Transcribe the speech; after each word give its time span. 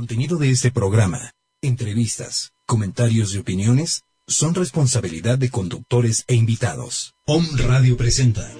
contenido 0.00 0.38
de 0.38 0.50
este 0.50 0.70
programa, 0.70 1.34
entrevistas, 1.60 2.54
comentarios 2.64 3.34
y 3.34 3.38
opiniones 3.38 4.04
son 4.26 4.54
responsabilidad 4.54 5.36
de 5.36 5.50
conductores 5.50 6.24
e 6.26 6.36
invitados. 6.36 7.12
Om 7.26 7.44
Radio 7.58 7.98
presenta. 7.98 8.50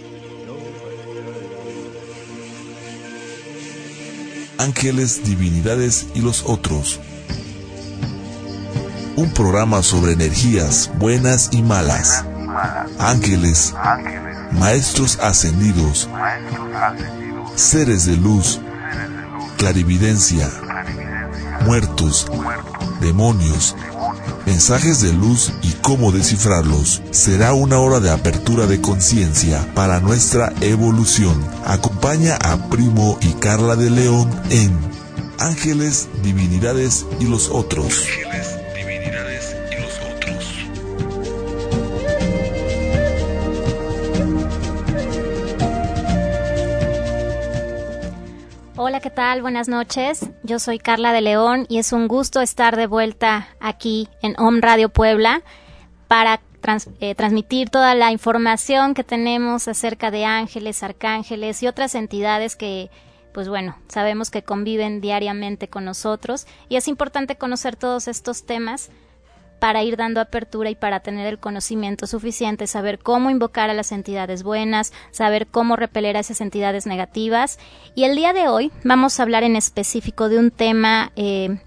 Ángeles, 4.59 5.25
divinidades 5.25 6.09
y 6.15 6.21
los 6.21 6.45
otros. 6.45 7.01
Un 9.17 9.33
programa 9.33 9.83
sobre 9.83 10.13
energías 10.13 10.91
buenas 10.99 11.49
y 11.53 11.63
malas. 11.63 12.23
Ángeles, 12.99 13.73
maestros 14.53 15.19
ascendidos, 15.21 16.07
seres 17.55 18.05
de 18.05 18.19
luz, 18.19 18.61
clarividencia, 19.57 20.51
muertos, 21.65 22.27
demonios, 23.01 23.75
mensajes 24.47 25.01
de 25.01 25.13
luz 25.13 25.53
y 25.63 25.73
cómo 25.83 26.13
descifrarlos. 26.13 27.03
Será 27.11 27.53
una 27.53 27.79
hora 27.79 28.01
de 28.01 28.11
apertura 28.11 28.67
de 28.67 28.81
conciencia 28.81 29.67
para 29.75 30.01
nuestra 30.01 30.53
evolución. 30.61 31.45
Acompaña 31.65 32.37
a 32.37 32.69
Primo 32.69 33.19
y 33.21 33.33
Carla 33.35 33.77
de 33.77 33.91
León 33.91 34.31
en 34.51 34.79
Ángeles, 35.39 36.09
Divinidades 36.23 37.07
y 37.19 37.25
los 37.25 37.49
otros. 37.49 38.05
¿Qué 49.01 49.09
tal? 49.09 49.41
Buenas 49.41 49.69
noches. 49.69 50.29
Yo 50.43 50.59
soy 50.59 50.79
Carla 50.79 51.15
de 51.15 51.23
León 51.23 51.65
y 51.71 51.79
es 51.79 51.95
un 51.95 52.07
gusto 52.07 52.43
estar 52.43 52.77
de 52.77 52.87
vuelta 52.87 53.49
aquí 53.59 54.09
en 54.21 54.39
Home 54.39 54.61
Radio 54.61 54.91
Puebla 54.91 55.43
para 56.07 56.43
eh, 57.01 57.15
transmitir 57.15 57.71
toda 57.71 57.95
la 57.95 58.13
información 58.13 58.93
que 58.93 59.03
tenemos 59.03 59.69
acerca 59.69 60.11
de 60.11 60.27
ángeles, 60.27 60.83
arcángeles 60.83 61.63
y 61.63 61.67
otras 61.67 61.95
entidades 61.95 62.57
que, 62.57 62.91
pues 63.33 63.49
bueno, 63.49 63.79
sabemos 63.89 64.31
que 64.31 64.43
conviven 64.43 65.01
diariamente 65.01 65.69
con 65.69 65.87
nosotros 65.87 66.47
y 66.69 66.77
es 66.77 66.87
importante 66.87 67.37
conocer 67.37 67.77
todos 67.77 68.07
estos 68.07 68.45
temas 68.45 68.91
para 69.61 69.85
ir 69.85 69.97
dando 69.97 70.21
apertura 70.21 70.71
y 70.71 70.75
para 70.75 71.01
tener 71.01 71.27
el 71.27 71.39
conocimiento 71.39 72.07
suficiente, 72.07 72.67
saber 72.67 72.99
cómo 72.99 73.31
invocar 73.31 73.71
a 73.71 73.75
las 73.75 73.93
entidades 73.93 74.43
buenas, 74.43 74.93
saber 75.13 75.47
cómo 75.47 75.77
repeler 75.77 76.17
a 76.17 76.21
esas 76.21 76.41
entidades 76.41 76.87
negativas. 76.87 77.59
Y 77.95 78.05
el 78.05 78.17
día 78.17 78.33
de 78.33 78.49
hoy 78.49 78.73
vamos 78.83 79.21
a 79.21 79.23
hablar 79.23 79.45
en 79.45 79.55
específico 79.55 80.29
de 80.29 80.39
un 80.39 80.51
tema 80.51 81.13
eh, 81.15 81.59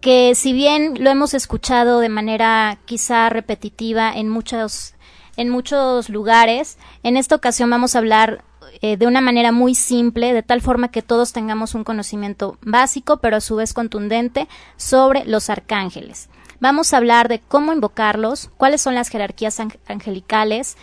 que 0.00 0.34
si 0.34 0.52
bien 0.52 1.02
lo 1.02 1.10
hemos 1.10 1.34
escuchado 1.34 2.00
de 2.00 2.08
manera 2.08 2.78
quizá 2.84 3.28
repetitiva 3.28 4.12
en 4.12 4.28
muchos, 4.28 4.94
en 5.36 5.50
muchos 5.50 6.08
lugares, 6.08 6.78
en 7.02 7.16
esta 7.16 7.36
ocasión 7.36 7.70
vamos 7.70 7.94
a 7.94 7.98
hablar 8.00 8.44
eh, 8.82 8.96
de 8.96 9.06
una 9.06 9.20
manera 9.20 9.52
muy 9.52 9.74
simple, 9.74 10.32
de 10.32 10.42
tal 10.42 10.60
forma 10.60 10.90
que 10.90 11.02
todos 11.02 11.32
tengamos 11.32 11.74
un 11.74 11.84
conocimiento 11.84 12.56
básico, 12.62 13.18
pero 13.18 13.36
a 13.36 13.40
su 13.40 13.56
vez 13.56 13.74
contundente, 13.74 14.48
sobre 14.76 15.24
los 15.24 15.50
arcángeles. 15.50 16.28
Vamos 16.60 16.92
a 16.92 16.98
hablar 16.98 17.28
de 17.28 17.40
cómo 17.40 17.72
invocarlos, 17.72 18.50
cuáles 18.56 18.82
son 18.82 18.94
las 18.94 19.08
jerarquías 19.08 19.60
angelicales, 19.86 20.76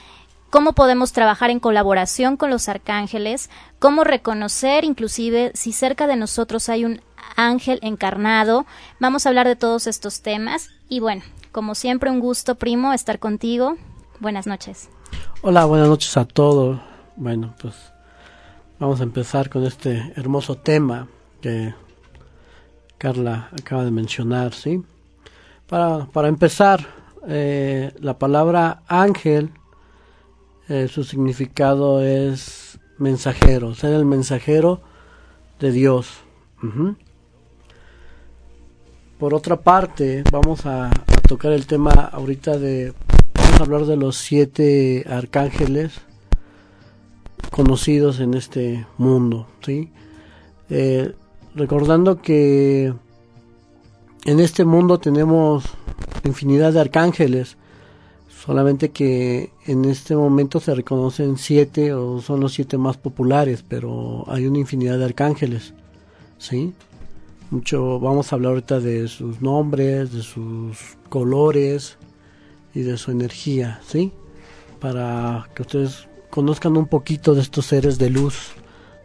cómo 0.49 0.73
podemos 0.73 1.11
trabajar 1.11 1.49
en 1.49 1.59
colaboración 1.59 2.37
con 2.37 2.49
los 2.49 2.69
arcángeles, 2.69 3.49
cómo 3.79 4.03
reconocer 4.03 4.83
inclusive 4.83 5.51
si 5.53 5.73
cerca 5.73 6.07
de 6.07 6.15
nosotros 6.15 6.69
hay 6.69 6.85
un 6.85 7.01
ángel 7.35 7.79
encarnado. 7.83 8.65
Vamos 8.99 9.25
a 9.25 9.29
hablar 9.29 9.47
de 9.47 9.55
todos 9.55 9.87
estos 9.87 10.21
temas 10.21 10.69
y 10.89 10.99
bueno, 10.99 11.23
como 11.51 11.75
siempre 11.75 12.09
un 12.09 12.19
gusto 12.19 12.55
primo 12.55 12.93
estar 12.93 13.19
contigo. 13.19 13.77
Buenas 14.19 14.47
noches. 14.47 14.89
Hola, 15.41 15.65
buenas 15.65 15.87
noches 15.87 16.17
a 16.17 16.25
todos. 16.25 16.79
Bueno, 17.19 17.55
pues 17.59 17.73
vamos 18.77 18.99
a 18.99 19.03
empezar 19.03 19.49
con 19.49 19.65
este 19.65 20.13
hermoso 20.15 20.53
tema 20.53 21.07
que 21.41 21.73
Carla 22.99 23.49
acaba 23.59 23.83
de 23.83 23.89
mencionar, 23.89 24.53
¿sí? 24.53 24.83
Para, 25.67 26.05
para 26.05 26.27
empezar, 26.27 26.85
eh, 27.27 27.91
la 27.99 28.19
palabra 28.19 28.83
ángel, 28.87 29.49
eh, 30.69 30.87
su 30.87 31.03
significado 31.03 32.03
es 32.03 32.79
mensajero, 32.99 33.73
ser 33.73 33.93
el 33.93 34.05
mensajero 34.05 34.81
de 35.59 35.71
Dios. 35.71 36.19
Por 39.17 39.33
otra 39.33 39.55
parte, 39.55 40.23
vamos 40.31 40.67
a, 40.67 40.91
tocar 41.27 41.51
el 41.51 41.65
tema 41.65 41.91
ahorita 42.13 42.59
de, 42.59 42.93
vamos 43.33 43.59
a 43.59 43.63
hablar 43.63 43.85
de 43.85 43.97
los 43.97 44.17
siete 44.17 45.03
arcángeles 45.09 45.99
conocidos 47.51 48.19
en 48.19 48.33
este 48.33 48.85
mundo, 48.97 49.47
¿sí? 49.65 49.89
Eh, 50.69 51.13
recordando 51.55 52.21
que 52.21 52.93
en 54.25 54.39
este 54.39 54.65
mundo 54.65 54.99
tenemos 54.99 55.63
infinidad 56.23 56.73
de 56.73 56.81
arcángeles, 56.81 57.57
solamente 58.29 58.89
que 58.89 59.51
en 59.65 59.85
este 59.85 60.15
momento 60.15 60.59
se 60.59 60.75
reconocen 60.75 61.37
siete 61.37 61.93
o 61.93 62.21
son 62.21 62.39
los 62.39 62.53
siete 62.53 62.77
más 62.77 62.97
populares, 62.97 63.63
pero 63.67 64.25
hay 64.27 64.45
una 64.45 64.59
infinidad 64.59 64.97
de 64.97 65.05
arcángeles, 65.05 65.73
¿sí? 66.37 66.73
Mucho, 67.49 67.99
vamos 67.99 68.31
a 68.31 68.35
hablar 68.35 68.51
ahorita 68.51 68.79
de 68.81 69.07
sus 69.07 69.41
nombres, 69.41 70.11
de 70.11 70.21
sus 70.21 70.97
colores 71.09 71.97
y 72.73 72.81
de 72.81 72.97
su 72.97 73.11
energía, 73.11 73.79
¿sí? 73.87 74.11
Para 74.79 75.47
que 75.55 75.61
ustedes 75.61 76.07
conozcan 76.37 76.77
un 76.77 76.85
poquito 76.85 77.33
de 77.33 77.41
estos 77.41 77.65
seres 77.65 77.97
de 77.97 78.11
luz 78.11 78.51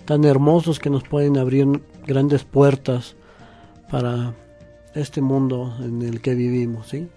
tan 0.05 0.23
hermosos 0.25 0.79
que 0.79 0.91
nos 0.91 1.03
pueden 1.03 1.39
abrir 1.39 1.67
grandes 2.07 2.45
puertas 2.45 3.17
para 3.91 4.35
este 4.95 5.23
mundo 5.23 5.75
en 5.81 6.03
el 6.03 6.21
que 6.21 6.35
vivimos, 6.35 6.89
¿sí? 6.89 7.09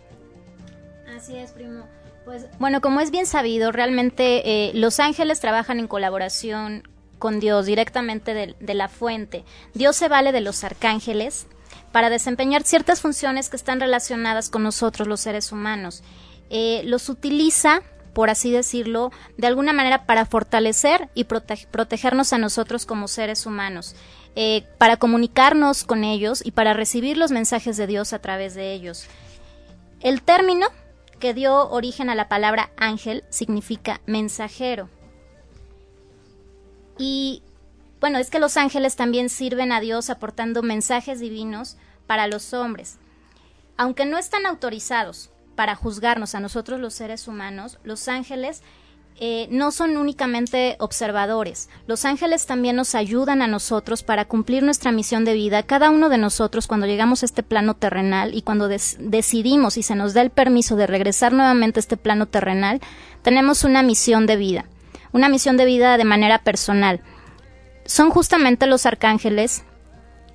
Así 1.13 1.35
es, 1.35 1.51
primo. 1.51 1.83
Pues 2.23 2.47
bueno, 2.59 2.79
como 2.79 3.01
es 3.01 3.11
bien 3.11 3.25
sabido, 3.25 3.73
realmente 3.73 4.69
eh, 4.69 4.71
los 4.73 5.01
ángeles 5.01 5.41
trabajan 5.41 5.79
en 5.79 5.89
colaboración 5.89 6.83
con 7.19 7.41
Dios 7.41 7.65
directamente 7.65 8.33
de, 8.33 8.73
la 8.73 8.87
fuente. 8.87 9.43
Dios 9.73 9.97
se 9.97 10.07
vale 10.07 10.31
de 10.31 10.39
los 10.39 10.63
arcángeles 10.63 11.45
para 11.91 12.09
desempeñar 12.09 12.63
ciertas 12.63 13.01
funciones 13.01 13.49
que 13.49 13.57
están 13.57 13.81
relacionadas 13.81 14.49
con 14.49 14.63
nosotros 14.63 15.09
los 15.09 15.19
seres 15.19 15.51
humanos. 15.51 16.03
Eh, 16.49 16.83
los 16.85 17.09
utiliza 17.09 17.81
por 18.15 18.29
así 18.29 18.49
decirlo, 18.49 19.11
de 19.37 19.45
alguna 19.45 19.73
manera 19.73 20.05
para 20.05 20.25
fortalecer 20.25 21.09
y 21.15 21.25
protegernos 21.25 22.31
a 22.31 22.37
nosotros 22.37 22.85
como 22.85 23.09
seres 23.09 23.45
humanos. 23.45 23.93
Eh, 24.37 24.65
para 24.77 24.97
comunicarnos 24.97 25.83
con 25.83 26.05
ellos 26.05 26.41
y 26.43 26.51
para 26.51 26.73
recibir 26.73 27.17
los 27.17 27.31
mensajes 27.31 27.75
de 27.75 27.87
Dios 27.87 28.13
a 28.13 28.19
través 28.19 28.55
de 28.55 28.73
ellos. 28.73 29.05
El 29.99 30.21
término 30.21 30.67
que 31.19 31.33
dio 31.33 31.69
origen 31.69 32.09
a 32.09 32.15
la 32.15 32.29
palabra 32.29 32.71
ángel 32.77 33.25
significa 33.29 33.99
mensajero. 34.05 34.89
Y 36.97 37.43
bueno, 37.99 38.17
es 38.17 38.29
que 38.29 38.39
los 38.39 38.55
ángeles 38.55 38.95
también 38.95 39.27
sirven 39.29 39.73
a 39.73 39.81
Dios 39.81 40.09
aportando 40.09 40.63
mensajes 40.63 41.19
divinos 41.19 41.75
para 42.07 42.27
los 42.27 42.53
hombres. 42.53 42.97
Aunque 43.75 44.05
no 44.05 44.17
están 44.17 44.45
autorizados 44.45 45.31
para 45.55 45.75
juzgarnos 45.75 46.35
a 46.35 46.39
nosotros 46.39 46.79
los 46.79 46.93
seres 46.93 47.27
humanos, 47.27 47.79
los 47.83 48.07
ángeles 48.07 48.61
eh, 49.17 49.47
no 49.49 49.71
son 49.71 49.95
únicamente 49.95 50.75
observadores. 50.79 51.69
Los 51.87 52.03
ángeles 52.03 52.45
también 52.45 52.75
nos 52.75 52.95
ayudan 52.95 53.41
a 53.41 53.47
nosotros 53.47 54.03
para 54.03 54.25
cumplir 54.25 54.61
nuestra 54.61 54.91
misión 54.91 55.23
de 55.23 55.33
vida. 55.33 55.63
Cada 55.63 55.89
uno 55.89 56.09
de 56.09 56.17
nosotros, 56.17 56.67
cuando 56.67 56.85
llegamos 56.85 57.23
a 57.23 57.25
este 57.25 57.41
plano 57.41 57.75
terrenal 57.75 58.33
y 58.33 58.41
cuando 58.41 58.67
decidimos 58.67 59.77
y 59.77 59.83
se 59.83 59.95
nos 59.95 60.13
da 60.13 60.21
el 60.21 60.31
permiso 60.31 60.75
de 60.75 60.87
regresar 60.87 61.31
nuevamente 61.31 61.79
a 61.79 61.81
este 61.81 61.95
plano 61.95 62.25
terrenal, 62.25 62.81
tenemos 63.21 63.63
una 63.63 63.83
misión 63.83 64.25
de 64.25 64.35
vida. 64.35 64.65
Una 65.13 65.29
misión 65.29 65.55
de 65.55 65.63
vida 65.63 65.97
de 65.97 66.03
manera 66.03 66.39
personal. 66.39 66.99
Son 67.85 68.09
justamente 68.09 68.67
los 68.67 68.85
arcángeles 68.85 69.63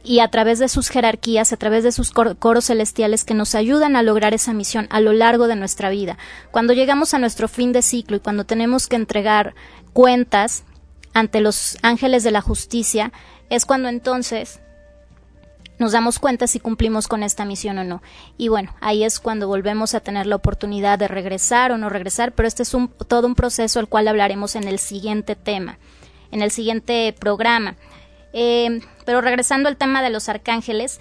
y 0.02 0.20
a 0.20 0.28
través 0.28 0.58
de 0.58 0.68
sus 0.68 0.88
jerarquías, 0.88 1.52
a 1.52 1.56
través 1.56 1.84
de 1.84 1.92
sus 1.92 2.10
coros 2.10 2.64
celestiales 2.64 3.24
que 3.24 3.34
nos 3.34 3.54
ayudan 3.54 3.96
a 3.96 4.02
lograr 4.02 4.34
esa 4.34 4.52
misión 4.52 4.86
a 4.90 5.00
lo 5.00 5.12
largo 5.12 5.46
de 5.46 5.56
nuestra 5.56 5.90
vida. 5.90 6.16
Cuando 6.50 6.72
llegamos 6.72 7.14
a 7.14 7.18
nuestro 7.18 7.48
fin 7.48 7.72
de 7.72 7.82
ciclo 7.82 8.16
y 8.16 8.20
cuando 8.20 8.44
tenemos 8.44 8.86
que 8.86 8.96
entregar 8.96 9.54
cuentas 9.92 10.64
ante 11.12 11.40
los 11.40 11.76
ángeles 11.82 12.22
de 12.22 12.30
la 12.30 12.40
justicia, 12.40 13.12
es 13.50 13.66
cuando 13.66 13.88
entonces 13.88 14.60
nos 15.78 15.92
damos 15.92 16.18
cuenta 16.18 16.46
si 16.46 16.60
cumplimos 16.60 17.08
con 17.08 17.22
esta 17.22 17.44
misión 17.44 17.78
o 17.78 17.84
no. 17.84 18.02
Y 18.36 18.48
bueno, 18.48 18.74
ahí 18.80 19.02
es 19.02 19.18
cuando 19.18 19.48
volvemos 19.48 19.94
a 19.94 20.00
tener 20.00 20.26
la 20.26 20.36
oportunidad 20.36 20.98
de 20.98 21.08
regresar 21.08 21.72
o 21.72 21.78
no 21.78 21.88
regresar, 21.88 22.32
pero 22.32 22.46
este 22.46 22.62
es 22.62 22.74
un, 22.74 22.88
todo 22.88 23.26
un 23.26 23.34
proceso 23.34 23.80
al 23.80 23.88
cual 23.88 24.06
hablaremos 24.06 24.56
en 24.56 24.68
el 24.68 24.78
siguiente 24.78 25.36
tema, 25.36 25.78
en 26.30 26.42
el 26.42 26.50
siguiente 26.50 27.14
programa. 27.18 27.76
Eh, 28.32 28.80
pero 29.04 29.20
regresando 29.20 29.68
al 29.68 29.76
tema 29.76 30.02
de 30.02 30.10
los 30.10 30.28
arcángeles, 30.28 31.00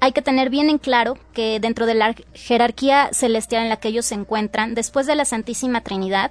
hay 0.00 0.12
que 0.12 0.22
tener 0.22 0.48
bien 0.48 0.70
en 0.70 0.78
claro 0.78 1.18
que 1.34 1.60
dentro 1.60 1.86
de 1.86 1.94
la 1.94 2.14
jerarquía 2.32 3.10
celestial 3.12 3.64
en 3.64 3.68
la 3.68 3.76
que 3.76 3.88
ellos 3.88 4.06
se 4.06 4.14
encuentran, 4.14 4.74
después 4.74 5.06
de 5.06 5.14
la 5.14 5.26
Santísima 5.26 5.82
Trinidad, 5.82 6.30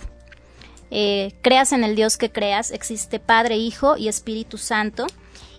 eh, 0.92 1.36
creas 1.44 1.72
en 1.72 1.84
el 1.84 1.96
Dios 1.96 2.18
que 2.18 2.32
creas, 2.32 2.72
existe 2.72 3.20
Padre, 3.20 3.58
Hijo 3.58 3.96
y 3.96 4.08
Espíritu 4.08 4.58
Santo, 4.58 5.06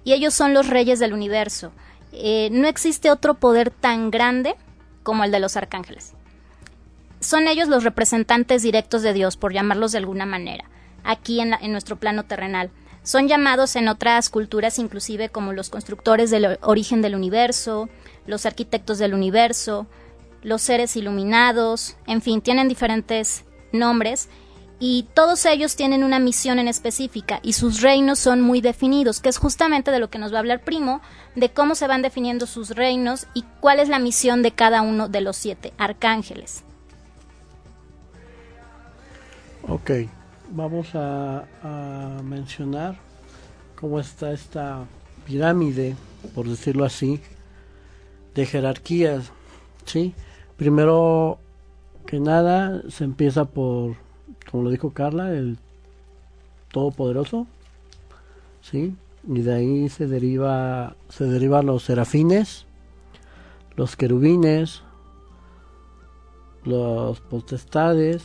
y 0.03 0.13
ellos 0.13 0.35
son 0.35 0.55
los 0.55 0.67
reyes 0.67 0.99
del 0.99 1.13
universo. 1.13 1.71
Eh, 2.13 2.49
no 2.51 2.67
existe 2.67 3.13
otro 3.13 3.35
poder 3.35 3.71
tan 3.71 4.11
grande 4.11 4.57
como 5.05 5.23
el 5.23 5.31
de 5.31 5.39
los 5.39 5.57
arcángeles. 5.57 6.15
Son 7.21 7.47
ellos 7.47 7.69
los 7.69 7.85
representantes 7.85 8.63
directos 8.63 9.03
de 9.03 9.13
Dios, 9.13 9.37
por 9.37 9.53
llamarlos 9.53 9.93
de 9.93 9.99
alguna 9.99 10.27
manera, 10.27 10.65
aquí 11.05 11.41
en 11.41 11.55
nuestro 11.71 11.97
plano 11.97 12.25
terrenal. 12.25 12.71
Son 13.03 13.29
llamados 13.29 13.77
en 13.77 13.89
otras 13.89 14.29
culturas 14.29 14.79
inclusive 14.79 15.31
como 15.31 15.53
los 15.53 15.71
constructores 15.71 16.31
del 16.31 16.59
origen 16.63 17.03
del 17.03 17.15
universo, 17.15 17.89
los 18.27 18.47
arquitectos 18.47 18.99
del 18.99 19.15
universo, 19.15 19.87
los 20.43 20.63
seres 20.63 20.97
iluminados, 20.97 21.97
en 22.07 22.23
fin, 22.23 22.41
tienen 22.41 22.69
diferentes 22.69 23.45
nombres 23.73 24.29
y 24.79 25.07
todos 25.15 25.45
ellos 25.45 25.77
tienen 25.77 26.05
una 26.05 26.19
misión 26.19 26.59
en 26.59 26.67
específica 26.67 27.41
y 27.43 27.53
sus 27.53 27.83
reinos 27.83 28.19
son 28.19 28.41
muy 28.41 28.61
definidos, 28.61 29.21
que 29.21 29.29
es 29.29 29.37
justamente 29.37 29.91
de 29.91 29.99
lo 29.99 30.09
que 30.09 30.19
nos 30.19 30.33
va 30.33 30.37
a 30.37 30.41
hablar 30.41 30.63
Primo, 30.63 31.03
de 31.35 31.51
cómo 31.51 31.75
se 31.75 31.87
van 31.87 32.03
definiendo 32.03 32.47
sus 32.47 32.71
reinos 32.71 33.27
y 33.35 33.45
cuál 33.61 33.79
es 33.79 33.89
la 33.89 33.99
misión 33.99 34.43
de 34.43 34.53
cada 34.53 34.81
uno 34.83 35.09
de 35.09 35.21
los 35.21 35.37
siete 35.37 35.75
arcángeles. 35.77 36.65
Ok, 39.69 39.91
vamos 40.51 40.95
a, 40.95 41.45
mencionar 42.25 42.97
cómo 43.81 43.99
está 44.01 44.33
esta 44.33 44.85
pirámide, 45.27 45.97
por 46.35 46.49
decirlo 46.49 46.85
así, 46.85 47.21
de 48.35 48.47
jerarquías. 48.47 49.33
¿sí? 49.85 50.15
Primero 50.57 51.39
que 52.07 52.21
nada, 52.21 52.83
se 52.89 53.05
empieza 53.05 53.45
por, 53.45 53.97
como 54.51 54.65
lo 54.65 54.71
dijo 54.71 54.91
Carla, 54.91 55.33
el 55.33 55.59
Todopoderoso. 56.73 57.47
¿sí? 58.61 58.97
Y 59.27 59.41
de 59.41 59.55
ahí 59.55 59.89
se 59.89 60.07
deriva, 60.07 60.97
se 61.09 61.25
derivan 61.25 61.67
los 61.67 61.85
serafines, 61.85 62.67
los 63.77 63.97
querubines, 63.97 64.83
los 66.65 67.21
potestades, 67.21 68.23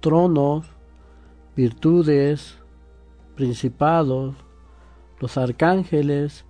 tronos, 0.00 0.66
virtudes, 1.56 2.56
principados, 3.34 4.34
los 5.20 5.36
arcángeles 5.36 6.44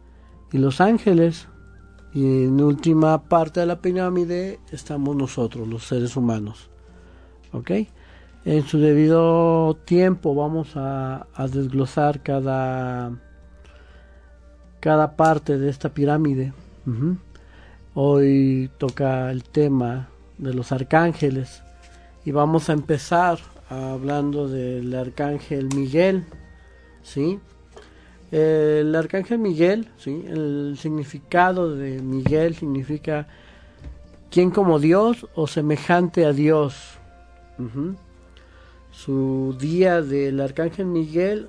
y 0.52 0.58
los 0.58 0.80
ángeles. 0.80 1.48
Y 2.14 2.44
en 2.44 2.60
última 2.60 3.22
parte 3.24 3.60
de 3.60 3.66
la 3.66 3.80
pirámide 3.80 4.60
estamos 4.70 5.16
nosotros, 5.16 5.66
los 5.66 5.84
seres 5.84 6.16
humanos. 6.16 6.70
¿Ok? 7.52 7.70
En 8.44 8.66
su 8.66 8.78
debido 8.78 9.76
tiempo 9.84 10.34
vamos 10.34 10.72
a, 10.74 11.26
desglosar 11.52 12.22
cada, 12.22 13.12
cada 14.80 15.16
parte 15.16 15.58
de 15.58 15.70
esta 15.70 15.90
pirámide. 15.94 16.52
Hoy 17.94 18.70
toca 18.78 19.30
el 19.30 19.44
tema 19.44 20.08
de 20.38 20.54
los 20.54 20.72
arcángeles 20.72 21.62
y 22.24 22.32
vamos 22.32 22.68
a 22.68 22.72
empezar 22.72 23.38
hablando 23.72 24.48
del 24.48 24.94
arcángel 24.94 25.68
Miguel, 25.74 26.24
¿sí? 27.02 27.38
El 28.30 28.94
arcángel 28.94 29.38
Miguel, 29.38 29.88
¿sí? 29.98 30.24
El 30.26 30.76
significado 30.78 31.74
de 31.74 32.00
Miguel 32.00 32.54
significa 32.54 33.26
quien 34.30 34.50
como 34.50 34.78
Dios 34.78 35.26
o 35.34 35.46
semejante 35.46 36.24
a 36.24 36.32
Dios. 36.32 36.98
Su 38.90 39.56
día 39.58 40.02
del 40.02 40.40
arcángel 40.40 40.86
Miguel 40.86 41.48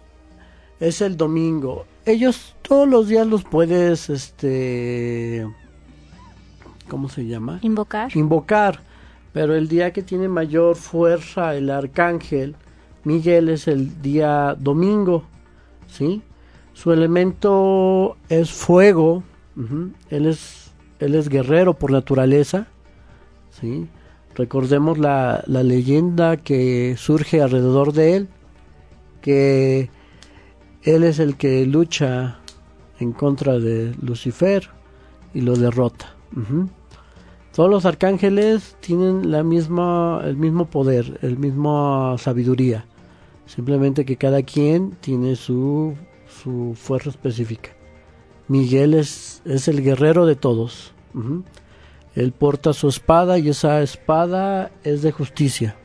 es 0.79 1.01
el 1.01 1.17
domingo. 1.17 1.85
Ellos 2.05 2.55
todos 2.61 2.87
los 2.87 3.07
días 3.07 3.25
los 3.25 3.43
puedes, 3.43 4.09
este, 4.09 5.47
¿cómo 6.89 7.09
se 7.09 7.25
llama? 7.25 7.59
Invocar. 7.61 8.15
Invocar 8.15 8.92
pero 9.33 9.55
el 9.55 9.67
día 9.67 9.91
que 9.91 10.03
tiene 10.03 10.29
mayor 10.29 10.75
fuerza 10.75 11.55
el 11.55 11.69
arcángel 11.69 12.55
Miguel 13.03 13.49
es 13.49 13.67
el 13.67 14.01
día 14.01 14.55
domingo, 14.57 15.23
¿sí? 15.87 16.21
Su 16.73 16.91
elemento 16.91 18.17
es 18.29 18.51
fuego, 18.51 19.23
él, 20.09 20.25
es, 20.25 20.71
él 20.99 21.15
es 21.15 21.29
guerrero 21.29 21.73
por 21.73 21.91
naturaleza, 21.91 22.67
¿sí? 23.51 23.87
Recordemos 24.35 24.97
la, 24.97 25.43
la 25.47 25.63
leyenda 25.63 26.37
que 26.37 26.95
surge 26.97 27.41
alrededor 27.41 27.93
de 27.93 28.15
él, 28.15 28.29
que 29.21 29.89
él 30.83 31.03
es 31.03 31.19
el 31.19 31.35
que 31.35 31.65
lucha 31.65 32.39
en 32.99 33.11
contra 33.11 33.59
de 33.59 33.93
Lucifer 34.01 34.69
y 35.33 35.41
lo 35.41 35.55
derrota. 35.55 36.15
Todos 37.53 37.69
los 37.69 37.85
arcángeles 37.85 38.75
tienen 38.79 39.29
la 39.29 39.43
misma, 39.43 40.21
el 40.25 40.37
mismo 40.37 40.65
poder, 40.65 41.19
el 41.21 41.37
mismo 41.37 42.17
sabiduría. 42.17 42.85
Simplemente 43.45 44.05
que 44.05 44.17
cada 44.17 44.41
quien 44.41 44.91
tiene 44.91 45.35
su, 45.35 45.93
su 46.27 46.75
fuerza 46.75 47.11
específica. 47.11 47.69
Miguel 48.47 48.95
es, 48.95 49.43
es 49.45 49.67
el 49.67 49.83
guerrero 49.83 50.25
de 50.25 50.35
todos. 50.35 50.93
Él 52.15 52.31
porta 52.31 52.73
su 52.73 52.89
espada 52.89 53.37
y 53.37 53.49
esa 53.49 53.83
espada 53.83 54.71
es 54.83 55.03
de 55.03 55.11
justicia. 55.11 55.75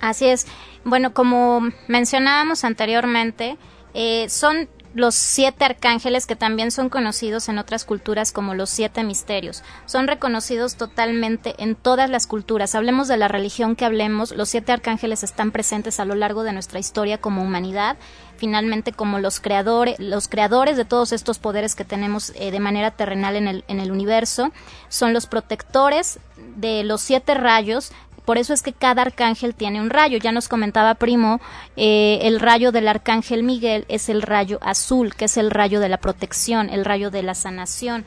Así 0.00 0.26
es. 0.26 0.46
Bueno, 0.84 1.14
como 1.14 1.70
mencionábamos 1.88 2.64
anteriormente, 2.64 3.56
eh, 3.94 4.28
son 4.28 4.68
los 4.94 5.14
siete 5.14 5.64
arcángeles 5.64 6.26
que 6.26 6.36
también 6.36 6.70
son 6.70 6.88
conocidos 6.88 7.48
en 7.48 7.58
otras 7.58 7.84
culturas 7.84 8.32
como 8.32 8.54
los 8.54 8.70
siete 8.70 9.04
misterios. 9.04 9.62
Son 9.86 10.06
reconocidos 10.06 10.76
totalmente 10.76 11.54
en 11.58 11.74
todas 11.74 12.10
las 12.10 12.26
culturas. 12.26 12.74
Hablemos 12.74 13.08
de 13.08 13.16
la 13.16 13.28
religión 13.28 13.76
que 13.76 13.84
hablemos, 13.84 14.32
los 14.32 14.48
siete 14.48 14.72
arcángeles 14.72 15.22
están 15.22 15.50
presentes 15.50 16.00
a 16.00 16.04
lo 16.04 16.14
largo 16.14 16.42
de 16.42 16.52
nuestra 16.52 16.78
historia 16.78 17.18
como 17.18 17.42
humanidad, 17.42 17.96
finalmente 18.36 18.92
como 18.92 19.18
los 19.18 19.40
creadores, 19.40 19.98
los 19.98 20.28
creadores 20.28 20.76
de 20.76 20.84
todos 20.84 21.12
estos 21.12 21.38
poderes 21.38 21.74
que 21.74 21.84
tenemos 21.84 22.32
eh, 22.34 22.50
de 22.50 22.60
manera 22.60 22.90
terrenal 22.90 23.36
en 23.36 23.48
el, 23.48 23.64
en 23.68 23.80
el 23.80 23.90
universo, 23.90 24.52
son 24.88 25.12
los 25.12 25.26
protectores 25.26 26.18
de 26.56 26.84
los 26.84 27.00
siete 27.00 27.34
rayos 27.34 27.92
por 28.24 28.38
eso 28.38 28.54
es 28.54 28.62
que 28.62 28.72
cada 28.72 29.02
arcángel 29.02 29.54
tiene 29.54 29.80
un 29.80 29.90
rayo. 29.90 30.18
Ya 30.18 30.32
nos 30.32 30.48
comentaba 30.48 30.94
Primo, 30.94 31.40
eh, 31.76 32.20
el 32.22 32.38
rayo 32.38 32.70
del 32.70 32.88
arcángel 32.88 33.42
Miguel 33.42 33.84
es 33.88 34.08
el 34.08 34.22
rayo 34.22 34.58
azul, 34.62 35.14
que 35.14 35.24
es 35.24 35.36
el 35.36 35.50
rayo 35.50 35.80
de 35.80 35.88
la 35.88 35.98
protección, 35.98 36.70
el 36.70 36.84
rayo 36.84 37.10
de 37.10 37.22
la 37.22 37.34
sanación. 37.34 38.04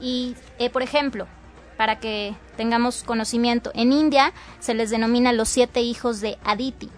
Y, 0.00 0.34
eh, 0.58 0.70
por 0.70 0.82
ejemplo, 0.82 1.28
para 1.76 2.00
que 2.00 2.34
tengamos 2.56 3.04
conocimiento, 3.04 3.70
en 3.74 3.92
India 3.92 4.32
se 4.58 4.74
les 4.74 4.90
denomina 4.90 5.32
los 5.32 5.48
siete 5.48 5.82
hijos 5.82 6.20
de 6.20 6.36
Aditi. 6.44 6.90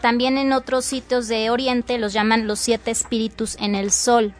También 0.00 0.38
en 0.38 0.52
otros 0.52 0.84
sitios 0.84 1.28
de 1.28 1.50
Oriente 1.50 1.98
los 1.98 2.12
llaman 2.12 2.46
los 2.46 2.60
siete 2.60 2.90
espíritus 2.90 3.56
en 3.58 3.74
el 3.74 3.90
sol. 3.90 4.34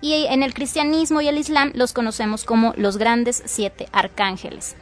Y 0.00 0.26
en 0.26 0.42
el 0.42 0.54
cristianismo 0.54 1.20
y 1.20 1.28
el 1.28 1.38
islam 1.38 1.72
los 1.74 1.92
conocemos 1.92 2.44
como 2.44 2.72
los 2.76 2.96
grandes 2.96 3.42
siete 3.46 3.88
arcángeles. 3.92 4.76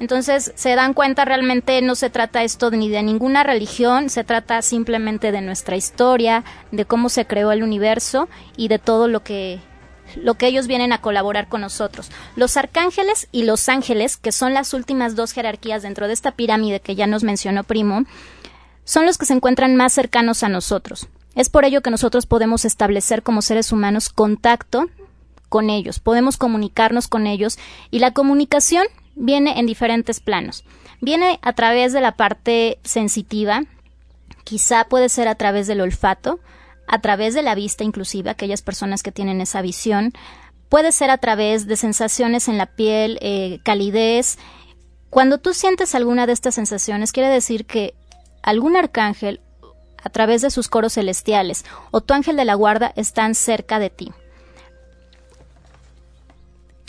Entonces 0.00 0.52
se 0.56 0.74
dan 0.74 0.94
cuenta 0.94 1.26
realmente 1.26 1.80
no 1.82 1.94
se 1.94 2.08
trata 2.08 2.42
esto 2.42 2.70
ni 2.70 2.88
de 2.88 3.02
ninguna 3.02 3.44
religión, 3.44 4.08
se 4.08 4.24
trata 4.24 4.62
simplemente 4.62 5.30
de 5.30 5.42
nuestra 5.42 5.76
historia, 5.76 6.42
de 6.72 6.86
cómo 6.86 7.10
se 7.10 7.26
creó 7.26 7.52
el 7.52 7.62
universo 7.62 8.26
y 8.56 8.68
de 8.68 8.78
todo 8.78 9.08
lo 9.08 9.22
que 9.22 9.60
lo 10.16 10.34
que 10.34 10.46
ellos 10.46 10.66
vienen 10.66 10.92
a 10.92 11.00
colaborar 11.00 11.48
con 11.48 11.60
nosotros. 11.60 12.10
Los 12.34 12.56
arcángeles 12.56 13.28
y 13.30 13.44
los 13.44 13.68
ángeles, 13.68 14.16
que 14.16 14.32
son 14.32 14.54
las 14.54 14.74
últimas 14.74 15.14
dos 15.14 15.32
jerarquías 15.32 15.82
dentro 15.82 16.08
de 16.08 16.14
esta 16.14 16.32
pirámide 16.32 16.80
que 16.80 16.96
ya 16.96 17.06
nos 17.06 17.22
mencionó 17.22 17.62
Primo, 17.62 18.04
son 18.84 19.06
los 19.06 19.18
que 19.18 19.26
se 19.26 19.34
encuentran 19.34 19.76
más 19.76 19.92
cercanos 19.92 20.42
a 20.42 20.48
nosotros. 20.48 21.08
Es 21.36 21.48
por 21.48 21.64
ello 21.64 21.82
que 21.82 21.90
nosotros 21.90 22.26
podemos 22.26 22.64
establecer 22.64 23.22
como 23.22 23.42
seres 23.42 23.70
humanos 23.70 24.08
contacto 24.08 24.88
con 25.48 25.68
ellos, 25.68 26.00
podemos 26.00 26.36
comunicarnos 26.36 27.06
con 27.06 27.26
ellos 27.26 27.58
y 27.90 27.98
la 27.98 28.12
comunicación 28.12 28.86
viene 29.20 29.60
en 29.60 29.66
diferentes 29.66 30.18
planos. 30.18 30.64
Viene 31.00 31.38
a 31.42 31.52
través 31.52 31.92
de 31.92 32.00
la 32.00 32.16
parte 32.16 32.78
sensitiva, 32.82 33.62
quizá 34.44 34.84
puede 34.84 35.08
ser 35.08 35.28
a 35.28 35.34
través 35.36 35.66
del 35.66 35.80
olfato, 35.80 36.40
a 36.88 37.00
través 37.00 37.34
de 37.34 37.42
la 37.42 37.54
vista 37.54 37.84
inclusive, 37.84 38.30
aquellas 38.30 38.62
personas 38.62 39.02
que 39.02 39.12
tienen 39.12 39.40
esa 39.40 39.62
visión, 39.62 40.12
puede 40.68 40.90
ser 40.92 41.10
a 41.10 41.18
través 41.18 41.66
de 41.66 41.76
sensaciones 41.76 42.48
en 42.48 42.58
la 42.58 42.66
piel, 42.66 43.18
eh, 43.20 43.60
calidez. 43.62 44.38
Cuando 45.10 45.38
tú 45.38 45.54
sientes 45.54 45.94
alguna 45.94 46.26
de 46.26 46.32
estas 46.32 46.54
sensaciones, 46.54 47.12
quiere 47.12 47.28
decir 47.28 47.66
que 47.66 47.94
algún 48.42 48.76
arcángel 48.76 49.40
a 50.02 50.08
través 50.08 50.42
de 50.42 50.50
sus 50.50 50.68
coros 50.68 50.94
celestiales 50.94 51.64
o 51.90 52.00
tu 52.00 52.14
ángel 52.14 52.36
de 52.36 52.46
la 52.46 52.54
guarda 52.54 52.92
están 52.96 53.34
cerca 53.34 53.78
de 53.78 53.90
ti. 53.90 54.12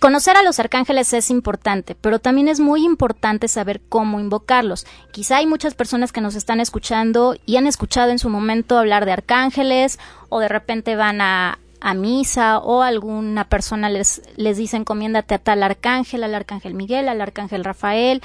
Conocer 0.02 0.36
a 0.36 0.42
los 0.42 0.60
arcángeles 0.60 1.14
es 1.14 1.30
importante, 1.30 1.94
pero 1.94 2.18
también 2.18 2.48
es 2.48 2.60
muy 2.60 2.84
importante 2.84 3.48
saber 3.48 3.82
cómo 3.88 4.20
invocarlos. 4.20 4.88
Quizá 5.12 5.38
hay 5.38 5.46
muchas 5.46 5.76
personas 5.76 6.12
que 6.12 6.22
nos 6.22 6.34
están 6.34 6.60
escuchando 6.60 7.36
y 7.46 7.58
han 7.58 7.68
escuchado 7.68 8.10
en 8.10 8.18
su 8.18 8.28
momento 8.28 8.80
hablar 8.80 9.06
de 9.06 9.12
arcángeles 9.12 10.00
o 10.30 10.40
de 10.40 10.48
repente 10.48 10.96
van 10.96 11.22
a, 11.22 11.60
misa 11.96 12.58
o 12.58 12.82
alguna 12.82 13.48
persona 13.48 13.92
les, 13.92 14.24
les 14.38 14.58
dice 14.58 14.76
encomiéndate 14.76 15.36
a 15.36 15.38
tal 15.38 15.62
arcángel, 15.62 16.24
al 16.24 16.34
arcángel 16.34 16.74
Miguel, 16.74 17.08
al 17.08 17.22
arcángel 17.22 17.64
Rafael, 17.64 18.24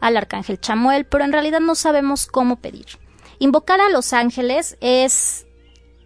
al 0.00 0.16
arcángel 0.16 0.58
Chamuel, 0.58 1.04
pero 1.04 1.24
en 1.24 1.32
realidad 1.32 1.60
no 1.60 1.74
sabemos 1.74 2.26
cómo 2.26 2.56
pedir. 2.56 2.86
Invocar 3.38 3.82
a 3.82 3.90
los 3.90 4.14
ángeles 4.14 4.78
es 4.80 5.46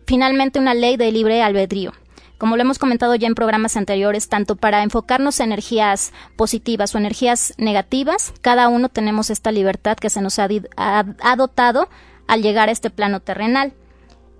finalmente 0.04 0.58
una 0.58 0.74
ley 0.74 0.96
de 0.96 1.12
libre 1.12 1.44
albedrío 1.44 1.92
como 2.42 2.56
lo 2.56 2.62
hemos 2.62 2.80
comentado 2.80 3.14
ya 3.14 3.28
en 3.28 3.36
programas 3.36 3.76
anteriores, 3.76 4.28
tanto 4.28 4.56
para 4.56 4.82
enfocarnos 4.82 5.38
en 5.38 5.52
energías 5.52 6.12
positivas 6.34 6.92
o 6.92 6.98
energías 6.98 7.54
negativas, 7.56 8.34
cada 8.40 8.66
uno 8.66 8.88
tenemos 8.88 9.30
esta 9.30 9.52
libertad 9.52 9.96
que 9.96 10.10
se 10.10 10.20
nos 10.20 10.40
ha, 10.40 10.48
dotado 11.36 11.88
al 12.26 12.42
llegar 12.42 12.68
a 12.68 12.72
este 12.72 12.90
plano 12.90 13.20
terrenal. 13.20 13.74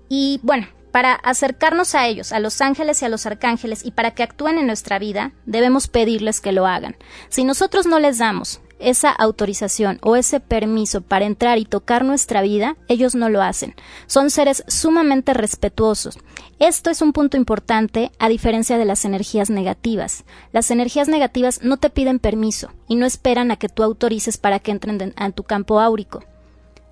Y 0.09 0.41
bueno, 0.43 0.67
para 0.91 1.15
acercarnos 1.15 1.95
a 1.95 2.09
ellos, 2.09 2.33
a 2.33 2.41
los 2.41 2.61
ángeles 2.61 3.01
y 3.01 3.05
a 3.05 3.09
los 3.09 3.25
arcángeles, 3.25 3.87
y 3.87 3.93
para 3.93 4.11
que 4.11 4.25
actúen 4.25 4.59
en 4.59 4.67
nuestra 4.67 4.99
vida, 4.99 5.31
debemos 5.47 5.87
pedirles 5.87 6.41
que 6.41 6.51
lo 6.51 6.67
hagan. 6.67 6.97
Si 7.29 7.45
nosotros 7.45 7.87
no 7.87 8.01
les 8.01 8.19
damos 8.19 8.61
esa 8.83 9.11
autorización 9.11 9.99
o 10.03 10.17
ese 10.17 10.41
permiso 10.41 11.01
para 11.01 11.25
entrar 11.25 11.59
y 11.59 11.65
tocar 11.65 12.05
nuestra 12.05 12.43
vida, 12.43 12.77
ellos 12.89 13.15
no 13.15 13.29
lo 13.29 13.43
hacen. 13.43 13.75
Son 14.07 14.31
seres 14.31 14.65
sumamente 14.67 15.35
respetuosos. 15.35 16.19
Esto 16.59 16.91
es 16.91 17.03
un 17.03 17.13
punto 17.13 17.37
importante 17.37 18.13
a 18.19 18.29
diferencia 18.29 18.79
de 18.79 18.85
las 18.85 19.05
energías 19.05 19.51
negativas. 19.51 20.25
Las 20.53 20.71
energías 20.71 21.09
negativas 21.09 21.63
no 21.63 21.77
te 21.77 21.91
piden 21.91 22.19
permiso 22.19 22.71
y 22.89 22.97
no 22.97 23.07
esperan 23.07 23.51
a 23.51 23.57
que 23.57 23.69
tú 23.69 23.83
autorices 23.83 24.39
para 24.39 24.61
que 24.61 24.71
entren 24.71 25.15
en 25.17 25.33
tu 25.33 25.43
campo 25.43 25.81
áurico. 25.81 26.23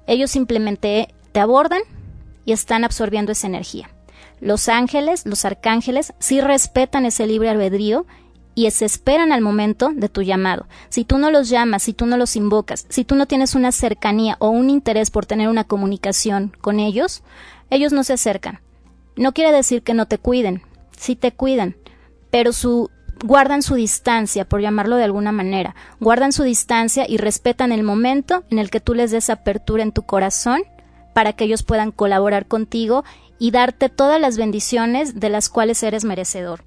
Ellos 0.06 0.30
simplemente 0.30 1.14
te 1.32 1.40
abordan 1.40 1.82
y 2.44 2.52
están 2.52 2.84
absorbiendo 2.84 3.32
esa 3.32 3.46
energía. 3.46 3.90
Los 4.40 4.68
ángeles, 4.68 5.26
los 5.26 5.44
arcángeles, 5.44 6.14
sí 6.18 6.40
respetan 6.40 7.04
ese 7.04 7.26
libre 7.26 7.50
albedrío 7.50 8.06
y 8.66 8.70
se 8.70 8.84
esperan 8.84 9.32
al 9.32 9.40
momento 9.40 9.90
de 9.94 10.10
tu 10.10 10.22
llamado. 10.22 10.66
Si 10.90 11.04
tú 11.04 11.16
no 11.16 11.30
los 11.30 11.48
llamas, 11.48 11.84
si 11.84 11.94
tú 11.94 12.04
no 12.04 12.18
los 12.18 12.36
invocas, 12.36 12.84
si 12.90 13.04
tú 13.04 13.14
no 13.14 13.26
tienes 13.26 13.54
una 13.54 13.72
cercanía 13.72 14.36
o 14.38 14.50
un 14.50 14.68
interés 14.68 15.10
por 15.10 15.24
tener 15.24 15.48
una 15.48 15.64
comunicación 15.64 16.52
con 16.60 16.78
ellos, 16.78 17.22
ellos 17.70 17.92
no 17.92 18.04
se 18.04 18.12
acercan. 18.12 18.60
No 19.16 19.32
quiere 19.32 19.52
decir 19.52 19.82
que 19.82 19.94
no 19.94 20.06
te 20.06 20.18
cuiden, 20.18 20.62
sí 20.96 21.16
te 21.16 21.32
cuidan, 21.32 21.76
pero 22.30 22.52
su 22.52 22.90
guardan 23.24 23.62
su 23.62 23.74
distancia, 23.74 24.46
por 24.46 24.60
llamarlo 24.60 24.96
de 24.96 25.04
alguna 25.04 25.32
manera, 25.32 25.74
guardan 25.98 26.32
su 26.32 26.42
distancia 26.42 27.06
y 27.08 27.16
respetan 27.16 27.72
el 27.72 27.82
momento 27.82 28.44
en 28.50 28.58
el 28.58 28.70
que 28.70 28.80
tú 28.80 28.94
les 28.94 29.10
des 29.10 29.30
apertura 29.30 29.82
en 29.82 29.92
tu 29.92 30.02
corazón 30.02 30.62
para 31.14 31.32
que 31.32 31.44
ellos 31.44 31.62
puedan 31.62 31.92
colaborar 31.92 32.46
contigo 32.46 33.04
y 33.38 33.52
darte 33.52 33.88
todas 33.88 34.20
las 34.20 34.36
bendiciones 34.36 35.18
de 35.18 35.30
las 35.30 35.48
cuales 35.48 35.82
eres 35.82 36.04
merecedor. 36.04 36.62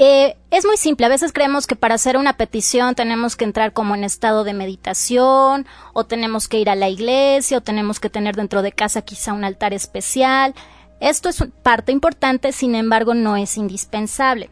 Eh, 0.00 0.36
es 0.52 0.64
muy 0.64 0.76
simple. 0.76 1.06
A 1.06 1.08
veces 1.08 1.32
creemos 1.32 1.66
que 1.66 1.74
para 1.74 1.96
hacer 1.96 2.16
una 2.16 2.36
petición 2.36 2.94
tenemos 2.94 3.34
que 3.34 3.44
entrar 3.44 3.72
como 3.72 3.96
en 3.96 4.04
estado 4.04 4.44
de 4.44 4.54
meditación, 4.54 5.66
o 5.92 6.04
tenemos 6.04 6.46
que 6.46 6.60
ir 6.60 6.70
a 6.70 6.76
la 6.76 6.88
iglesia, 6.88 7.58
o 7.58 7.62
tenemos 7.62 7.98
que 7.98 8.08
tener 8.08 8.36
dentro 8.36 8.62
de 8.62 8.70
casa 8.70 9.02
quizá 9.02 9.32
un 9.32 9.42
altar 9.42 9.74
especial. 9.74 10.54
Esto 11.00 11.28
es 11.28 11.42
parte 11.64 11.90
importante, 11.90 12.52
sin 12.52 12.76
embargo, 12.76 13.14
no 13.14 13.36
es 13.36 13.56
indispensable. 13.56 14.50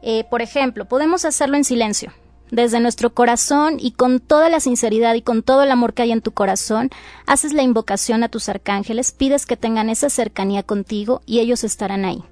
Eh, 0.00 0.24
por 0.30 0.40
ejemplo, 0.40 0.86
podemos 0.86 1.26
hacerlo 1.26 1.58
en 1.58 1.64
silencio, 1.64 2.10
desde 2.50 2.80
nuestro 2.80 3.12
corazón 3.12 3.76
y 3.78 3.90
con 3.90 4.20
toda 4.20 4.48
la 4.48 4.60
sinceridad 4.60 5.14
y 5.16 5.22
con 5.22 5.42
todo 5.42 5.64
el 5.64 5.70
amor 5.70 5.92
que 5.92 6.00
hay 6.00 6.12
en 6.12 6.22
tu 6.22 6.32
corazón, 6.32 6.88
haces 7.26 7.52
la 7.52 7.62
invocación 7.62 8.22
a 8.24 8.30
tus 8.30 8.48
arcángeles, 8.48 9.12
pides 9.12 9.44
que 9.44 9.58
tengan 9.58 9.90
esa 9.90 10.08
cercanía 10.08 10.62
contigo 10.62 11.20
y 11.26 11.40
ellos 11.40 11.62
estarán 11.62 12.06
ahí. 12.06 12.24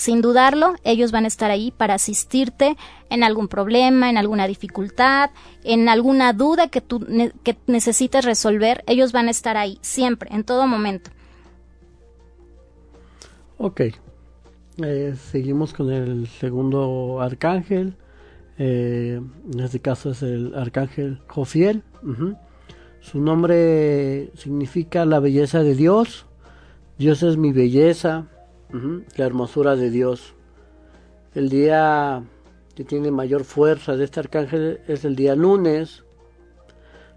Sin 0.00 0.22
dudarlo, 0.22 0.76
ellos 0.82 1.12
van 1.12 1.24
a 1.24 1.28
estar 1.28 1.50
ahí 1.50 1.72
para 1.72 1.92
asistirte 1.92 2.78
en 3.10 3.22
algún 3.22 3.48
problema, 3.48 4.08
en 4.08 4.16
alguna 4.16 4.46
dificultad, 4.46 5.28
en 5.62 5.90
alguna 5.90 6.32
duda 6.32 6.68
que 6.68 6.80
tú 6.80 7.06
que 7.42 7.58
necesites 7.66 8.24
resolver. 8.24 8.82
Ellos 8.86 9.12
van 9.12 9.28
a 9.28 9.30
estar 9.30 9.58
ahí 9.58 9.78
siempre, 9.82 10.30
en 10.32 10.44
todo 10.44 10.66
momento. 10.66 11.10
Ok. 13.58 13.82
Eh, 14.82 15.16
seguimos 15.30 15.74
con 15.74 15.92
el 15.92 16.28
segundo 16.28 17.20
arcángel. 17.20 17.94
Eh, 18.56 19.20
en 19.52 19.60
este 19.60 19.80
caso 19.80 20.12
es 20.12 20.22
el 20.22 20.54
arcángel 20.54 21.20
Jofiel. 21.26 21.82
Su 23.00 23.20
nombre 23.20 24.30
significa 24.34 25.04
la 25.04 25.20
belleza 25.20 25.62
de 25.62 25.74
Dios. 25.74 26.24
Dios 26.96 27.22
es 27.22 27.36
mi 27.36 27.52
belleza 27.52 28.29
la 28.72 29.26
hermosura 29.26 29.76
de 29.76 29.90
Dios. 29.90 30.34
El 31.34 31.48
día 31.48 32.22
que 32.74 32.84
tiene 32.84 33.10
mayor 33.10 33.44
fuerza 33.44 33.96
de 33.96 34.04
este 34.04 34.20
arcángel 34.20 34.80
es 34.86 35.04
el 35.04 35.16
día 35.16 35.34
lunes. 35.34 36.04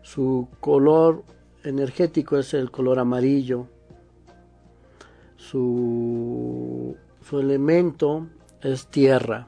Su 0.02 0.48
color 0.60 1.24
energético 1.64 2.38
es 2.38 2.54
el 2.54 2.72
color 2.72 3.00
amarillo. 3.00 3.68
Su, 5.38 6.96
su 7.22 7.40
elemento 7.40 8.28
es 8.62 8.88
tierra. 8.88 9.48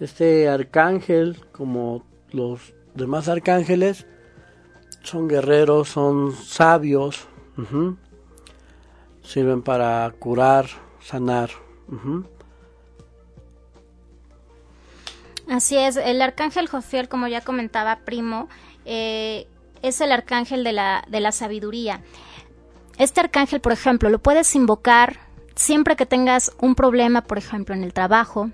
Este 0.00 0.48
arcángel, 0.48 1.36
como 1.52 2.04
los 2.32 2.74
demás 2.94 3.28
arcángeles, 3.28 4.06
son 5.02 5.28
guerreros, 5.28 5.88
son 5.88 6.32
sabios 6.32 7.26
sirven 9.30 9.62
para 9.62 10.12
curar, 10.18 10.66
sanar. 11.00 11.50
Así 15.48 15.76
es, 15.76 15.96
el 15.96 16.20
arcángel 16.20 16.66
Jofiel, 16.66 17.08
como 17.08 17.28
ya 17.28 17.40
comentaba 17.40 18.00
Primo, 18.04 18.48
eh, 18.84 19.46
es 19.82 20.00
el 20.00 20.10
arcángel 20.10 20.64
de 20.64 20.72
la, 20.72 21.04
de 21.08 21.20
la 21.20 21.30
sabiduría. 21.30 22.02
Este 22.98 23.20
arcángel, 23.20 23.60
por 23.60 23.72
ejemplo, 23.72 24.10
lo 24.10 24.18
puedes 24.18 24.54
invocar 24.56 25.20
siempre 25.54 25.94
que 25.94 26.06
tengas 26.06 26.52
un 26.60 26.74
problema, 26.74 27.22
por 27.22 27.38
ejemplo, 27.38 27.74
en 27.74 27.84
el 27.84 27.92
trabajo, 27.92 28.50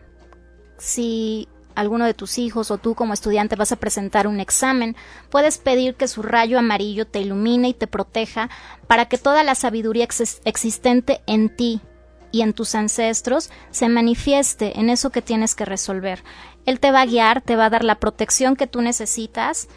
si 0.77 1.49
alguno 1.77 2.07
de 2.07 2.15
tus 2.15 2.39
hijos 2.39 2.71
o 2.71 2.79
tú 2.79 2.95
como 2.95 3.15
estudiante 3.15 3.55
vas 3.55 3.71
a 3.71 3.77
presentar 3.77 4.27
un 4.27 4.41
examen, 4.41 4.97
puedes 5.31 5.59
pedir 5.59 5.95
que 5.95 6.09
su 6.09 6.23
rayo 6.23 6.59
amarillo 6.59 7.07
te 7.07 7.21
ilumine 7.21 7.69
y 7.69 7.75
te 7.75 7.87
proteja 7.87 8.51
para 8.89 9.07
que 9.07 9.19
toda 9.19 9.45
la 9.45 9.55
sabiduría 9.55 10.09
existente 10.45 11.21
en 11.27 11.55
ti 11.55 11.81
y 12.33 12.41
en 12.41 12.55
tus 12.55 12.75
ancestros 12.75 13.51
se 13.71 13.89
manifieste 13.89 14.81
en 14.81 14.91
eso 14.91 15.11
que 15.11 15.23
tienes 15.23 15.55
que 15.55 15.65
resolver. 15.65 16.25
Él 16.65 16.81
te 16.81 16.91
va 16.91 17.03
a 17.03 17.07
guiar, 17.07 17.43
te 17.43 17.57
va 17.57 17.67
a 17.67 17.71
dar 17.71 17.85
la 17.85 18.01
protección 18.01 18.57
que 18.57 18.67
tú 18.67 18.83
necesitas 18.83 19.69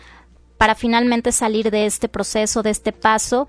para 0.58 0.76
finalmente 0.76 1.32
salir 1.32 1.70
de 1.70 1.86
este 1.86 2.10
proceso, 2.10 2.64
de 2.64 2.72
este 2.72 2.92
paso, 2.92 3.48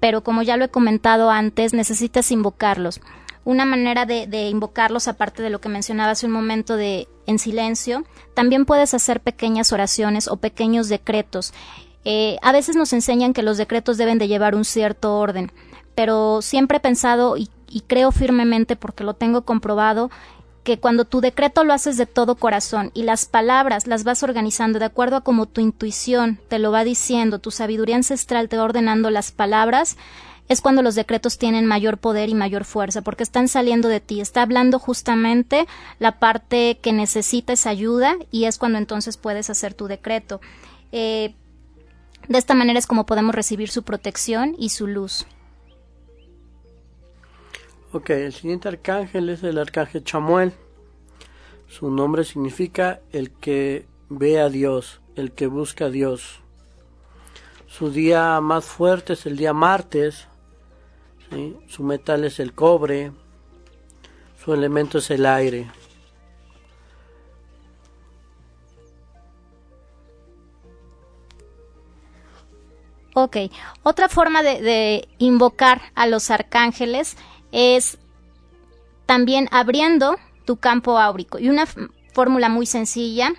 pero 0.00 0.22
como 0.22 0.42
ya 0.42 0.56
lo 0.56 0.64
he 0.64 0.70
comentado 0.70 1.30
antes, 1.30 1.72
necesitas 1.72 2.30
invocarlos 2.30 3.00
una 3.44 3.64
manera 3.64 4.06
de, 4.06 4.48
invocarlos, 4.48 5.08
aparte 5.08 5.42
de 5.42 5.50
lo 5.50 5.60
que 5.60 5.68
mencionaba 5.68 6.12
hace 6.12 6.26
un 6.26 6.32
momento 6.32 6.76
de 6.76 7.08
en 7.26 7.38
silencio, 7.38 8.04
también 8.34 8.64
puedes 8.64 8.92
hacer 8.92 9.20
pequeñas 9.20 9.72
oraciones 9.72 10.28
o 10.28 10.36
pequeños 10.36 10.88
decretos. 10.88 11.52
Eh, 12.04 12.38
a 12.42 12.52
veces 12.52 12.76
nos 12.76 12.92
enseñan 12.92 13.32
que 13.32 13.42
los 13.42 13.56
decretos 13.56 13.98
deben 13.98 14.18
de 14.18 14.28
llevar 14.28 14.54
un 14.54 14.64
cierto 14.64 15.16
orden, 15.16 15.52
pero 15.94 16.42
siempre 16.42 16.78
he 16.78 16.80
pensado 16.80 17.36
y, 17.36 17.50
creo 17.86 18.10
firmemente 18.10 18.74
porque 18.74 19.04
lo 19.04 19.14
tengo 19.14 19.42
comprobado 19.42 20.10
que 20.64 20.78
cuando 20.78 21.04
tu 21.04 21.20
decreto 21.20 21.62
lo 21.62 21.72
haces 21.72 21.96
de 21.96 22.06
todo 22.06 22.34
corazón 22.34 22.90
y 22.94 23.04
las 23.04 23.26
palabras 23.26 23.86
las 23.86 24.02
vas 24.02 24.24
organizando 24.24 24.80
de 24.80 24.86
acuerdo 24.86 25.16
a 25.16 25.20
como 25.20 25.46
tu 25.46 25.60
intuición 25.60 26.40
te 26.48 26.58
lo 26.58 26.72
va 26.72 26.82
diciendo, 26.82 27.38
tu 27.38 27.52
sabiduría 27.52 27.94
ancestral 27.96 28.48
te 28.48 28.56
va 28.56 28.64
ordenando 28.64 29.10
las 29.10 29.30
palabras, 29.30 29.96
es 30.50 30.60
cuando 30.60 30.82
los 30.82 30.96
decretos 30.96 31.38
tienen 31.38 31.64
mayor 31.64 31.98
poder 31.98 32.28
y 32.28 32.34
mayor 32.34 32.64
fuerza, 32.64 33.02
porque 33.02 33.22
están 33.22 33.46
saliendo 33.46 33.88
de 33.88 34.00
ti, 34.00 34.20
está 34.20 34.42
hablando 34.42 34.80
justamente 34.80 35.68
la 36.00 36.18
parte 36.18 36.80
que 36.82 36.92
necesita 36.92 37.52
esa 37.52 37.70
ayuda 37.70 38.16
y 38.32 38.46
es 38.46 38.58
cuando 38.58 38.76
entonces 38.76 39.16
puedes 39.16 39.48
hacer 39.48 39.74
tu 39.74 39.86
decreto. 39.86 40.40
Eh, 40.90 41.36
de 42.26 42.38
esta 42.38 42.54
manera 42.54 42.80
es 42.80 42.88
como 42.88 43.06
podemos 43.06 43.32
recibir 43.32 43.70
su 43.70 43.84
protección 43.84 44.56
y 44.58 44.70
su 44.70 44.88
luz. 44.88 45.24
Ok, 47.92 48.10
el 48.10 48.32
siguiente 48.32 48.66
arcángel 48.66 49.28
es 49.28 49.44
el 49.44 49.56
arcángel 49.56 50.02
Chamuel. 50.02 50.52
Su 51.68 51.92
nombre 51.92 52.24
significa 52.24 52.98
el 53.12 53.30
que 53.30 53.86
ve 54.08 54.40
a 54.40 54.48
Dios, 54.48 55.00
el 55.14 55.30
que 55.30 55.46
busca 55.46 55.84
a 55.84 55.90
Dios. 55.90 56.40
Su 57.68 57.92
día 57.92 58.40
más 58.40 58.64
fuerte 58.64 59.12
es 59.12 59.26
el 59.26 59.36
día 59.36 59.52
martes. 59.52 60.26
Su 61.68 61.84
metal 61.84 62.24
es 62.24 62.40
el 62.40 62.52
cobre. 62.52 63.12
Su 64.44 64.52
elemento 64.52 64.98
es 64.98 65.10
el 65.10 65.26
aire. 65.26 65.70
Ok, 73.14 73.36
otra 73.82 74.08
forma 74.08 74.42
de, 74.42 75.08
invocar 75.18 75.82
a 75.94 76.06
los 76.06 76.30
arcángeles 76.30 77.16
es 77.52 77.98
también 79.04 79.48
abriendo 79.50 80.16
tu 80.44 80.56
campo 80.56 80.98
áurico. 80.98 81.38
Y 81.38 81.48
una 81.48 81.66
fórmula 82.14 82.48
muy 82.48 82.66
sencilla, 82.66 83.32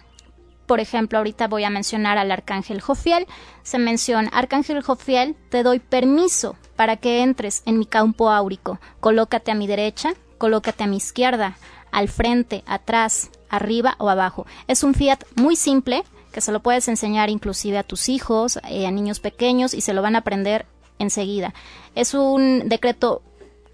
por 0.68 0.82
ejemplo, 0.82 1.18
ahorita 1.18 1.48
voy 1.48 1.64
a 1.64 1.70
mencionar 1.70 2.18
al 2.18 2.32
arcángel 2.32 2.82
Jofiel. 2.82 3.28
Se 3.64 3.80
menciona, 3.80 4.30
arcángel 4.30 4.82
Jofiel, 4.82 5.36
te 5.50 5.64
doy 5.64 5.80
permiso 5.80 6.58
para 6.82 6.98
que 6.98 7.22
entres 7.22 7.62
en 7.68 7.78
mi 7.78 7.86
campo 7.86 8.32
áurico. 8.32 8.80
Colócate 9.00 9.52
a 9.52 9.54
mi 9.54 9.68
derecha, 9.68 10.16
colócate 10.40 10.84
a 10.84 10.88
mi 10.88 10.98
izquierda, 10.98 11.56
al 11.92 12.10
frente, 12.10 12.64
atrás, 12.66 13.30
arriba 13.52 13.94
o 14.00 14.10
abajo. 14.10 14.48
Es 14.66 14.82
un 14.82 14.96
fiat 14.96 15.20
muy 15.36 15.56
simple 15.56 16.04
que 16.34 16.42
se 16.42 16.52
lo 16.52 16.62
puedes 16.62 16.88
enseñar 16.88 17.30
inclusive 17.30 17.78
a 17.78 17.84
tus 17.84 18.10
hijos, 18.10 18.58
eh, 18.68 18.88
a 18.88 18.92
niños 18.92 19.20
pequeños 19.20 19.76
y 19.76 19.82
se 19.82 19.94
lo 19.94 20.02
van 20.02 20.16
a 20.16 20.20
aprender 20.22 20.66
enseguida. 20.98 21.54
Es 21.94 22.16
un 22.16 22.68
decreto 22.68 23.22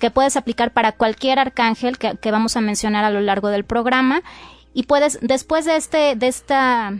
que 0.01 0.11
puedes 0.11 0.35
aplicar 0.35 0.73
para 0.73 0.91
cualquier 0.91 1.39
arcángel 1.39 1.97
que, 1.97 2.29
vamos 2.29 2.57
a 2.57 2.61
mencionar 2.61 3.05
a 3.05 3.09
lo 3.09 3.21
largo 3.21 3.47
del 3.47 3.63
programa 3.63 4.21
y 4.73 4.83
puedes 4.83 5.17
después 5.21 5.63
de 5.63 5.77
este 5.77 6.17
de 6.17 6.27
esta 6.27 6.99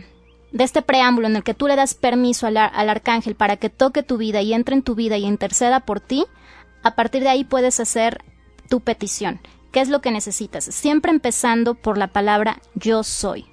de 0.52 0.64
este 0.64 0.82
preámbulo 0.82 1.26
en 1.26 1.36
el 1.36 1.44
que 1.44 1.54
tú 1.54 1.66
le 1.68 1.76
das 1.76 1.94
permiso 1.94 2.46
al, 2.46 2.56
al, 2.56 2.88
arcángel 2.88 3.34
para 3.34 3.56
que 3.56 3.70
toque 3.70 4.02
tu 4.02 4.16
vida 4.16 4.40
y 4.40 4.54
entre 4.54 4.74
en 4.74 4.82
tu 4.82 4.94
vida 4.94 5.16
y 5.16 5.24
interceda 5.24 5.80
por 5.80 6.00
ti, 6.00 6.26
a 6.82 6.94
partir 6.94 7.22
de 7.22 7.28
ahí 7.28 7.44
puedes 7.44 7.80
hacer 7.80 8.24
tu 8.68 8.80
petición. 8.80 9.40
¿Qué 9.72 9.80
es 9.80 9.88
lo 9.88 10.00
que 10.00 10.10
necesitas? 10.10 10.64
Siempre 10.64 11.10
empezando 11.10 11.74
por 11.74 11.98
la 11.98 12.08
palabra 12.08 12.60
yo 12.74 13.02
soy. 13.02 13.46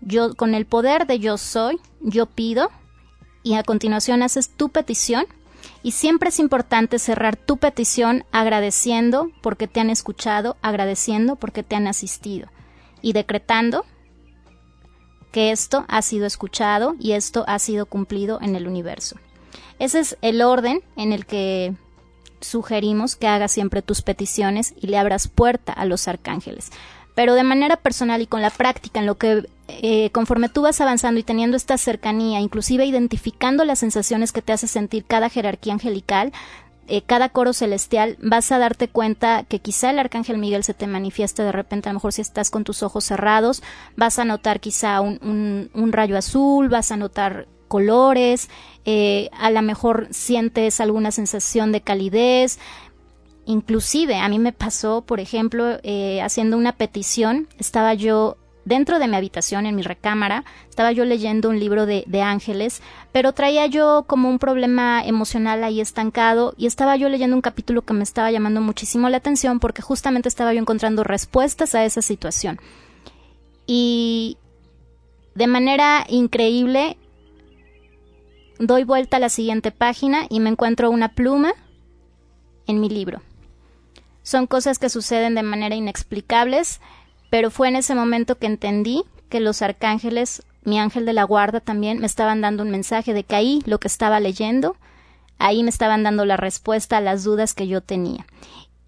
Yo 0.00 0.34
con 0.34 0.54
el 0.54 0.66
poder 0.66 1.06
de 1.06 1.20
yo 1.20 1.38
soy, 1.38 1.78
yo 2.00 2.26
pido 2.26 2.70
y 3.44 3.54
a 3.54 3.62
continuación 3.62 4.22
haces 4.22 4.50
tu 4.50 4.68
petición 4.70 5.26
y 5.84 5.92
siempre 5.92 6.30
es 6.30 6.40
importante 6.40 6.98
cerrar 6.98 7.36
tu 7.36 7.56
petición 7.56 8.24
agradeciendo 8.32 9.30
porque 9.42 9.68
te 9.68 9.80
han 9.80 9.90
escuchado, 9.90 10.56
agradeciendo 10.62 11.36
porque 11.36 11.62
te 11.62 11.76
han 11.76 11.86
asistido 11.86 12.48
y 13.00 13.12
decretando 13.12 13.84
que 15.32 15.50
esto 15.50 15.84
ha 15.88 16.02
sido 16.02 16.26
escuchado 16.26 16.94
y 17.00 17.12
esto 17.12 17.44
ha 17.48 17.58
sido 17.58 17.86
cumplido 17.86 18.38
en 18.40 18.54
el 18.54 18.68
universo. 18.68 19.16
Ese 19.78 19.98
es 20.00 20.16
el 20.22 20.42
orden 20.42 20.82
en 20.96 21.12
el 21.12 21.26
que 21.26 21.74
sugerimos 22.40 23.16
que 23.16 23.26
hagas 23.26 23.50
siempre 23.50 23.82
tus 23.82 24.02
peticiones 24.02 24.74
y 24.80 24.86
le 24.86 24.98
abras 24.98 25.26
puerta 25.28 25.72
a 25.72 25.84
los 25.84 26.06
arcángeles 26.06 26.70
pero 27.14 27.34
de 27.34 27.42
manera 27.42 27.76
personal 27.76 28.22
y 28.22 28.26
con 28.26 28.42
la 28.42 28.50
práctica, 28.50 29.00
en 29.00 29.06
lo 29.06 29.18
que 29.18 29.46
eh, 29.68 30.10
conforme 30.10 30.48
tú 30.48 30.62
vas 30.62 30.80
avanzando 30.80 31.20
y 31.20 31.22
teniendo 31.22 31.56
esta 31.56 31.76
cercanía, 31.76 32.40
inclusive 32.40 32.86
identificando 32.86 33.64
las 33.64 33.80
sensaciones 33.80 34.32
que 34.32 34.42
te 34.42 34.52
hace 34.52 34.66
sentir 34.66 35.04
cada 35.04 35.28
jerarquía 35.28 35.74
angelical, 35.74 36.32
eh, 36.88 37.02
cada 37.02 37.28
coro 37.28 37.52
celestial, 37.52 38.16
vas 38.20 38.50
a 38.52 38.58
darte 38.58 38.88
cuenta 38.88 39.44
que 39.44 39.60
quizá 39.60 39.90
el 39.90 39.98
arcángel 39.98 40.38
Miguel 40.38 40.64
se 40.64 40.74
te 40.74 40.86
manifieste 40.86 41.42
de 41.42 41.52
repente, 41.52 41.88
a 41.88 41.92
lo 41.92 41.98
mejor 41.98 42.12
si 42.12 42.22
estás 42.22 42.50
con 42.50 42.64
tus 42.64 42.82
ojos 42.82 43.04
cerrados, 43.04 43.62
vas 43.96 44.18
a 44.18 44.24
notar 44.24 44.60
quizá 44.60 45.00
un, 45.00 45.70
un, 45.72 45.92
rayo 45.92 46.16
azul, 46.16 46.68
vas 46.68 46.90
a 46.90 46.96
notar 46.96 47.46
colores, 47.68 48.50
eh, 48.84 49.30
a 49.38 49.50
lo 49.50 49.62
mejor 49.62 50.08
sientes 50.10 50.80
alguna 50.80 51.10
sensación 51.10 51.72
de 51.72 51.80
calidez, 51.80 52.58
Inclusive 53.44 54.16
a 54.16 54.28
mí 54.28 54.38
me 54.38 54.52
pasó, 54.52 55.02
por 55.02 55.18
ejemplo, 55.18 55.78
eh, 55.82 56.22
haciendo 56.22 56.56
una 56.56 56.76
petición, 56.76 57.48
estaba 57.58 57.92
yo 57.94 58.36
dentro 58.64 58.98
de 58.98 59.08
mi 59.08 59.16
habitación, 59.16 59.66
en 59.66 59.74
mi 59.74 59.82
recámara, 59.82 60.44
estaba 60.68 60.92
yo 60.92 61.04
leyendo 61.04 61.48
un 61.48 61.58
libro 61.58 61.86
de, 61.86 62.04
ángeles, 62.22 62.82
pero 63.10 63.32
traía 63.32 63.66
yo 63.66 64.04
como 64.06 64.28
un 64.28 64.38
problema 64.38 65.02
emocional 65.04 65.64
ahí 65.64 65.80
estancado 65.80 66.54
y 66.56 66.66
estaba 66.66 66.96
yo 66.96 67.08
leyendo 67.08 67.34
un 67.34 67.42
capítulo 67.42 67.82
que 67.82 67.94
me 67.94 68.04
estaba 68.04 68.30
llamando 68.30 68.60
muchísimo 68.60 69.08
la 69.08 69.16
atención 69.16 69.58
porque 69.58 69.82
justamente 69.82 70.28
estaba 70.28 70.52
yo 70.52 70.60
encontrando 70.60 71.02
respuestas 71.04 71.74
a 71.74 71.84
esa 71.84 72.02
situación. 72.02 72.60
Y 73.66 74.36
de 75.34 75.46
manera 75.46 76.04
increíble 76.08 76.96
doy 78.58 78.84
vuelta 78.84 79.16
a 79.16 79.20
la 79.20 79.28
siguiente 79.28 79.72
página 79.72 80.26
y 80.28 80.40
me 80.40 80.50
encuentro 80.50 80.90
una 80.90 81.08
pluma 81.08 81.52
en 82.66 82.80
mi 82.80 82.88
libro. 82.88 83.20
Son 84.22 84.46
cosas 84.46 84.78
que 84.78 84.88
suceden 84.88 85.34
de 85.34 85.42
manera 85.42 85.74
inexplicables, 85.74 86.80
pero 87.32 87.50
fue 87.50 87.68
en 87.68 87.76
ese 87.76 87.94
momento 87.94 88.36
que 88.36 88.44
entendí 88.44 89.04
que 89.30 89.40
los 89.40 89.62
arcángeles, 89.62 90.42
mi 90.64 90.78
ángel 90.78 91.06
de 91.06 91.14
la 91.14 91.24
guarda 91.24 91.60
también, 91.60 91.98
me 91.98 92.04
estaban 92.04 92.42
dando 92.42 92.62
un 92.62 92.68
mensaje 92.70 93.14
de 93.14 93.24
que 93.24 93.34
ahí 93.34 93.62
lo 93.64 93.80
que 93.80 93.88
estaba 93.88 94.20
leyendo, 94.20 94.76
ahí 95.38 95.62
me 95.62 95.70
estaban 95.70 96.02
dando 96.02 96.26
la 96.26 96.36
respuesta 96.36 96.98
a 96.98 97.00
las 97.00 97.24
dudas 97.24 97.54
que 97.54 97.68
yo 97.68 97.80
tenía. 97.80 98.26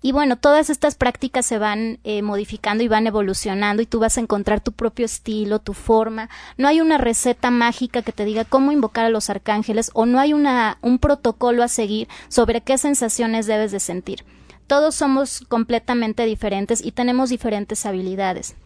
Y 0.02 0.12
bueno, 0.12 0.36
todas 0.36 0.68
estas 0.68 0.94
prácticas 0.94 1.46
se 1.46 1.56
van 1.56 2.00
eh, 2.04 2.20
modificando 2.20 2.84
y 2.84 2.88
van 2.88 3.06
evolucionando 3.06 3.80
y 3.80 3.86
tú 3.86 3.98
vas 3.98 4.18
a 4.18 4.20
encontrar 4.20 4.60
tu 4.60 4.72
propio 4.72 5.06
estilo, 5.06 5.58
tu 5.58 5.72
forma. 5.72 6.28
No 6.58 6.68
hay 6.68 6.82
una 6.82 6.98
receta 6.98 7.50
mágica 7.50 8.02
que 8.02 8.12
te 8.12 8.26
diga 8.26 8.44
cómo 8.44 8.72
invocar 8.72 9.06
a 9.06 9.08
los 9.08 9.30
arcángeles 9.30 9.90
o 9.94 10.04
no 10.04 10.20
hay 10.20 10.34
una, 10.34 10.76
un 10.82 10.98
protocolo 10.98 11.62
a 11.62 11.68
seguir 11.68 12.08
sobre 12.28 12.60
qué 12.60 12.76
sensaciones 12.76 13.46
debes 13.46 13.72
de 13.72 13.80
sentir. 13.80 14.26
Todos 14.66 14.94
somos 14.94 15.44
completamente 15.48 16.24
diferentes 16.24 16.84
y 16.84 16.92
tenemos 16.92 17.30
diferentes 17.30 17.84
habilidades. 17.84 18.56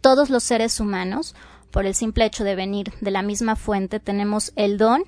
Todos 0.00 0.30
los 0.30 0.42
seres 0.42 0.80
humanos, 0.80 1.34
por 1.70 1.84
el 1.86 1.94
simple 1.94 2.24
hecho 2.24 2.42
de 2.42 2.54
venir 2.54 2.92
de 3.00 3.10
la 3.10 3.22
misma 3.22 3.54
fuente, 3.54 4.00
tenemos 4.00 4.52
el 4.56 4.78
don 4.78 5.04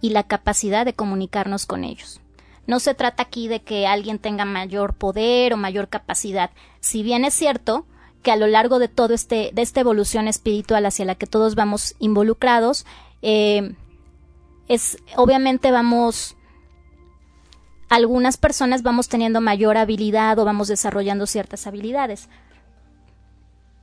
y 0.00 0.10
la 0.10 0.22
capacidad 0.22 0.84
de 0.84 0.94
comunicarnos 0.94 1.66
con 1.66 1.84
ellos. 1.84 2.20
No 2.66 2.80
se 2.80 2.94
trata 2.94 3.24
aquí 3.24 3.48
de 3.48 3.62
que 3.62 3.86
alguien 3.86 4.18
tenga 4.18 4.44
mayor 4.44 4.94
poder 4.94 5.54
o 5.54 5.56
mayor 5.56 5.88
capacidad. 5.88 6.50
Si 6.80 7.02
bien 7.02 7.24
es 7.24 7.34
cierto 7.34 7.86
que 8.22 8.30
a 8.30 8.36
lo 8.36 8.46
largo 8.46 8.78
de 8.78 8.88
todo 8.88 9.14
este, 9.14 9.50
de 9.52 9.62
esta 9.62 9.80
evolución 9.80 10.28
espiritual 10.28 10.86
hacia 10.86 11.04
la 11.04 11.14
que 11.14 11.26
todos 11.26 11.54
vamos 11.54 11.96
involucrados, 11.98 12.84
eh, 13.22 13.74
es 14.68 14.98
obviamente 15.16 15.70
vamos 15.70 16.36
algunas 17.88 18.36
personas 18.36 18.82
vamos 18.82 19.08
teniendo 19.08 19.40
mayor 19.40 19.76
habilidad 19.76 20.38
o 20.38 20.44
vamos 20.44 20.68
desarrollando 20.68 21.26
ciertas 21.26 21.66
habilidades. 21.66 22.28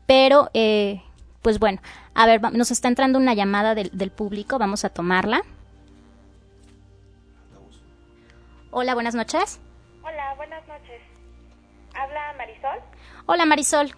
Pero, 0.06 0.50
eh, 0.54 1.02
pues 1.42 1.60
bueno, 1.60 1.82
a 2.14 2.26
ver, 2.26 2.42
nos 2.54 2.72
está 2.72 2.88
entrando 2.88 3.18
una 3.18 3.34
llamada 3.34 3.76
del, 3.76 3.90
del 3.92 4.12
público, 4.12 4.60
vamos 4.60 4.86
a 4.86 4.90
tomarla. 4.90 5.42
Hola, 8.72 8.94
buenas 8.94 9.16
noches. 9.16 9.60
Hola, 10.04 10.34
buenas 10.36 10.68
noches. 10.68 11.02
¿Habla 11.96 12.34
Marisol? 12.38 12.80
Hola 13.26 13.46
Marisol, 13.46 13.96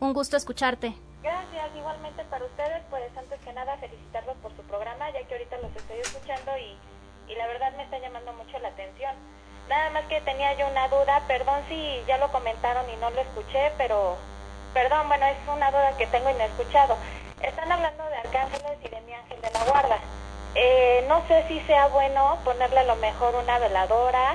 un 0.00 0.12
gusto 0.12 0.36
escucharte. 0.36 0.94
Gracias, 1.22 1.76
igualmente 1.76 2.24
para 2.24 2.44
ustedes, 2.44 2.82
pues 2.88 3.04
antes 3.16 3.38
que 3.40 3.52
nada 3.52 3.76
felicitarlos 3.78 4.36
por 4.38 4.54
su 4.56 4.62
programa, 4.62 5.10
ya 5.12 5.26
que 5.26 5.34
ahorita 5.34 5.58
los 5.58 5.74
estoy 5.76 5.98
escuchando 5.98 6.52
y, 6.56 7.32
y 7.32 7.36
la 7.36 7.46
verdad 7.48 7.76
me 7.76 7.84
está 7.84 7.98
llamando 7.98 8.32
mucho 8.32 8.58
la 8.60 8.68
atención. 8.68 9.14
Nada 9.72 9.88
más 9.88 10.04
que 10.04 10.20
tenía 10.20 10.52
yo 10.58 10.68
una 10.68 10.86
duda, 10.88 11.22
perdón 11.26 11.62
si 11.66 12.04
ya 12.06 12.18
lo 12.18 12.30
comentaron 12.30 12.84
y 12.90 12.96
no 12.96 13.08
lo 13.08 13.22
escuché, 13.22 13.72
pero 13.78 14.18
perdón, 14.74 15.08
bueno, 15.08 15.24
es 15.24 15.36
una 15.48 15.70
duda 15.70 15.96
que 15.96 16.06
tengo 16.08 16.28
y 16.28 16.34
no 16.34 16.40
he 16.40 16.44
escuchado. 16.44 16.94
Están 17.40 17.72
hablando 17.72 18.04
de 18.04 18.16
arcángeles 18.16 18.76
y 18.84 18.88
de 18.90 19.00
mi 19.00 19.14
ángel 19.14 19.40
de 19.40 19.50
la 19.50 19.64
guarda. 19.64 19.96
Eh, 20.54 21.06
no 21.08 21.22
sé 21.26 21.46
si 21.48 21.58
sea 21.60 21.86
bueno 21.86 22.36
ponerle 22.44 22.80
a 22.80 22.84
lo 22.84 22.96
mejor 22.96 23.34
una 23.34 23.58
veladora 23.58 24.34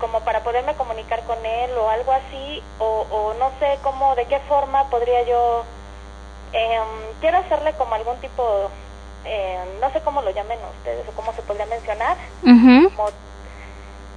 como 0.00 0.20
para 0.20 0.40
poderme 0.42 0.72
comunicar 0.76 1.22
con 1.24 1.44
él 1.44 1.70
o 1.76 1.90
algo 1.90 2.12
así, 2.12 2.62
o, 2.78 3.04
o 3.10 3.34
no 3.34 3.50
sé 3.60 3.78
cómo, 3.82 4.14
de 4.14 4.24
qué 4.24 4.40
forma 4.48 4.88
podría 4.88 5.24
yo, 5.24 5.62
eh, 6.54 6.80
quiero 7.20 7.36
hacerle 7.36 7.74
como 7.74 7.96
algún 7.96 8.16
tipo, 8.22 8.70
eh, 9.26 9.58
no 9.82 9.90
sé 9.90 10.00
cómo 10.00 10.22
lo 10.22 10.30
llamen 10.30 10.58
ustedes 10.78 11.06
o 11.06 11.12
cómo 11.12 11.34
se 11.34 11.42
podría 11.42 11.66
mencionar, 11.66 12.16
como 12.96 13.10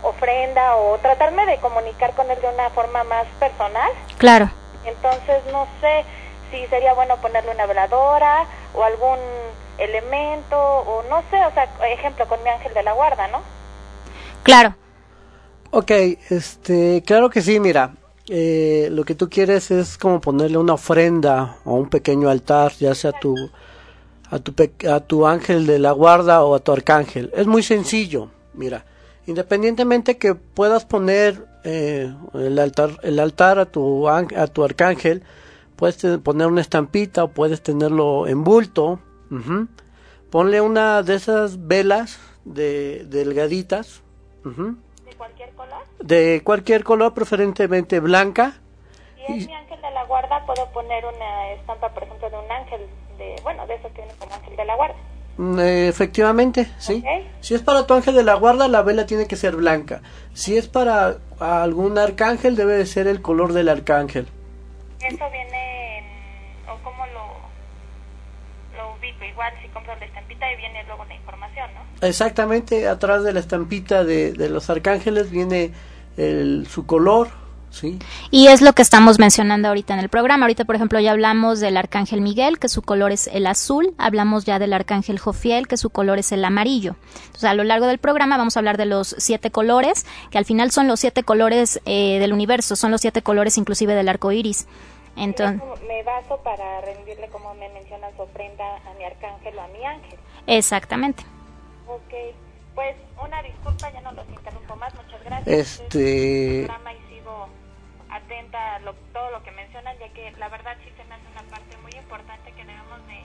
ofrenda 0.04 0.76
o 0.76 0.98
tratarme 1.00 1.46
de 1.46 1.58
comunicar 1.58 2.14
con 2.14 2.30
él 2.30 2.40
de 2.42 2.50
una 2.50 2.70
forma 2.72 3.04
más 3.04 3.26
personal. 3.40 3.92
Claro. 4.18 4.50
Entonces 4.86 5.42
no 5.52 5.68
sé 5.82 6.06
si 6.52 6.66
sería 6.68 6.94
bueno 6.94 7.18
ponerle 7.18 7.52
una 7.52 7.66
veladora 7.66 8.46
o 8.74 8.84
algún 8.84 9.20
elemento 9.78 10.58
o 10.58 11.04
no 11.10 11.22
sé, 11.30 11.44
o 11.46 11.54
sea, 11.54 11.70
ejemplo 11.88 12.28
con 12.28 12.42
mi 12.44 12.50
ángel 12.50 12.74
de 12.74 12.84
la 12.84 12.94
guarda, 12.94 13.28
¿no? 13.28 13.42
Claro. 14.44 14.76
Ok, 15.72 15.92
este, 16.30 17.04
claro 17.06 17.30
que 17.30 17.42
sí, 17.42 17.60
mira, 17.60 17.92
eh, 18.30 18.88
lo 18.92 19.04
que 19.04 19.16
tú 19.16 19.30
quieres 19.30 19.70
es 19.72 19.98
como 19.98 20.22
ponerle 20.22 20.58
una 20.58 20.74
ofrenda 20.74 21.58
o 21.66 21.74
un 21.74 21.90
pequeño 21.90 22.30
altar, 22.30 22.72
ya 22.74 22.96
sea 22.96 23.12
tu, 23.12 23.36
a 24.30 24.40
tu, 24.40 24.54
a 24.90 25.00
tu 25.02 25.28
ángel 25.28 25.68
de 25.68 25.80
la 25.80 25.92
guarda 25.92 26.44
o 26.44 26.56
a 26.56 26.60
tu 26.60 26.72
arcángel. 26.72 27.32
Es 27.36 27.48
muy 27.48 27.64
sencillo, 27.64 28.30
mira, 28.54 28.86
independientemente 29.28 30.18
que 30.18 30.34
puedas 30.34 30.86
poner 30.86 31.46
eh, 31.63 32.12
el, 32.34 32.58
altar, 32.60 32.92
el 33.04 33.20
altar 33.20 33.60
a 33.60 33.66
tu, 33.66 34.08
a 34.08 34.48
tu 34.48 34.63
arcángel, 34.63 35.24
puedes 35.76 35.98
poner 36.20 36.48
una 36.48 36.62
estampita 36.62 37.26
o 37.26 37.28
puedes 37.28 37.62
tenerlo 37.62 38.26
en 38.28 38.44
bulto. 38.44 39.00
Ponle 40.32 40.62
una 40.62 41.04
de 41.04 41.16
esas 41.16 41.68
velas 41.68 42.20
de 42.46 43.06
delgaditas. 43.06 44.02
¿De 44.44 45.13
cualquier 45.18 45.52
color? 45.52 45.84
De 46.00 46.42
cualquier 46.44 46.84
color, 46.84 47.13
preferentemente 47.13 48.00
blanca. 48.00 48.56
Si 49.28 49.34
es 49.34 49.48
mi 49.48 49.54
ángel 49.54 49.82
de 49.82 49.92
la 49.92 50.06
guarda, 50.06 50.46
puedo 50.46 50.72
poner 50.72 51.04
una 51.06 51.52
estampa, 51.52 51.94
por 51.94 52.04
ejemplo, 52.04 52.30
de 52.30 52.38
un 52.38 52.50
ángel, 52.50 52.82
de, 53.18 53.36
bueno, 53.44 53.68
de 53.68 53.76
esos 53.76 53.92
que 53.92 53.98
vienen 53.98 54.16
como 54.18 54.34
ángel 54.34 54.56
de 54.56 54.66
la 54.66 54.76
guarda. 54.76 54.96
Mm, 55.38 55.60
efectivamente, 55.60 56.67
sí. 56.80 57.04
Si 57.41 57.54
es 57.54 57.62
para 57.62 57.86
tu 57.86 57.93
ángel 57.93 58.15
de 58.15 58.23
la 58.23 58.34
guarda, 58.34 58.67
la 58.67 58.82
vela 58.82 59.06
tiene 59.06 59.28
que 59.28 59.36
ser 59.36 59.56
blanca. 59.56 60.02
Si 60.34 60.58
es 60.58 60.67
para 60.67 61.17
algún 61.39 61.97
arcángel, 61.97 62.56
debe 62.56 62.73
de 62.73 62.86
ser 62.86 63.08
el 63.08 63.21
color 63.21 63.54
del 63.54 63.69
arcángel. 63.69 64.28
¿Eso 65.00 65.30
viene, 65.32 66.04
o 66.67 66.84
cómo 66.84 67.06
lo, 67.08 68.78
lo 68.78 68.95
ubico? 68.97 69.23
Igual 69.23 69.54
si 69.62 69.67
compro 69.69 69.95
la 69.95 70.06
estampita 70.06 70.52
y 70.52 70.58
viene 70.58 70.84
luego 70.86 71.06
la 71.06 71.15
información, 71.15 71.69
¿no? 71.76 72.08
Exactamente, 72.08 72.88
atrás 72.88 73.23
de 73.23 73.34
la 73.34 73.39
estampita 73.39 74.04
de, 74.04 74.34
de 74.34 74.50
los 74.50 74.69
arcángeles 74.71 75.30
viene 75.30 75.71
el, 76.17 76.67
su 76.67 76.88
color, 76.88 77.30
y 78.32 78.48
es 78.48 78.62
lo 78.62 78.74
que 78.74 78.82
estamos 78.82 79.20
mencionando 79.20 79.68
ahorita 79.68 79.94
en 79.94 80.00
el 80.00 80.10
programa. 80.10 80.46
Ahorita, 80.46 80.66
por 80.66 80.76
ejemplo, 80.76 81.00
ya 81.00 81.12
hablamos 81.12 81.60
del 81.60 81.78
arcángel 81.78 82.22
Miguel, 82.22 82.60
que 82.60 82.70
su 82.70 82.82
color 82.82 83.12
es 83.12 83.28
el 83.28 83.48
azul. 83.48 83.94
Hablamos 83.98 84.46
ya 84.46 84.60
del 84.60 84.74
arcángel 84.74 85.20
Jofiel, 85.20 85.68
que 85.68 85.78
su 85.78 85.90
color 85.90 86.20
es 86.20 86.32
el 86.32 86.44
amarillo. 86.44 86.96
Entonces, 87.26 87.46
a 87.46 87.54
lo 87.54 87.63
largo 87.63 87.88
del 87.88 87.98
programa 87.98 88.38
vamos 88.38 88.58
a 88.58 88.60
hablar 88.60 88.78
de 88.78 88.86
los 88.86 89.16
siete 89.18 89.52
colores, 89.52 90.06
que 90.32 90.38
al 90.38 90.46
final 90.46 90.72
son 90.72 90.88
los 90.88 91.00
siete 91.00 91.24
colores 91.24 91.82
eh, 91.86 92.20
del 92.20 92.34
universo, 92.34 92.76
son 92.76 92.92
los 92.92 93.02
siete 93.02 93.22
colores 93.22 93.58
inclusive 93.58 93.96
del 93.96 94.10
arco 94.10 94.32
iris. 94.32 94.68
Entonces, 95.16 95.62
me 95.88 96.04
baso 96.04 96.38
para 96.44 96.82
rendirle, 96.82 97.28
como 97.30 97.54
me 97.56 97.68
mencionas, 97.70 98.12
ofrenda 98.18 98.63
a 98.86 98.94
mi 98.98 99.04
arcángel 99.04 99.58
o 99.58 99.62
a 99.62 99.68
mi 99.70 99.84
ángel. 99.84 100.20
Exactamente. 100.46 101.24
Ok, 101.88 102.13
pues 102.76 102.96
una 103.24 103.42
disculpa, 103.42 103.92
ya 103.92 104.02
no 104.02 104.12
los 104.12 104.28
interrumpo 104.30 104.76
más, 104.76 104.94
muchas 104.94 105.24
gracias. 105.24 105.80
Este 105.82 106.68
a 106.70 106.78
todo 109.17 109.32
lo 109.32 109.41
que 109.41 109.51
mencionan, 109.51 109.97
ya 109.99 110.10
que 110.13 110.32
la 110.38 110.47
verdad 110.49 110.77
sí 110.84 110.91
se 110.95 111.03
me 111.06 111.15
hace 111.15 111.25
una 111.32 111.41
parte 111.49 111.75
muy 111.82 111.91
importante 111.93 112.51
que 112.51 112.63
debemos 112.63 113.08
de, 113.08 113.23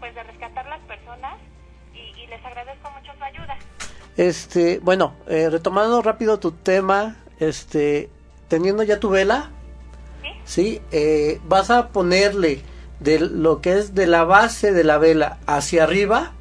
pues, 0.00 0.14
de 0.14 0.22
rescatar 0.24 0.66
las 0.66 0.80
personas 0.80 1.36
y, 1.94 2.26
les 2.26 2.44
agradezco 2.44 2.90
mucho 2.90 3.12
su 3.16 3.24
ayuda. 3.24 3.56
Este, 4.16 4.80
bueno, 4.80 5.14
eh, 5.28 5.48
retomando 5.48 6.02
rápido 6.02 6.38
tu 6.38 6.52
tema, 6.52 7.16
este, 7.38 8.10
teniendo 8.48 8.82
ya 8.82 8.98
tu 9.00 9.10
vela, 9.10 9.50
sí, 10.44 10.82
eh, 10.90 11.40
vas 11.44 11.70
a 11.70 11.88
ponerle 11.88 12.62
de 12.98 13.20
lo 13.20 13.60
que 13.60 13.78
es 13.78 13.94
de 13.94 14.06
la 14.06 14.24
base 14.24 14.72
de 14.72 14.84
la 14.84 14.98
vela 14.98 15.38
hacia 15.46 15.84
arriba, 15.84 16.32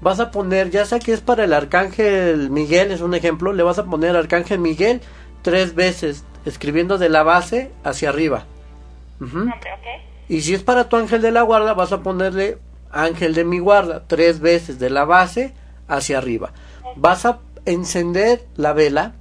vas 0.00 0.20
a 0.20 0.30
poner, 0.30 0.70
ya 0.70 0.86
sea 0.86 1.00
que 1.00 1.12
es 1.12 1.20
para 1.20 1.44
el 1.44 1.52
arcángel 1.52 2.48
Miguel, 2.48 2.92
es 2.92 3.00
un 3.00 3.14
ejemplo, 3.14 3.52
le 3.52 3.64
vas 3.64 3.78
a 3.78 3.84
poner 3.84 4.16
arcángel 4.16 4.60
Miguel 4.60 5.02
tres 5.42 5.74
veces 5.74 6.24
escribiendo 6.44 6.98
de 6.98 7.08
la 7.08 7.22
base 7.22 7.70
hacia 7.84 8.08
arriba. 8.08 8.44
Y 10.28 10.40
si 10.42 10.54
es 10.54 10.62
para 10.62 10.88
tu 10.88 10.96
ángel 10.96 11.22
de 11.22 11.32
la 11.32 11.42
guarda, 11.42 11.74
vas 11.74 11.92
a 11.92 12.02
ponerle 12.02 12.58
ángel 12.90 13.34
de 13.34 13.44
mi 13.44 13.58
guarda 13.58 14.04
tres 14.06 14.40
veces 14.40 14.78
de 14.78 14.90
la 14.90 15.04
base 15.04 15.54
hacia 15.88 16.18
arriba. 16.18 16.52
Vas 16.96 17.26
a 17.26 17.40
encender 17.66 18.46
la 18.56 18.72
vela 18.72 19.14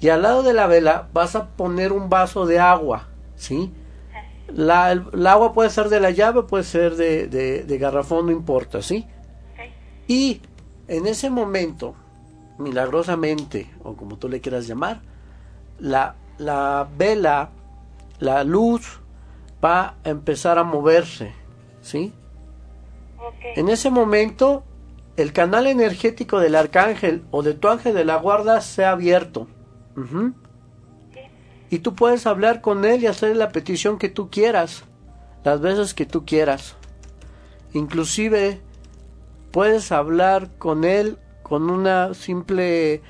y 0.00 0.08
al 0.08 0.22
lado 0.22 0.42
de 0.42 0.52
la 0.52 0.66
vela 0.66 1.08
vas 1.12 1.36
a 1.36 1.48
poner 1.48 1.92
un 1.92 2.08
vaso 2.08 2.44
de 2.46 2.58
agua, 2.58 3.08
¿sí? 3.36 3.72
La, 4.48 4.90
el, 4.92 5.26
agua 5.26 5.52
puede 5.52 5.70
ser 5.70 5.88
de 5.88 6.00
la 6.00 6.10
llave, 6.10 6.42
puede 6.42 6.64
ser 6.64 6.96
de, 6.96 7.28
de, 7.28 7.78
garrafón, 7.78 8.26
no 8.26 8.32
importa, 8.32 8.82
¿sí? 8.82 9.06
Y 10.08 10.42
en 10.88 11.06
ese 11.06 11.30
momento, 11.30 11.94
milagrosamente, 12.58 13.70
o 13.84 13.94
como 13.94 14.18
tú 14.18 14.28
le 14.28 14.40
quieras 14.40 14.66
llamar, 14.66 15.00
la 15.82 16.16
la 16.42 16.88
vela, 16.96 17.50
la 18.18 18.44
luz 18.44 19.00
va 19.64 19.94
a 20.04 20.10
empezar 20.10 20.58
a 20.58 20.64
moverse, 20.64 21.32
¿sí? 21.80 22.12
En 23.54 23.68
ese 23.68 23.90
momento, 23.90 24.64
el 25.16 25.32
canal 25.32 25.66
energético 25.66 26.40
del 26.40 26.56
arcángel 26.56 27.22
o 27.30 27.42
de 27.42 27.54
tu 27.54 27.68
ángel 27.68 27.94
de 27.94 28.04
la 28.04 28.16
guarda 28.16 28.60
se 28.60 28.84
ha 28.84 28.90
abierto. 28.90 29.46
Y 31.70 31.78
tú 31.78 31.94
puedes 31.94 32.26
hablar 32.26 32.60
con 32.60 32.84
él 32.84 33.02
y 33.02 33.06
hacer 33.06 33.36
la 33.36 33.50
petición 33.50 33.98
que 33.98 34.08
tú 34.08 34.30
quieras, 34.30 34.84
las 35.44 35.60
veces 35.60 35.94
que 35.94 36.06
tú 36.06 36.24
quieras. 36.24 36.76
Inclusive 37.72 38.60
puedes 39.50 39.92
hablar 39.92 40.50
con 40.58 40.84
él 40.84 41.18
con 41.42 41.70
una 41.70 42.14
simple 42.14 43.02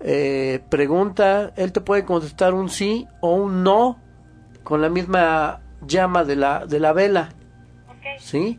eh, 0.00 0.60
pregunta, 0.68 1.52
él 1.56 1.72
te 1.72 1.80
puede 1.80 2.04
contestar 2.04 2.54
un 2.54 2.68
sí 2.68 3.06
o 3.20 3.34
un 3.34 3.62
no 3.62 3.98
con 4.62 4.80
la 4.80 4.88
misma 4.88 5.60
llama 5.86 6.24
de 6.24 6.36
la, 6.36 6.66
de 6.66 6.80
la 6.80 6.92
vela. 6.92 7.30
¿Sí? 8.18 8.58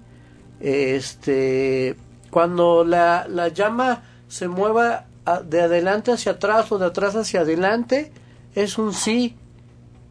Este, 0.59 1.95
cuando 2.29 2.83
la, 2.83 3.25
la 3.27 3.49
llama 3.49 4.03
se 4.27 4.47
mueva 4.47 5.05
de 5.45 5.61
adelante 5.61 6.11
hacia 6.11 6.33
atrás 6.33 6.71
o 6.71 6.77
de 6.77 6.87
atrás 6.87 7.15
hacia 7.15 7.41
adelante, 7.41 8.11
es 8.55 8.77
un 8.77 8.93
sí. 8.93 9.37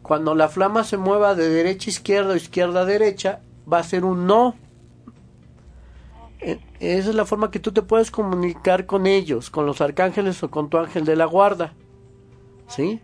Cuando 0.01 0.33
la 0.35 0.49
flama 0.49 0.83
se 0.83 0.97
mueva 0.97 1.35
de 1.35 1.49
derecha 1.49 1.89
a 1.89 1.91
izquierda 1.91 2.33
o 2.33 2.35
izquierda 2.35 2.81
a 2.81 2.85
derecha, 2.85 3.41
va 3.71 3.79
a 3.79 3.83
ser 3.83 4.05
un 4.05 4.25
no. 4.25 4.55
Eh, 6.41 6.59
esa 6.79 7.09
es 7.09 7.15
la 7.15 7.25
forma 7.25 7.51
que 7.51 7.59
tú 7.59 7.71
te 7.71 7.81
puedes 7.81 8.11
comunicar 8.11 8.85
con 8.85 9.07
ellos, 9.07 9.49
con 9.49 9.65
los 9.65 9.81
arcángeles 9.81 10.41
o 10.43 10.49
con 10.49 10.69
tu 10.69 10.77
ángel 10.77 11.05
de 11.05 11.15
la 11.15 11.25
guarda. 11.25 11.73
¿Sí? 12.67 13.01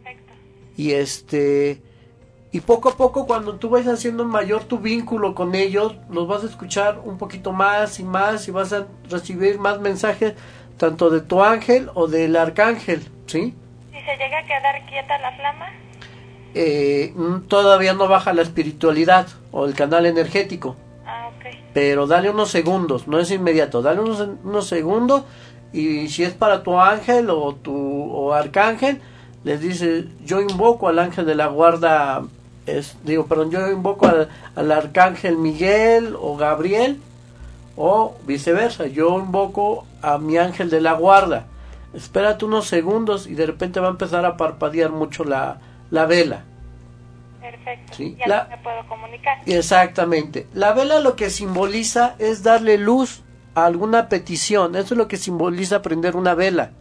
Y 0.78 0.92
este 0.92 1.82
y 2.52 2.62
poco 2.62 2.88
a 2.88 2.96
poco 2.96 3.28
cuando 3.28 3.56
tú 3.56 3.70
vayas 3.70 3.96
haciendo 3.96 4.24
mayor 4.24 4.64
tu 4.64 4.78
vínculo 4.78 5.36
con 5.36 5.56
ellos, 5.56 5.98
los 6.10 6.26
vas 6.26 6.44
a 6.44 6.46
escuchar 6.46 7.02
un 7.04 7.18
poquito 7.18 7.52
más 7.52 8.00
y 8.00 8.04
más 8.04 8.48
y 8.48 8.52
vas 8.52 8.72
a 8.72 8.88
recibir 9.10 9.60
más 9.60 9.82
mensajes 9.82 10.36
tanto 10.78 11.10
de 11.10 11.20
tu 11.20 11.44
ángel 11.44 11.90
o 11.96 12.08
del 12.08 12.36
arcángel, 12.38 13.02
¿sí? 13.26 13.54
¿Y 13.92 14.06
se 14.06 14.18
llega 14.18 14.40
a 14.40 14.46
quedar 14.46 14.86
quieta 14.88 15.18
la 15.20 15.36
flama? 15.36 15.66
Eh, 16.54 17.14
todavía 17.50 17.94
no 17.94 18.08
baja 18.08 18.32
la 18.32 18.44
espiritualidad 18.44 19.28
o 19.52 19.66
el 19.66 19.74
canal 19.74 20.06
energético 20.06 20.78
pero 21.74 22.08
dale 22.08 22.30
unos 22.30 22.50
segundos, 22.50 23.08
no 23.08 23.20
es 23.20 23.32
inmediato, 23.32 23.82
dale 23.82 24.02
unos, 24.02 24.28
unos 24.44 24.68
segundos 24.68 25.24
y 25.74 26.08
si 26.08 26.24
es 26.24 26.34
para 26.34 26.64
tu 26.64 26.80
ángel 26.80 27.30
o 27.30 27.54
tu 27.56 27.74
o 27.74 28.34
arcángel, 28.34 29.02
les 29.44 29.60
dice, 29.60 30.06
yo 30.24 30.42
invoco 30.42 30.88
al 30.88 31.00
ángel 31.00 31.26
de 31.26 31.36
la 31.36 31.48
guarda, 31.48 32.24
es, 32.66 32.98
digo, 33.04 33.26
perdón, 33.26 33.52
yo 33.52 33.70
invoco 33.70 34.08
al, 34.08 34.30
al 34.56 34.72
arcángel 34.72 35.38
Miguel 35.38 36.16
o 36.20 36.36
Gabriel 36.38 37.00
o 37.76 38.16
viceversa, 38.26 38.88
yo 38.88 39.20
invoco 39.20 39.86
a 40.02 40.18
mi 40.18 40.38
ángel 40.38 40.70
de 40.70 40.82
la 40.82 40.94
guarda. 40.94 41.46
Espérate 41.94 42.46
unos 42.46 42.68
segundos 42.68 43.28
y 43.28 43.36
de 43.36 43.46
repente 43.46 43.80
va 43.80 43.88
a 43.88 43.92
empezar 43.92 44.26
a 44.26 44.38
parpadear 44.38 44.92
mucho 44.92 45.24
la, 45.24 45.60
la 45.92 46.06
vela. 46.06 46.44
Perfecto. 47.66 48.26
Ya 48.28 48.48
me 48.50 48.58
puedo 48.60 48.88
comunicar. 48.88 49.40
Exactamente. 49.46 50.48
La 50.54 50.74
vela 50.74 51.00
lo 51.00 51.16
que 51.16 51.30
simboliza 51.30 52.16
es 52.20 52.44
darle 52.44 52.78
luz 52.78 53.24
a 53.56 53.66
alguna 53.66 54.08
petición. 54.08 54.76
Eso 54.76 54.94
es 54.94 54.98
lo 54.98 55.08
que 55.08 55.18
simboliza 55.18 55.82
prender 55.82 56.16
una 56.16 56.36
vela. 56.36 56.72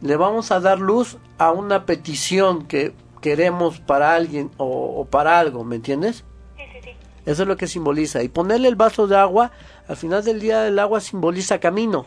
Le 0.00 0.16
vamos 0.16 0.50
a 0.50 0.60
dar 0.60 0.78
luz 0.78 1.18
a 1.36 1.52
una 1.52 1.84
petición 1.84 2.66
que 2.66 2.94
queremos 3.20 3.80
para 3.80 4.14
alguien 4.14 4.50
o, 4.56 5.04
para 5.04 5.38
algo, 5.38 5.62
¿me 5.62 5.76
entiendes? 5.76 6.24
Sí, 6.56 6.62
sí, 6.72 6.78
sí. 6.82 6.90
Eso 7.26 7.42
es 7.42 7.48
lo 7.48 7.58
que 7.58 7.66
simboliza. 7.66 8.22
Y 8.22 8.28
ponerle 8.28 8.68
el 8.68 8.76
vaso 8.76 9.06
de 9.06 9.18
agua, 9.18 9.52
al 9.86 9.96
final 9.96 10.24
del 10.24 10.40
día 10.40 10.66
el 10.66 10.78
agua 10.78 11.00
simboliza 11.00 11.60
camino. 11.60 12.06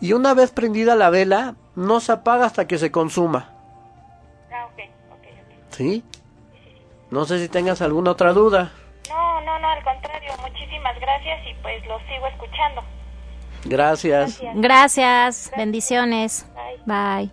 Y 0.00 0.12
una 0.12 0.34
vez 0.34 0.50
prendida 0.50 0.94
la 0.94 1.08
vela, 1.10 1.56
no 1.74 2.00
se 2.00 2.12
apaga 2.12 2.44
hasta 2.44 2.68
que 2.68 2.78
se 2.78 2.92
consuma. 2.92 3.57
¿Sí? 5.78 6.02
No 7.12 7.24
sé 7.24 7.38
si 7.38 7.48
tengas 7.48 7.80
alguna 7.82 8.10
otra 8.10 8.32
duda. 8.32 8.72
No, 9.08 9.40
no, 9.42 9.60
no, 9.60 9.68
al 9.68 9.84
contrario. 9.84 10.32
Muchísimas 10.42 10.98
gracias 10.98 11.38
y 11.48 11.54
pues 11.62 11.86
lo 11.86 12.00
sigo 12.00 12.26
escuchando. 12.26 12.82
Gracias. 13.64 14.40
Gracias. 14.56 15.52
Bendiciones. 15.56 16.46
Bye. 16.84 17.30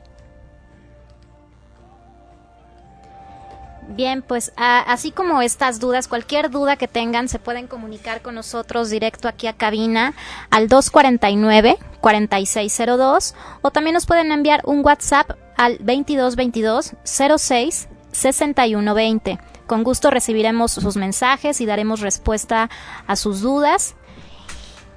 Bien, 3.88 4.22
pues 4.22 4.54
así 4.58 5.12
como 5.12 5.42
estas 5.42 5.80
dudas, 5.80 6.08
cualquier 6.08 6.52
duda 6.52 6.76
que 6.76 6.88
tengan, 6.88 7.28
se 7.28 7.40
pueden 7.40 7.66
comunicar 7.66 8.22
con 8.22 8.36
nosotros 8.36 8.92
directo 8.92 9.28
aquí 9.28 9.48
a 9.48 9.54
cabina 9.54 10.14
al 10.52 10.70
249-4602 10.70 13.34
o 13.64 13.72
también 13.72 13.96
nos 13.96 14.06
pueden 14.06 14.32
enviar 14.32 14.62
un 14.66 14.86
WhatsApp 14.86 15.32
al 15.58 15.80
2222 15.80 16.94
06 17.38 17.90
6120. 18.16 19.40
Con 19.68 19.84
gusto 19.84 20.12
recibiremos 20.12 20.72
sus 20.72 20.96
mensajes 20.96 21.62
y 21.62 21.66
daremos 21.66 22.02
respuesta 22.02 22.70
a 23.08 23.16
sus 23.16 23.42
dudas. 23.42 23.96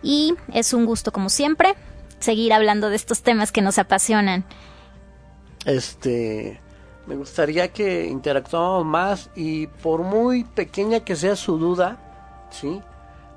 Y 0.03 0.35
es 0.53 0.73
un 0.73 0.87
gusto, 0.87 1.13
como 1.13 1.29
siempre, 1.29 1.75
seguir 2.21 2.53
hablando 2.53 2.91
de 2.91 2.97
estos 2.97 3.23
temas 3.23 3.53
que 3.53 3.63
nos 3.63 3.79
apasionan. 3.79 4.45
Este, 5.65 6.61
me 7.07 7.17
gustaría 7.17 7.69
que 7.69 8.07
interactuáramos 8.07 8.85
más 8.85 9.31
y 9.35 9.67
por 9.67 10.03
muy 10.03 10.45
pequeña 10.45 11.01
que 11.01 11.17
sea 11.17 11.37
su 11.37 11.59
duda, 11.59 11.99
¿sí? 12.51 12.81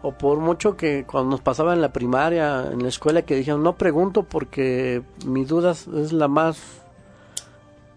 O 0.03 0.11
por 0.11 0.39
mucho 0.39 0.75
que 0.75 1.05
cuando 1.05 1.31
nos 1.31 1.41
pasaba 1.41 1.73
en 1.73 1.81
la 1.81 1.93
primaria, 1.93 2.69
en 2.71 2.83
la 2.83 2.89
escuela, 2.89 3.21
que 3.21 3.35
dijeron, 3.35 3.63
no 3.63 3.77
pregunto 3.77 4.23
porque 4.23 5.03
mi 5.25 5.45
duda 5.45 5.71
es 5.71 6.11
la 6.11 6.27
más 6.27 6.80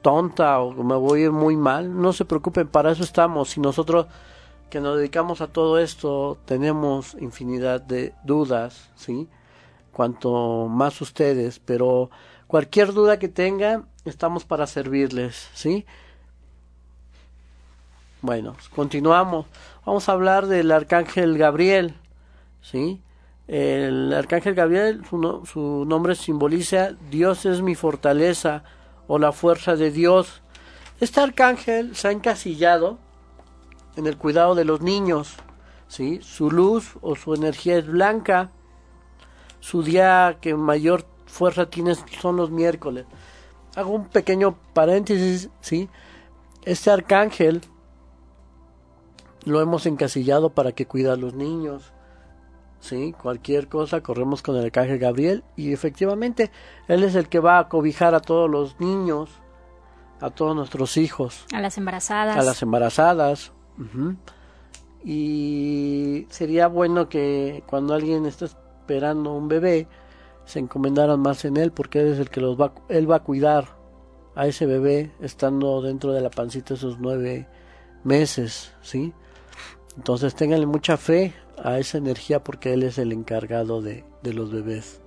tonta 0.04 0.60
o 0.60 0.84
me 0.84 0.96
voy 0.96 1.22
a 1.22 1.24
ir 1.24 1.32
muy 1.32 1.56
mal, 1.56 1.98
no 1.98 2.12
se 2.12 2.26
preocupen, 2.26 2.68
para 2.68 2.92
eso 2.92 3.02
estamos. 3.02 3.56
Y 3.56 3.60
nosotros 3.60 4.06
que 4.68 4.78
nos 4.78 4.98
dedicamos 4.98 5.40
a 5.40 5.46
todo 5.46 5.78
esto 5.78 6.36
tenemos 6.44 7.16
infinidad 7.20 7.80
de 7.80 8.12
dudas, 8.22 8.90
¿sí? 8.96 9.28
Cuanto 9.92 10.68
más 10.68 11.00
ustedes, 11.00 11.58
pero 11.58 12.10
cualquier 12.46 12.92
duda 12.92 13.18
que 13.18 13.28
tengan, 13.28 13.86
estamos 14.04 14.44
para 14.44 14.66
servirles, 14.66 15.48
¿sí? 15.54 15.86
Bueno, 18.20 18.56
continuamos. 18.74 19.46
Vamos 19.86 20.10
a 20.10 20.12
hablar 20.12 20.48
del 20.48 20.70
arcángel 20.70 21.38
Gabriel, 21.38 21.94
¿sí? 22.60 23.00
El 23.48 24.12
arcángel 24.12 24.54
Gabriel, 24.54 25.02
su, 25.08 25.48
su 25.50 25.86
nombre 25.86 26.14
simboliza 26.14 26.90
Dios 27.10 27.46
es 27.46 27.62
mi 27.62 27.74
fortaleza 27.74 28.64
o 29.06 29.18
la 29.18 29.32
fuerza 29.32 29.76
de 29.76 29.90
Dios. 29.90 30.42
Este 31.00 31.20
arcángel 31.20 31.96
se 31.96 32.08
ha 32.08 32.10
encasillado 32.12 32.98
en 33.96 34.06
el 34.06 34.16
cuidado 34.16 34.54
de 34.54 34.64
los 34.64 34.80
niños, 34.80 35.34
¿sí? 35.88 36.20
Su 36.22 36.50
luz 36.50 36.96
o 37.00 37.16
su 37.16 37.34
energía 37.34 37.78
es 37.78 37.86
blanca. 37.86 38.50
Su 39.60 39.82
día 39.82 40.38
que 40.40 40.54
mayor 40.54 41.06
fuerza 41.26 41.70
tiene 41.70 41.94
son 42.20 42.36
los 42.36 42.50
miércoles. 42.50 43.06
Hago 43.76 43.90
un 43.90 44.08
pequeño 44.08 44.56
paréntesis, 44.72 45.50
¿sí? 45.60 45.88
Este 46.64 46.90
arcángel 46.90 47.62
lo 49.44 49.60
hemos 49.60 49.86
encasillado 49.86 50.50
para 50.50 50.72
que 50.72 50.86
cuida 50.86 51.12
a 51.12 51.16
los 51.16 51.34
niños. 51.34 51.93
¿Sí? 52.84 53.14
Cualquier 53.20 53.68
cosa 53.68 54.02
corremos 54.02 54.42
con 54.42 54.56
el 54.56 54.64
arcángel 54.64 54.98
Gabriel 54.98 55.42
y 55.56 55.72
efectivamente 55.72 56.50
él 56.86 57.02
es 57.02 57.14
el 57.14 57.28
que 57.28 57.40
va 57.40 57.58
a 57.58 57.68
cobijar 57.68 58.14
a 58.14 58.20
todos 58.20 58.48
los 58.50 58.78
niños, 58.78 59.30
a 60.20 60.30
todos 60.30 60.54
nuestros 60.54 60.96
hijos. 60.96 61.46
A 61.52 61.60
las 61.60 61.78
embarazadas. 61.78 62.36
A 62.36 62.42
las 62.42 62.62
embarazadas. 62.62 63.52
Y 65.02 66.26
sería 66.28 66.68
bueno 66.68 67.08
que 67.08 67.64
cuando 67.66 67.94
alguien 67.94 68.26
está 68.26 68.44
esperando 68.44 69.32
un 69.32 69.48
bebé, 69.48 69.88
se 70.44 70.58
encomendaran 70.58 71.20
más 71.20 71.44
en 71.46 71.56
él 71.56 71.72
porque 71.72 72.00
él 72.00 72.12
es 72.12 72.18
el 72.18 72.28
que 72.28 72.42
los 72.42 72.60
va, 72.60 72.74
él 72.90 73.10
va 73.10 73.16
a 73.16 73.22
cuidar 73.22 73.78
a 74.34 74.46
ese 74.46 74.66
bebé 74.66 75.10
estando 75.20 75.80
dentro 75.80 76.12
de 76.12 76.20
la 76.20 76.28
pancita 76.28 76.74
esos 76.74 76.98
nueve 76.98 77.48
meses, 78.02 78.74
¿sí? 78.82 79.14
Entonces 79.96 80.34
ténganle 80.34 80.66
mucha 80.66 80.98
fe 80.98 81.32
a 81.64 81.78
esa 81.78 81.98
energía 81.98 82.44
porque 82.44 82.74
él 82.74 82.84
es 82.84 82.98
el 82.98 83.10
encargado 83.10 83.82
de, 83.82 84.04
los 84.22 84.52
bebés. 84.52 85.00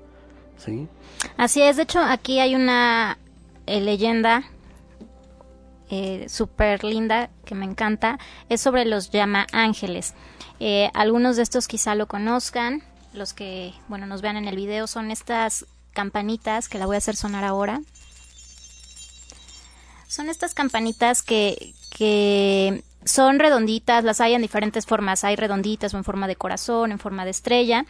¿Sí? 0.57 0.87
Así 1.37 1.61
es, 1.61 1.77
de 1.77 1.83
hecho 1.83 1.99
aquí 1.99 2.39
hay 2.39 2.55
una 2.55 3.19
eh, 3.67 3.79
leyenda 3.79 4.43
eh, 5.89 6.25
súper 6.27 6.83
linda 6.83 7.29
que 7.45 7.53
me 7.53 7.65
encanta, 7.65 8.19
es 8.49 8.59
sobre 8.59 8.85
los 8.85 9.11
llama 9.11 9.45
ángeles. 9.53 10.15
Eh, 10.59 10.89
algunos 10.95 11.35
de 11.35 11.43
estos 11.43 11.67
quizá 11.67 11.93
lo 11.93 12.07
conozcan, 12.07 12.81
los 13.13 13.33
que, 13.33 13.73
bueno, 13.87 14.07
nos 14.07 14.21
vean 14.21 14.35
en 14.35 14.47
el 14.47 14.55
video 14.55 14.87
son 14.87 15.11
estas 15.11 15.67
campanitas 15.93 16.69
que 16.69 16.79
la 16.79 16.87
voy 16.87 16.95
a 16.95 16.97
hacer 16.97 17.15
sonar 17.15 17.43
ahora. 17.43 17.81
Son 20.07 20.29
estas 20.29 20.55
campanitas 20.55 21.21
que, 21.21 21.73
que 21.95 22.83
son 23.07 23.39
redonditas, 23.39 24.03
las 24.03 24.21
hay 24.21 24.33
en 24.33 24.41
diferentes 24.41 24.85
formas, 24.85 25.23
hay 25.23 25.35
redonditas 25.35 25.93
o 25.93 25.97
en 25.97 26.03
forma 26.03 26.27
de 26.27 26.35
corazón, 26.35 26.91
en 26.91 26.99
forma 26.99 27.25
de 27.25 27.31
estrella. 27.31 27.85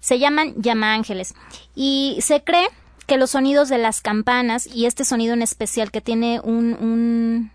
Se 0.00 0.18
llaman 0.18 0.54
llama 0.56 0.94
ángeles 0.94 1.34
y 1.74 2.18
se 2.22 2.42
cree 2.42 2.68
que 3.06 3.18
los 3.18 3.30
sonidos 3.30 3.68
de 3.68 3.78
las 3.78 4.00
campanas 4.00 4.66
y 4.66 4.86
este 4.86 5.04
sonido 5.04 5.34
en 5.34 5.42
especial 5.42 5.90
que 5.90 6.00
tiene 6.00 6.40
un, 6.40 6.74
un 6.80 7.50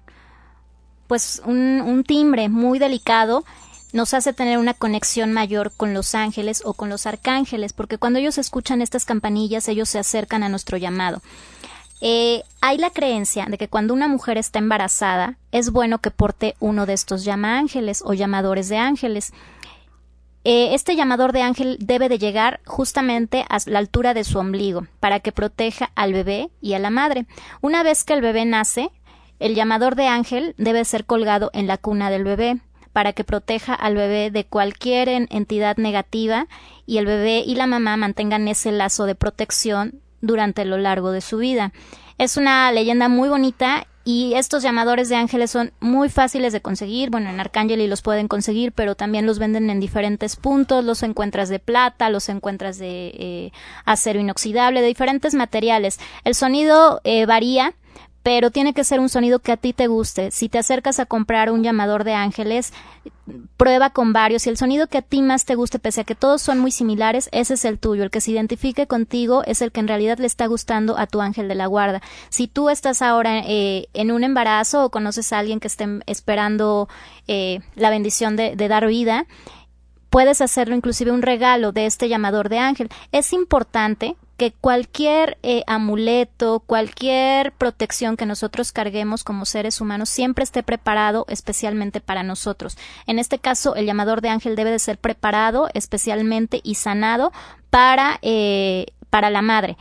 pues 1.07 1.41
un, 1.45 1.81
un 1.81 2.03
timbre 2.03 2.49
muy 2.49 2.77
delicado 2.77 3.45
nos 3.95 4.13
hace 4.13 4.33
tener 4.33 4.57
una 4.57 4.73
conexión 4.73 5.31
mayor 5.31 5.71
con 5.75 5.93
los 5.93 6.15
ángeles 6.15 6.61
o 6.65 6.73
con 6.73 6.89
los 6.89 7.05
arcángeles, 7.05 7.71
porque 7.71 7.97
cuando 7.97 8.19
ellos 8.19 8.37
escuchan 8.37 8.81
estas 8.81 9.05
campanillas, 9.05 9.69
ellos 9.69 9.87
se 9.87 9.99
acercan 9.99 10.43
a 10.43 10.49
nuestro 10.49 10.77
llamado. 10.77 11.21
Eh, 12.01 12.43
hay 12.61 12.77
la 12.77 12.89
creencia 12.89 13.45
de 13.45 13.57
que 13.57 13.69
cuando 13.69 13.93
una 13.93 14.07
mujer 14.07 14.37
está 14.37 14.59
embarazada 14.59 15.37
es 15.51 15.71
bueno 15.71 15.99
que 15.99 16.11
porte 16.11 16.55
uno 16.59 16.85
de 16.85 16.93
estos 16.93 17.23
llama 17.23 17.57
ángeles 17.57 18.03
o 18.05 18.13
llamadores 18.13 18.69
de 18.69 18.77
ángeles. 18.77 19.33
Eh, 20.43 20.75
este 20.75 20.95
llamador 20.95 21.31
de 21.31 21.41
ángel 21.41 21.77
debe 21.79 22.07
de 22.07 22.19
llegar 22.19 22.61
justamente 22.65 23.45
a 23.49 23.57
la 23.65 23.79
altura 23.79 24.13
de 24.13 24.23
su 24.23 24.37
ombligo 24.37 24.85
para 24.99 25.19
que 25.19 25.31
proteja 25.31 25.91
al 25.95 26.13
bebé 26.13 26.51
y 26.61 26.73
a 26.73 26.79
la 26.79 26.91
madre. 26.91 27.25
Una 27.61 27.81
vez 27.81 28.03
que 28.03 28.13
el 28.13 28.21
bebé 28.21 28.45
nace, 28.45 28.91
el 29.39 29.55
llamador 29.55 29.95
de 29.95 30.07
ángel 30.07 30.53
debe 30.57 30.85
ser 30.85 31.05
colgado 31.05 31.49
en 31.53 31.65
la 31.65 31.77
cuna 31.77 32.09
del 32.09 32.23
bebé 32.23 32.59
para 32.93 33.13
que 33.13 33.23
proteja 33.23 33.73
al 33.73 33.95
bebé 33.95 34.31
de 34.31 34.45
cualquier 34.45 35.09
entidad 35.09 35.77
negativa 35.77 36.47
y 36.85 36.97
el 36.97 37.05
bebé 37.05 37.43
y 37.45 37.55
la 37.55 37.67
mamá 37.67 37.97
mantengan 37.97 38.47
ese 38.47 38.71
lazo 38.71 39.05
de 39.05 39.15
protección 39.15 40.01
durante 40.21 40.65
lo 40.65 40.77
largo 40.77 41.11
de 41.11 41.21
su 41.21 41.37
vida. 41.37 41.71
Es 42.17 42.37
una 42.37 42.71
leyenda 42.71 43.09
muy 43.09 43.29
bonita 43.29 43.87
y 44.07 44.35
estos 44.35 44.61
llamadores 44.61 45.09
de 45.09 45.15
ángeles 45.15 45.49
son 45.49 45.73
muy 45.79 46.09
fáciles 46.09 46.53
de 46.53 46.61
conseguir. 46.61 47.09
Bueno, 47.09 47.31
en 47.31 47.39
Arcángel 47.39 47.89
los 47.89 48.03
pueden 48.03 48.27
conseguir, 48.27 48.71
pero 48.71 48.93
también 48.93 49.25
los 49.25 49.39
venden 49.39 49.71
en 49.71 49.79
diferentes 49.79 50.35
puntos. 50.35 50.85
Los 50.85 51.01
encuentras 51.01 51.49
de 51.49 51.57
plata, 51.57 52.11
los 52.11 52.29
encuentras 52.29 52.77
de 52.77 53.07
eh, 53.07 53.51
acero 53.83 54.19
inoxidable, 54.19 54.81
de 54.81 54.87
diferentes 54.87 55.33
materiales. 55.33 55.99
El 56.23 56.35
sonido 56.35 57.01
eh, 57.03 57.25
varía 57.25 57.73
pero 58.25 58.49
tiene 58.49 58.73
que 58.73 58.83
ser 58.83 58.99
un 58.99 59.07
sonido 59.07 59.37
que 59.37 59.51
a 59.51 59.57
ti 59.57 59.71
te 59.71 59.85
guste. 59.85 60.31
Si 60.31 60.49
te 60.49 60.57
acercas 60.57 60.99
a 60.99 61.05
comprar 61.05 61.51
un 61.51 61.61
llamador 61.61 62.03
de 62.03 62.15
ángeles, 62.15 62.73
prueba 63.55 63.91
con 63.91 64.13
varios 64.13 64.47
y 64.47 64.49
el 64.49 64.57
sonido 64.57 64.87
que 64.87 64.97
a 64.97 65.03
ti 65.03 65.21
más 65.21 65.45
te 65.45 65.53
guste, 65.53 65.77
pese 65.77 66.01
a 66.01 66.03
que 66.05 66.15
todos 66.15 66.41
son 66.41 66.57
muy 66.57 66.71
similares, 66.71 67.29
ese 67.31 67.53
es 67.53 67.65
el 67.65 67.77
tuyo. 67.77 68.01
El 68.01 68.09
que 68.09 68.21
se 68.21 68.31
identifique 68.31 68.87
contigo 68.87 69.43
es 69.45 69.61
el 69.61 69.71
que 69.71 69.79
en 69.79 69.87
realidad 69.87 70.17
le 70.17 70.25
está 70.25 70.47
gustando 70.47 70.97
a 70.97 71.05
tu 71.05 71.21
ángel 71.21 71.47
de 71.47 71.53
la 71.53 71.67
guarda. 71.67 72.01
Si 72.29 72.47
tú 72.47 72.71
estás 72.71 73.03
ahora 73.03 73.43
eh, 73.45 73.89
en 73.93 74.09
un 74.09 74.23
embarazo 74.23 74.85
o 74.85 74.89
conoces 74.89 75.31
a 75.31 75.37
alguien 75.37 75.59
que 75.59 75.67
esté 75.67 75.85
esperando 76.07 76.89
eh, 77.27 77.59
la 77.75 77.91
bendición 77.91 78.35
de, 78.37 78.55
de 78.55 78.67
dar 78.67 78.87
vida, 78.87 79.27
puedes 80.09 80.41
hacerlo 80.41 80.75
inclusive 80.75 81.11
un 81.11 81.21
regalo 81.21 81.73
de 81.73 81.85
este 81.85 82.09
llamador 82.09 82.49
de 82.49 82.57
ángel. 82.57 82.89
Es 83.11 83.33
importante 83.33 84.15
que 84.37 84.51
cualquier 84.51 85.37
eh, 85.43 85.63
amuleto, 85.67 86.59
cualquier 86.59 87.53
protección 87.53 88.17
que 88.17 88.25
nosotros 88.25 88.71
carguemos 88.71 89.23
como 89.23 89.45
seres 89.45 89.79
humanos 89.79 90.09
siempre 90.09 90.43
esté 90.43 90.61
preparado 90.63 91.25
especialmente 91.29 92.01
para 92.01 92.23
nosotros. 92.23 92.77
En 93.07 93.19
este 93.19 93.39
caso, 93.39 93.75
el 93.75 93.85
llamador 93.85 94.21
de 94.21 94.29
ángel 94.29 94.55
debe 94.55 94.71
de 94.71 94.79
ser 94.79 94.97
preparado 94.97 95.69
especialmente 95.73 96.59
y 96.63 96.75
sanado 96.75 97.31
para, 97.69 98.19
eh, 98.21 98.87
para 99.09 99.29
la 99.29 99.41
madre. 99.41 99.77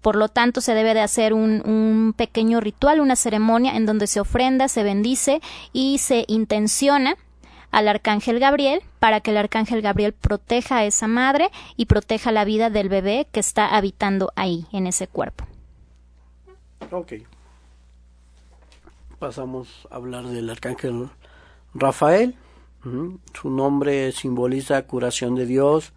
Por 0.00 0.16
lo 0.16 0.28
tanto, 0.28 0.60
se 0.60 0.74
debe 0.74 0.94
de 0.94 1.00
hacer 1.00 1.34
un, 1.34 1.62
un 1.68 2.14
pequeño 2.16 2.60
ritual, 2.60 3.00
una 3.00 3.16
ceremonia 3.16 3.76
en 3.76 3.84
donde 3.84 4.06
se 4.06 4.20
ofrenda, 4.20 4.68
se 4.68 4.84
bendice 4.84 5.42
y 5.72 5.98
se 5.98 6.24
intenciona 6.28 7.16
al 7.70 7.88
arcángel 7.88 8.38
Gabriel 8.38 8.82
para 8.98 9.20
que 9.20 9.30
el 9.30 9.36
arcángel 9.36 9.82
Gabriel 9.82 10.12
proteja 10.12 10.78
a 10.78 10.84
esa 10.84 11.06
madre 11.06 11.50
y 11.76 11.86
proteja 11.86 12.32
la 12.32 12.44
vida 12.44 12.70
del 12.70 12.88
bebé 12.88 13.26
que 13.32 13.40
está 13.40 13.76
habitando 13.76 14.32
ahí, 14.36 14.66
en 14.72 14.86
ese 14.86 15.06
cuerpo. 15.06 15.44
Ok. 16.90 17.14
Pasamos 19.18 19.86
a 19.90 19.96
hablar 19.96 20.26
del 20.26 20.48
arcángel 20.48 21.08
Rafael. 21.74 22.34
Su 23.34 23.50
nombre 23.50 24.12
simboliza 24.12 24.80
curación 24.86 25.34
de 25.34 25.44
Dios, 25.44 25.92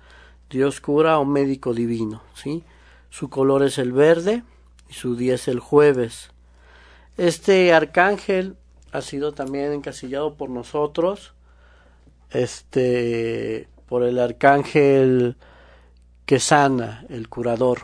Dios 0.49 0.81
cura 0.81 1.19
o 1.19 1.25
médico 1.25 1.73
divino. 1.73 2.21
¿sí? 2.33 2.63
Su 3.09 3.29
color 3.29 3.63
es 3.63 3.77
el 3.77 3.93
verde 3.93 4.43
y 4.89 4.93
su 4.93 5.15
día 5.15 5.35
es 5.35 5.47
el 5.47 5.59
jueves. 5.59 6.31
Este 7.17 7.73
arcángel 7.73 8.57
ha 8.91 9.01
sido 9.01 9.33
también 9.33 9.71
encasillado 9.71 10.35
por 10.35 10.49
nosotros, 10.49 11.33
este, 12.31 13.67
por 13.87 14.03
el 14.03 14.19
arcángel 14.19 15.35
que 16.25 16.39
sana, 16.39 17.05
el 17.09 17.29
curador. 17.29 17.79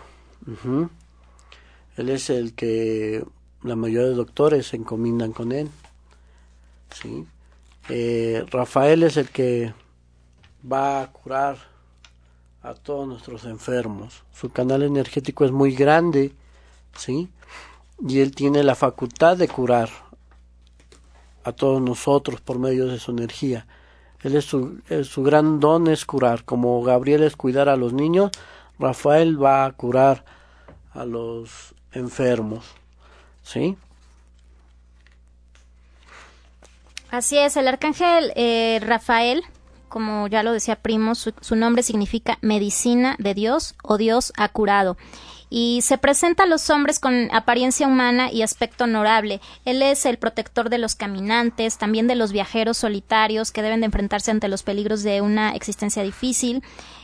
Él 1.97 2.09
es 2.09 2.29
el 2.29 2.53
que 2.53 3.25
la 3.63 3.75
mayoría 3.75 4.09
de 4.09 4.15
doctores 4.15 4.67
se 4.67 4.81
con 4.83 5.51
él. 5.51 5.69
¿sí? 6.93 7.25
Eh, 7.89 8.45
Rafael 8.49 9.03
es 9.03 9.17
el 9.17 9.29
que 9.29 9.73
va 10.69 11.01
a 11.01 11.11
curar 11.11 11.57
a 12.61 12.73
todos 12.73 13.07
nuestros 13.07 13.45
enfermos. 13.45 14.23
Su 14.33 14.49
canal 14.49 14.83
energético 14.83 15.45
es 15.45 15.51
muy 15.51 15.73
grande, 15.73 16.33
¿sí? 16.97 17.29
Y 18.05 18.19
él 18.19 18.35
tiene 18.35 18.63
la 18.63 18.75
facultad 18.75 19.37
de 19.37 19.47
curar 19.47 19.89
a 21.43 21.53
todos 21.53 21.81
nosotros 21.81 22.41
por 22.41 22.59
medio 22.59 22.87
de 22.87 22.99
su 22.99 23.11
energía. 23.11 23.65
Él 24.23 24.35
es 24.35 24.45
su, 24.45 24.81
su 25.03 25.23
gran 25.23 25.59
don 25.59 25.87
es 25.87 26.05
curar. 26.05 26.43
Como 26.43 26.81
Gabriel 26.83 27.23
es 27.23 27.35
cuidar 27.35 27.69
a 27.69 27.75
los 27.75 27.93
niños, 27.93 28.31
Rafael 28.79 29.41
va 29.41 29.65
a 29.65 29.71
curar 29.71 30.25
a 30.93 31.05
los 31.05 31.73
enfermos. 31.91 32.65
¿Sí? 33.43 33.77
Así 37.09 37.37
es, 37.37 37.55
el 37.55 37.67
arcángel 37.67 38.33
eh, 38.35 38.79
Rafael, 38.81 39.43
como 39.87 40.27
ya 40.27 40.43
lo 40.43 40.51
decía 40.51 40.75
Primo, 40.75 41.15
su, 41.15 41.55
nombre 41.55 41.81
significa 41.81 42.37
medicina 42.41 43.15
de 43.17 43.33
Dios 43.33 43.75
o 43.81 43.97
Dios 43.97 44.33
ha 44.35 44.49
curado 44.49 44.97
y 45.49 45.81
se 45.81 45.97
presenta 45.97 46.43
a 46.43 46.47
los 46.47 46.69
hombres 46.69 46.99
con 46.99 47.29
apariencia 47.33 47.87
humana 47.87 48.31
y 48.31 48.41
aspecto 48.41 48.83
honorable. 48.83 49.41
Él 49.65 49.81
es 49.81 50.05
el 50.05 50.17
protector 50.17 50.69
de 50.69 50.77
los 50.77 50.95
caminantes, 50.95 51.77
también 51.77 52.07
de 52.07 52.15
los 52.15 52.31
viajeros 52.31 52.77
solitarios 52.77 53.51
que 53.51 53.61
deben 53.61 53.81
de 53.81 53.85
enfrentarse 53.87 54.31
ante 54.31 54.47
los 54.47 54.63
peligros 54.63 55.03
de 55.03 55.21
una 55.21 55.55
existencia 55.55 56.03
difícil. 56.03 56.63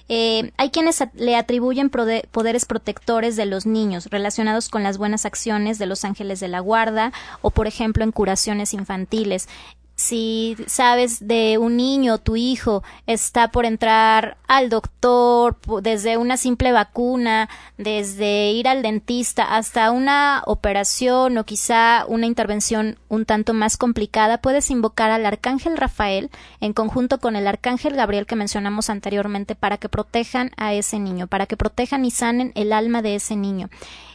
Eh, 0.10 0.52
hay 0.58 0.70
quienes 0.70 1.02
le 1.14 1.36
atribuyen 1.38 1.90
poderes 1.90 2.66
protectores 2.66 3.38
de 3.38 3.46
los 3.46 3.66
niños 3.66 4.08
relacionados 4.08 4.68
con 4.68 4.84
las 4.84 4.98
buenas 4.98 5.26
acciones 5.26 5.80
de 5.80 5.86
los 5.86 6.04
ángeles 6.04 6.42
de 6.42 6.50
la 6.50 6.60
guarda 6.60 7.14
o, 7.42 7.52
por 7.52 7.68
ejemplo, 7.68 8.04
en 8.04 8.12
curaciones 8.12 8.74
infantiles 8.74 9.48
si 9.96 10.58
sabes 10.66 11.28
de 11.28 11.58
un 11.60 11.78
niño, 11.78 12.18
tu 12.18 12.36
hijo 12.36 12.84
está 13.06 13.52
por 13.52 13.66
entrar 13.66 14.38
al 14.48 14.70
doctor, 14.70 15.58
desde 15.82 16.18
una 16.18 16.38
simple 16.38 16.72
vacuna, 16.72 17.48
desde 17.78 18.52
ir 18.52 18.68
al 18.68 18.82
dentista 18.82 19.56
hasta 19.56 19.92
una 19.92 20.42
operación 20.48 21.38
o 21.38 21.46
quizá 21.46 22.06
una 22.08 22.26
intervención 22.26 22.98
un 23.08 23.26
tanto 23.26 23.54
más 23.54 23.78
complicada, 23.78 24.40
puedes 24.40 24.72
invocar 24.72 25.12
al 25.12 25.26
arcángel 25.26 25.78
Rafael 25.78 26.32
en 26.60 26.74
conjunto 26.74 27.20
con 27.20 27.36
el 27.36 27.46
arcángel 27.46 27.96
Gabriel 27.96 28.26
que 28.26 28.36
mencionamos 28.36 28.90
anteriormente 28.90 29.56
para 29.56 29.78
que 29.78 29.90
protejan 29.90 30.52
a 30.58 30.74
ese 30.74 30.98
niño, 30.98 31.28
para 31.28 31.46
que 31.46 31.58
protejan 31.58 32.04
y 32.04 32.12
sanen 32.12 32.52
el 32.56 32.74
alma 32.74 33.04
de 33.04 33.16
ese 33.16 33.36
niño. 33.36 33.70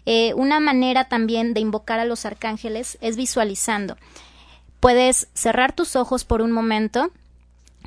Eh, 0.06 0.34
una 0.34 0.58
manera 0.58 1.04
también 1.04 1.54
de 1.54 1.60
invocar 1.60 2.00
a 2.00 2.04
los 2.04 2.24
arcángeles 2.24 2.98
es 3.00 3.16
visualizando. 3.16 3.96
Puedes 4.80 5.28
cerrar 5.34 5.72
tus 5.72 5.96
ojos 5.96 6.24
por 6.24 6.42
un 6.42 6.52
momento, 6.52 7.10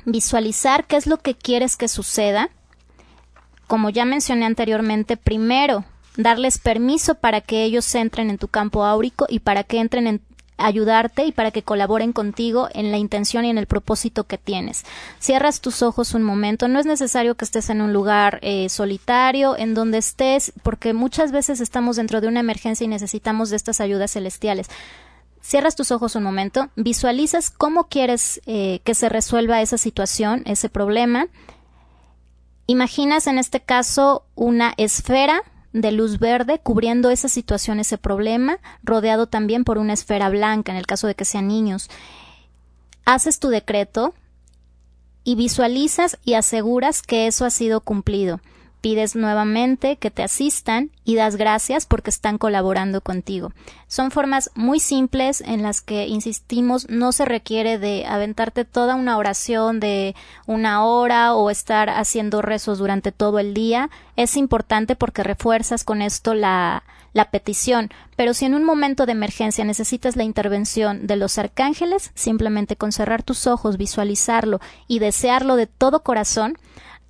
visualizar 0.04 0.86
qué 0.86 0.96
es 0.96 1.06
lo 1.06 1.18
que 1.18 1.34
quieres 1.34 1.76
que 1.76 1.88
suceda. 1.88 2.50
Como 3.66 3.90
ya 3.90 4.04
mencioné 4.04 4.44
anteriormente, 4.44 5.16
primero 5.16 5.84
darles 6.16 6.58
permiso 6.58 7.14
para 7.14 7.40
que 7.40 7.64
ellos 7.64 7.94
entren 7.94 8.30
en 8.30 8.38
tu 8.38 8.48
campo 8.48 8.84
áurico 8.84 9.26
y 9.28 9.40
para 9.40 9.64
que 9.64 9.80
entren 9.80 10.06
en 10.06 10.20
ayudarte 10.58 11.24
y 11.26 11.32
para 11.32 11.50
que 11.50 11.62
colaboren 11.62 12.12
contigo 12.12 12.68
en 12.72 12.90
la 12.90 12.98
intención 12.98 13.44
y 13.44 13.50
en 13.50 13.58
el 13.58 13.66
propósito 13.66 14.24
que 14.24 14.38
tienes. 14.38 14.84
Cierras 15.18 15.60
tus 15.60 15.82
ojos 15.82 16.14
un 16.14 16.22
momento, 16.22 16.68
no 16.68 16.78
es 16.78 16.86
necesario 16.86 17.34
que 17.34 17.44
estés 17.44 17.70
en 17.70 17.80
un 17.80 17.92
lugar 17.92 18.38
eh, 18.42 18.68
solitario, 18.68 19.56
en 19.56 19.74
donde 19.74 19.98
estés, 19.98 20.52
porque 20.62 20.92
muchas 20.92 21.32
veces 21.32 21.60
estamos 21.60 21.96
dentro 21.96 22.20
de 22.20 22.28
una 22.28 22.40
emergencia 22.40 22.84
y 22.84 22.88
necesitamos 22.88 23.50
de 23.50 23.56
estas 23.56 23.80
ayudas 23.80 24.12
celestiales. 24.12 24.68
Cierras 25.42 25.74
tus 25.74 25.90
ojos 25.90 26.14
un 26.14 26.22
momento, 26.22 26.70
visualizas 26.76 27.50
cómo 27.50 27.88
quieres 27.88 28.40
eh, 28.46 28.80
que 28.84 28.94
se 28.94 29.08
resuelva 29.08 29.60
esa 29.60 29.76
situación, 29.76 30.42
ese 30.46 30.68
problema. 30.68 31.26
Imaginas 32.68 33.26
en 33.26 33.38
este 33.38 33.60
caso 33.60 34.24
una 34.36 34.72
esfera 34.76 35.42
de 35.72 35.90
luz 35.90 36.20
verde 36.20 36.60
cubriendo 36.62 37.10
esa 37.10 37.28
situación, 37.28 37.80
ese 37.80 37.98
problema, 37.98 38.58
rodeado 38.84 39.26
también 39.26 39.64
por 39.64 39.78
una 39.78 39.94
esfera 39.94 40.28
blanca 40.28 40.70
en 40.70 40.78
el 40.78 40.86
caso 40.86 41.08
de 41.08 41.16
que 41.16 41.24
sean 41.24 41.48
niños. 41.48 41.90
Haces 43.04 43.40
tu 43.40 43.48
decreto 43.48 44.14
y 45.24 45.34
visualizas 45.34 46.18
y 46.24 46.34
aseguras 46.34 47.02
que 47.02 47.26
eso 47.26 47.44
ha 47.44 47.50
sido 47.50 47.80
cumplido 47.80 48.40
pides 48.82 49.16
nuevamente 49.16 49.96
que 49.96 50.10
te 50.10 50.22
asistan 50.22 50.90
y 51.04 51.14
das 51.14 51.36
gracias 51.36 51.86
porque 51.86 52.10
están 52.10 52.36
colaborando 52.36 53.00
contigo. 53.00 53.52
Son 53.86 54.10
formas 54.10 54.50
muy 54.54 54.80
simples 54.80 55.40
en 55.40 55.62
las 55.62 55.80
que, 55.80 56.08
insistimos, 56.08 56.88
no 56.90 57.12
se 57.12 57.24
requiere 57.24 57.78
de 57.78 58.04
aventarte 58.04 58.64
toda 58.64 58.96
una 58.96 59.16
oración 59.16 59.80
de 59.80 60.14
una 60.46 60.84
hora 60.84 61.34
o 61.34 61.48
estar 61.48 61.88
haciendo 61.88 62.42
rezos 62.42 62.78
durante 62.78 63.12
todo 63.12 63.38
el 63.38 63.54
día. 63.54 63.88
Es 64.16 64.36
importante 64.36 64.96
porque 64.96 65.22
refuerzas 65.22 65.84
con 65.84 66.02
esto 66.02 66.34
la, 66.34 66.82
la 67.12 67.30
petición, 67.30 67.90
pero 68.16 68.34
si 68.34 68.46
en 68.46 68.54
un 68.54 68.64
momento 68.64 69.06
de 69.06 69.12
emergencia 69.12 69.64
necesitas 69.64 70.16
la 70.16 70.24
intervención 70.24 71.06
de 71.06 71.16
los 71.16 71.38
arcángeles, 71.38 72.10
simplemente 72.14 72.76
con 72.76 72.90
cerrar 72.90 73.22
tus 73.22 73.46
ojos, 73.46 73.76
visualizarlo 73.76 74.60
y 74.88 74.98
desearlo 74.98 75.54
de 75.54 75.68
todo 75.68 76.02
corazón, 76.02 76.58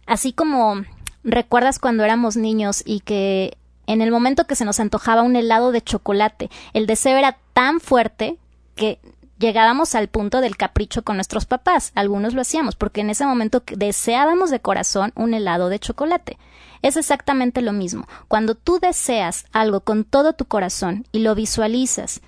así 0.07 0.33
como 0.33 0.83
¿Recuerdas 1.25 1.79
cuando 1.79 2.05
éramos 2.05 2.37
niños 2.37 2.83
y 2.85 3.01
que 3.01 3.57
en 3.87 4.01
el 4.01 4.11
momento 4.11 4.47
que 4.47 4.57
se 4.57 4.65
nos 4.65 4.81
antojaba 4.81 5.23
un 5.23 5.37
helado 5.37 5.73
de 5.73 5.83
chocolate, 5.83 6.51
el 6.73 6.87
deseo 6.87 7.17
era 7.17 7.39
tan 7.53 7.81
fuerte 7.81 8.37
que 8.75 8.99
llegábamos 9.39 9.95
al 9.95 10.09
punto 10.09 10.41
del 10.41 10.57
capricho 10.57 11.03
con 11.03 11.17
nuestros 11.17 11.47
papás. 11.47 11.93
Algunos 11.95 12.33
lo 12.33 12.41
hacíamos 12.41 12.77
porque 12.77 13.01
en 13.01 13.11
ese 13.11 13.27
momento 13.27 13.63
deseábamos 13.67 14.51
de 14.51 14.61
corazón 14.61 15.13
un 15.17 15.35
helado 15.35 15.69
de 15.69 15.81
chocolate. 15.81 16.39
Es 16.81 16.97
exactamente 16.97 17.61
lo 17.61 17.73
mismo. 17.73 18.07
Cuando 18.29 18.55
tú 18.55 18.79
deseas 18.81 19.47
algo 19.53 19.81
con 19.81 20.05
todo 20.05 20.33
tu 20.33 20.45
corazón 20.45 21.07
y 21.13 21.21
lo 21.21 21.35
visualizas 21.35 22.21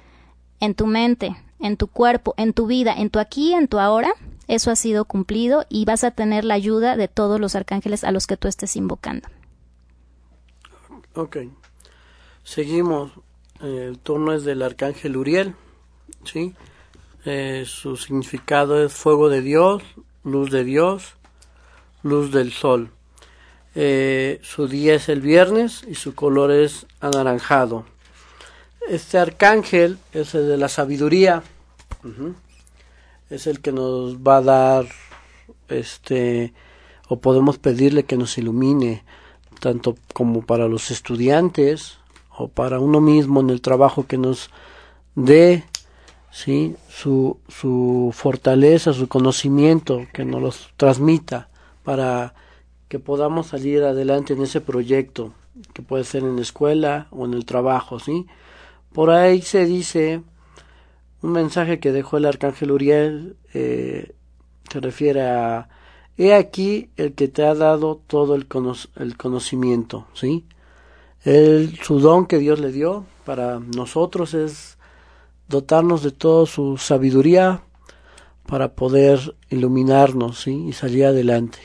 en 0.60 0.74
tu 0.74 0.86
mente, 0.86 1.36
en 1.60 1.76
tu 1.76 1.86
cuerpo, 1.86 2.34
en 2.36 2.52
tu 2.52 2.66
vida, 2.66 2.94
en 2.96 3.10
tu 3.10 3.18
aquí 3.20 3.54
en 3.54 3.68
tu 3.68 3.78
ahora, 3.78 4.12
eso 4.48 4.70
ha 4.70 4.76
sido 4.76 5.04
cumplido 5.04 5.64
y 5.68 5.84
vas 5.84 6.04
a 6.04 6.10
tener 6.10 6.44
la 6.44 6.54
ayuda 6.54 6.96
de 6.96 7.08
todos 7.08 7.40
los 7.40 7.54
arcángeles 7.54 8.04
a 8.04 8.12
los 8.12 8.26
que 8.26 8.36
tú 8.36 8.48
estés 8.48 8.76
invocando. 8.76 9.28
Ok. 11.14 11.38
Seguimos. 12.42 13.12
El 13.60 13.98
turno 13.98 14.32
es 14.32 14.44
del 14.44 14.62
arcángel 14.62 15.16
Uriel. 15.16 15.54
¿sí? 16.24 16.54
Eh, 17.24 17.64
su 17.66 17.96
significado 17.96 18.84
es 18.84 18.92
fuego 18.92 19.28
de 19.28 19.40
Dios, 19.40 19.82
luz 20.24 20.50
de 20.50 20.64
Dios, 20.64 21.14
luz 22.02 22.32
del 22.32 22.52
sol. 22.52 22.90
Eh, 23.74 24.40
su 24.42 24.68
día 24.68 24.94
es 24.94 25.08
el 25.08 25.20
viernes 25.20 25.84
y 25.88 25.94
su 25.94 26.14
color 26.14 26.50
es 26.50 26.86
anaranjado. 27.00 27.86
Este 28.88 29.18
arcángel 29.18 29.98
es 30.12 30.34
el 30.34 30.48
de 30.48 30.58
la 30.58 30.68
sabiduría 30.68 31.42
es 33.34 33.46
el 33.46 33.60
que 33.60 33.72
nos 33.72 34.18
va 34.18 34.38
a 34.38 34.42
dar 34.42 34.86
este 35.68 36.52
o 37.08 37.18
podemos 37.18 37.58
pedirle 37.58 38.04
que 38.04 38.16
nos 38.16 38.38
ilumine 38.38 39.04
tanto 39.60 39.96
como 40.12 40.42
para 40.42 40.68
los 40.68 40.90
estudiantes 40.90 41.98
o 42.36 42.48
para 42.48 42.80
uno 42.80 43.00
mismo 43.00 43.40
en 43.40 43.50
el 43.50 43.60
trabajo 43.60 44.06
que 44.06 44.18
nos 44.18 44.50
dé 45.14 45.64
¿sí? 46.30 46.76
su, 46.88 47.38
su 47.48 48.10
fortaleza, 48.12 48.92
su 48.92 49.08
conocimiento, 49.08 50.06
que 50.12 50.24
nos 50.24 50.42
los 50.42 50.70
transmita 50.76 51.48
para 51.84 52.34
que 52.88 52.98
podamos 52.98 53.48
salir 53.48 53.82
adelante 53.82 54.32
en 54.32 54.42
ese 54.42 54.60
proyecto, 54.60 55.32
que 55.72 55.82
puede 55.82 56.04
ser 56.04 56.22
en 56.22 56.36
la 56.36 56.42
escuela 56.42 57.06
o 57.10 57.24
en 57.24 57.34
el 57.34 57.44
trabajo, 57.44 57.98
¿sí? 57.98 58.26
Por 58.92 59.10
ahí 59.10 59.42
se 59.42 59.64
dice 59.64 60.22
un 61.24 61.32
mensaje 61.32 61.80
que 61.80 61.90
dejó 61.90 62.18
el 62.18 62.26
arcángel 62.26 62.70
Uriel 62.70 63.36
eh, 63.54 64.14
se 64.70 64.80
refiere 64.80 65.22
a 65.22 65.68
He 66.18 66.34
aquí 66.34 66.90
el 66.96 67.14
que 67.14 67.28
te 67.28 67.44
ha 67.44 67.54
dado 67.54 68.00
todo 68.06 68.34
el, 68.36 68.46
conocimiento, 68.46 70.06
¿sí? 70.12 70.44
El, 71.24 71.78
su 71.82 71.98
don 71.98 72.26
que 72.26 72.38
Dios 72.38 72.60
le 72.60 72.70
dio 72.70 73.06
para 73.24 73.58
nosotros 73.58 74.34
es 74.34 74.76
dotarnos 75.48 76.02
de 76.02 76.12
toda 76.12 76.44
su 76.46 76.76
sabiduría 76.76 77.62
para 78.46 78.74
poder 78.74 79.34
iluminarnos 79.48 80.40
¿sí? 80.40 80.66
y 80.68 80.72
salir 80.72 81.06
adelante. 81.06 81.58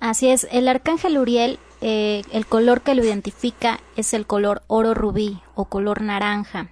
Así 0.00 0.28
es, 0.28 0.48
el 0.50 0.68
arcángel 0.68 1.16
Uriel, 1.16 1.58
eh, 1.80 2.22
el 2.32 2.44
color 2.44 2.82
que 2.82 2.94
lo 2.96 3.04
identifica 3.04 3.78
es 3.96 4.12
el 4.12 4.26
color 4.26 4.62
oro 4.66 4.92
rubí 4.92 5.40
o 5.54 5.66
color 5.66 6.02
naranja. 6.02 6.68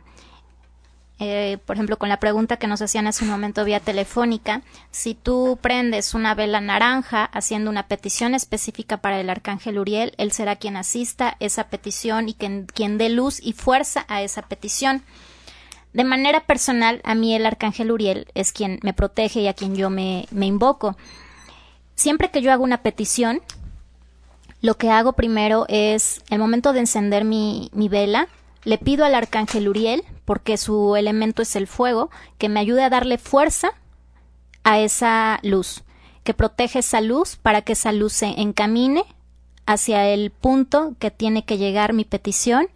Eh, 1.25 1.59
por 1.65 1.77
ejemplo, 1.77 1.99
con 1.99 2.09
la 2.09 2.19
pregunta 2.19 2.57
que 2.57 2.67
nos 2.67 2.83
hacían 2.83 3.07
hace 3.07 3.23
un 3.23 3.31
momento 3.31 3.65
vía 3.65 3.79
telefónica, 3.79 4.63
si 4.91 5.15
tú 5.15 5.57
prendes 5.63 6.15
una 6.15 6.35
vela 6.35 6.61
naranja 6.61 7.25
haciendo 7.27 7.71
una 7.71 7.87
petición 7.87 8.35
específica 8.35 8.97
para 8.97 9.21
el 9.21 9.31
arcángel 9.31 9.79
Uriel, 9.79 10.15
él 10.19 10.33
será 10.33 10.57
quien 10.57 10.77
asista 10.77 11.37
esa 11.39 11.69
petición 11.69 12.29
y 12.29 12.35
quien, 12.35 12.67
quien 12.67 12.99
dé 12.99 13.09
luz 13.09 13.39
y 13.41 13.53
fuerza 13.53 14.05
a 14.09 14.21
esa 14.21 14.43
petición. 14.43 15.05
De 15.93 16.03
manera 16.03 16.41
personal, 16.41 17.01
a 17.05 17.15
mí 17.15 17.37
el 17.37 17.47
arcángel 17.47 17.93
Uriel 17.93 18.27
es 18.35 18.53
quien 18.53 18.81
me 18.83 18.93
protege 18.93 19.43
y 19.43 19.47
a 19.47 19.55
quien 19.55 19.77
yo 19.77 19.91
me, 19.91 20.27
me 20.33 20.47
invoco. 20.47 20.97
Siempre 21.95 22.33
que 22.33 22.43
yo 22.43 22.51
hago 22.51 22.65
una 22.65 22.83
petición, 22.83 23.43
lo 24.61 24.77
que 24.77 24.91
hago 24.91 25.13
primero 25.13 25.67
es, 25.69 26.21
el 26.31 26.41
momento 26.41 26.73
de 26.73 26.81
encender 26.81 27.25
mi, 27.25 27.71
mi 27.73 27.89
vela, 27.89 28.27
le 28.65 28.79
pido 28.79 29.05
al 29.05 29.15
arcángel 29.15 29.69
Uriel, 29.69 30.05
porque 30.25 30.57
su 30.57 30.97
elemento 30.97 31.43
es 31.43 31.57
el 31.57 31.67
fuego, 31.67 32.11
que 32.39 32.49
me 32.49 32.61
ayude 32.61 32.85
a 32.85 32.91
darle 32.91 33.19
fuerza 33.19 33.73
a 34.65 34.79
esa 34.79 35.41
luz, 35.43 35.83
que 36.25 36.35
protege 36.35 36.79
esa 36.81 37.01
luz 37.01 37.37
para 37.37 37.63
que 37.63 37.73
esa 37.73 37.93
luz 37.93 38.13
se 38.13 38.41
encamine 38.41 39.05
hacia 39.67 40.09
el 40.09 40.31
punto 40.31 40.95
que 40.99 41.11
tiene 41.11 41.45
que 41.45 41.59
llegar 41.59 41.93
mi 41.93 42.05
petición 42.05 42.69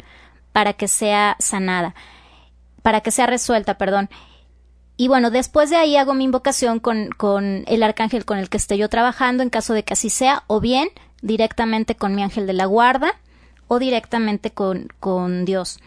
para 0.52 0.72
que 0.72 0.88
sea 0.88 1.36
sanada, 1.38 1.94
para 2.82 3.00
que 3.00 3.10
sea 3.10 3.26
resuelta, 3.26 3.78
perdón. 3.78 4.08
Y 4.96 5.08
bueno, 5.08 5.30
después 5.30 5.68
de 5.68 5.76
ahí 5.76 5.96
hago 5.96 6.14
mi 6.14 6.24
invocación 6.24 6.80
con, 6.80 7.10
con 7.10 7.64
el 7.66 7.82
arcángel 7.82 8.24
con 8.24 8.38
el 8.38 8.48
que 8.48 8.56
esté 8.56 8.78
yo 8.78 8.88
trabajando 8.88 9.42
en 9.42 9.50
caso 9.50 9.74
de 9.74 9.84
que 9.84 9.92
así 9.92 10.10
sea, 10.10 10.44
o 10.46 10.60
bien 10.60 10.88
directamente 11.22 11.94
con 11.94 12.14
mi 12.14 12.22
ángel 12.22 12.46
de 12.46 12.54
la 12.54 12.66
guarda 12.66 13.14
o 13.68 13.78
directamente 13.78 14.50
con, 14.50 14.88
con 15.00 15.44
Dios. 15.44 15.78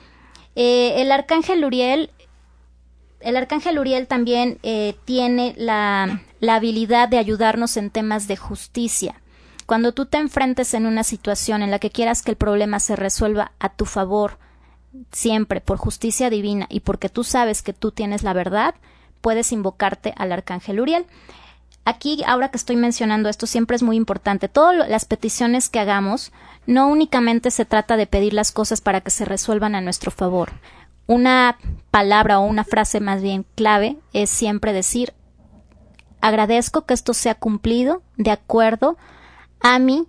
Eh, 0.55 1.01
el 1.01 1.11
arcángel 1.11 1.63
Uriel, 1.63 2.11
el 3.19 3.37
arcángel 3.37 3.79
Uriel 3.79 4.07
también 4.07 4.59
eh, 4.63 4.95
tiene 5.05 5.53
la, 5.57 6.21
la 6.39 6.55
habilidad 6.55 7.09
de 7.09 7.17
ayudarnos 7.17 7.77
en 7.77 7.89
temas 7.89 8.27
de 8.27 8.37
justicia. 8.37 9.21
Cuando 9.65 9.91
tú 9.91 10.05
te 10.07 10.17
enfrentes 10.17 10.73
en 10.73 10.85
una 10.87 11.03
situación 11.03 11.61
en 11.61 11.71
la 11.71 11.79
que 11.79 11.91
quieras 11.91 12.23
que 12.23 12.31
el 12.31 12.37
problema 12.37 12.79
se 12.79 12.95
resuelva 12.95 13.51
a 13.59 13.69
tu 13.69 13.85
favor, 13.85 14.39
siempre 15.11 15.61
por 15.61 15.77
justicia 15.77 16.29
divina 16.29 16.65
y 16.69 16.79
porque 16.79 17.09
tú 17.09 17.23
sabes 17.23 17.61
que 17.61 17.73
tú 17.73 17.91
tienes 17.91 18.23
la 18.23 18.33
verdad, 18.33 18.75
puedes 19.21 19.51
invocarte 19.51 20.13
al 20.17 20.31
arcángel 20.31 20.79
Uriel. 20.79 21.05
Aquí, 21.85 22.21
ahora 22.27 22.49
que 22.49 22.57
estoy 22.57 22.75
mencionando 22.75 23.29
esto, 23.29 23.47
siempre 23.47 23.75
es 23.75 23.83
muy 23.83 23.95
importante. 23.95 24.47
Todas 24.47 24.87
las 24.89 25.05
peticiones 25.05 25.69
que 25.69 25.79
hagamos, 25.79 26.31
no 26.67 26.87
únicamente 26.87 27.51
se 27.51 27.65
trata 27.65 27.97
de 27.97 28.07
pedir 28.07 28.33
las 28.33 28.51
cosas 28.51 28.81
para 28.81 29.01
que 29.01 29.11
se 29.11 29.25
resuelvan 29.25 29.75
a 29.75 29.81
nuestro 29.81 30.11
favor. 30.11 30.51
Una 31.07 31.57
palabra 31.89 32.39
o 32.39 32.45
una 32.45 32.63
frase 32.63 32.99
más 32.99 33.21
bien 33.21 33.45
clave 33.55 33.97
es 34.13 34.29
siempre 34.29 34.73
decir 34.73 35.13
agradezco 36.21 36.85
que 36.85 36.93
esto 36.93 37.13
sea 37.13 37.35
cumplido 37.35 38.03
de 38.17 38.31
acuerdo 38.31 38.97
a 39.61 39.79
mi 39.79 40.07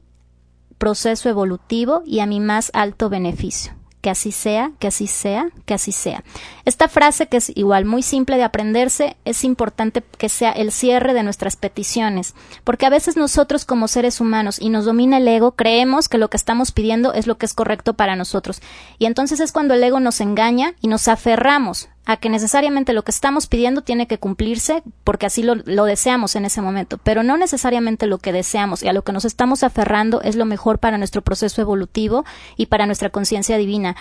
proceso 0.76 1.28
evolutivo 1.28 2.02
y 2.04 2.20
a 2.20 2.26
mi 2.26 2.40
más 2.40 2.70
alto 2.74 3.08
beneficio 3.08 3.79
que 4.00 4.10
así 4.10 4.32
sea, 4.32 4.72
que 4.78 4.86
así 4.88 5.06
sea, 5.06 5.50
que 5.66 5.74
así 5.74 5.92
sea. 5.92 6.24
Esta 6.64 6.88
frase, 6.88 7.26
que 7.26 7.36
es 7.36 7.52
igual 7.54 7.84
muy 7.84 8.02
simple 8.02 8.36
de 8.36 8.44
aprenderse, 8.44 9.16
es 9.24 9.44
importante 9.44 10.02
que 10.18 10.28
sea 10.28 10.52
el 10.52 10.72
cierre 10.72 11.14
de 11.14 11.22
nuestras 11.22 11.56
peticiones, 11.56 12.34
porque 12.64 12.86
a 12.86 12.90
veces 12.90 13.16
nosotros 13.16 13.64
como 13.64 13.88
seres 13.88 14.20
humanos 14.20 14.58
y 14.60 14.70
nos 14.70 14.84
domina 14.84 15.18
el 15.18 15.28
ego, 15.28 15.52
creemos 15.52 16.08
que 16.08 16.18
lo 16.18 16.30
que 16.30 16.36
estamos 16.36 16.72
pidiendo 16.72 17.12
es 17.12 17.26
lo 17.26 17.38
que 17.38 17.46
es 17.46 17.54
correcto 17.54 17.94
para 17.94 18.16
nosotros. 18.16 18.60
Y 18.98 19.06
entonces 19.06 19.40
es 19.40 19.52
cuando 19.52 19.74
el 19.74 19.82
ego 19.82 20.00
nos 20.00 20.20
engaña 20.20 20.74
y 20.80 20.88
nos 20.88 21.08
aferramos 21.08 21.88
a 22.06 22.16
que 22.16 22.28
necesariamente 22.28 22.92
lo 22.92 23.02
que 23.02 23.10
estamos 23.10 23.46
pidiendo 23.46 23.82
tiene 23.82 24.06
que 24.06 24.18
cumplirse 24.18 24.82
porque 25.04 25.26
así 25.26 25.42
lo, 25.42 25.84
deseamos 25.84 26.34
en 26.34 26.44
ese 26.44 26.62
momento, 26.62 26.98
pero 26.98 27.22
no 27.22 27.36
necesariamente 27.36 28.06
lo 28.06 28.18
que 28.18 28.32
deseamos 28.32 28.82
y 28.82 28.88
a 28.88 28.92
lo 28.92 29.02
que 29.02 29.12
nos 29.12 29.24
estamos 29.24 29.62
aferrando 29.62 30.22
es 30.22 30.36
lo 30.36 30.44
mejor 30.44 30.78
para 30.78 30.98
nuestro 30.98 31.22
proceso 31.22 31.60
evolutivo 31.60 32.24
y 32.56 32.66
para 32.66 32.86
nuestra 32.86 33.10
conciencia 33.10 33.58
divina. 33.58 33.96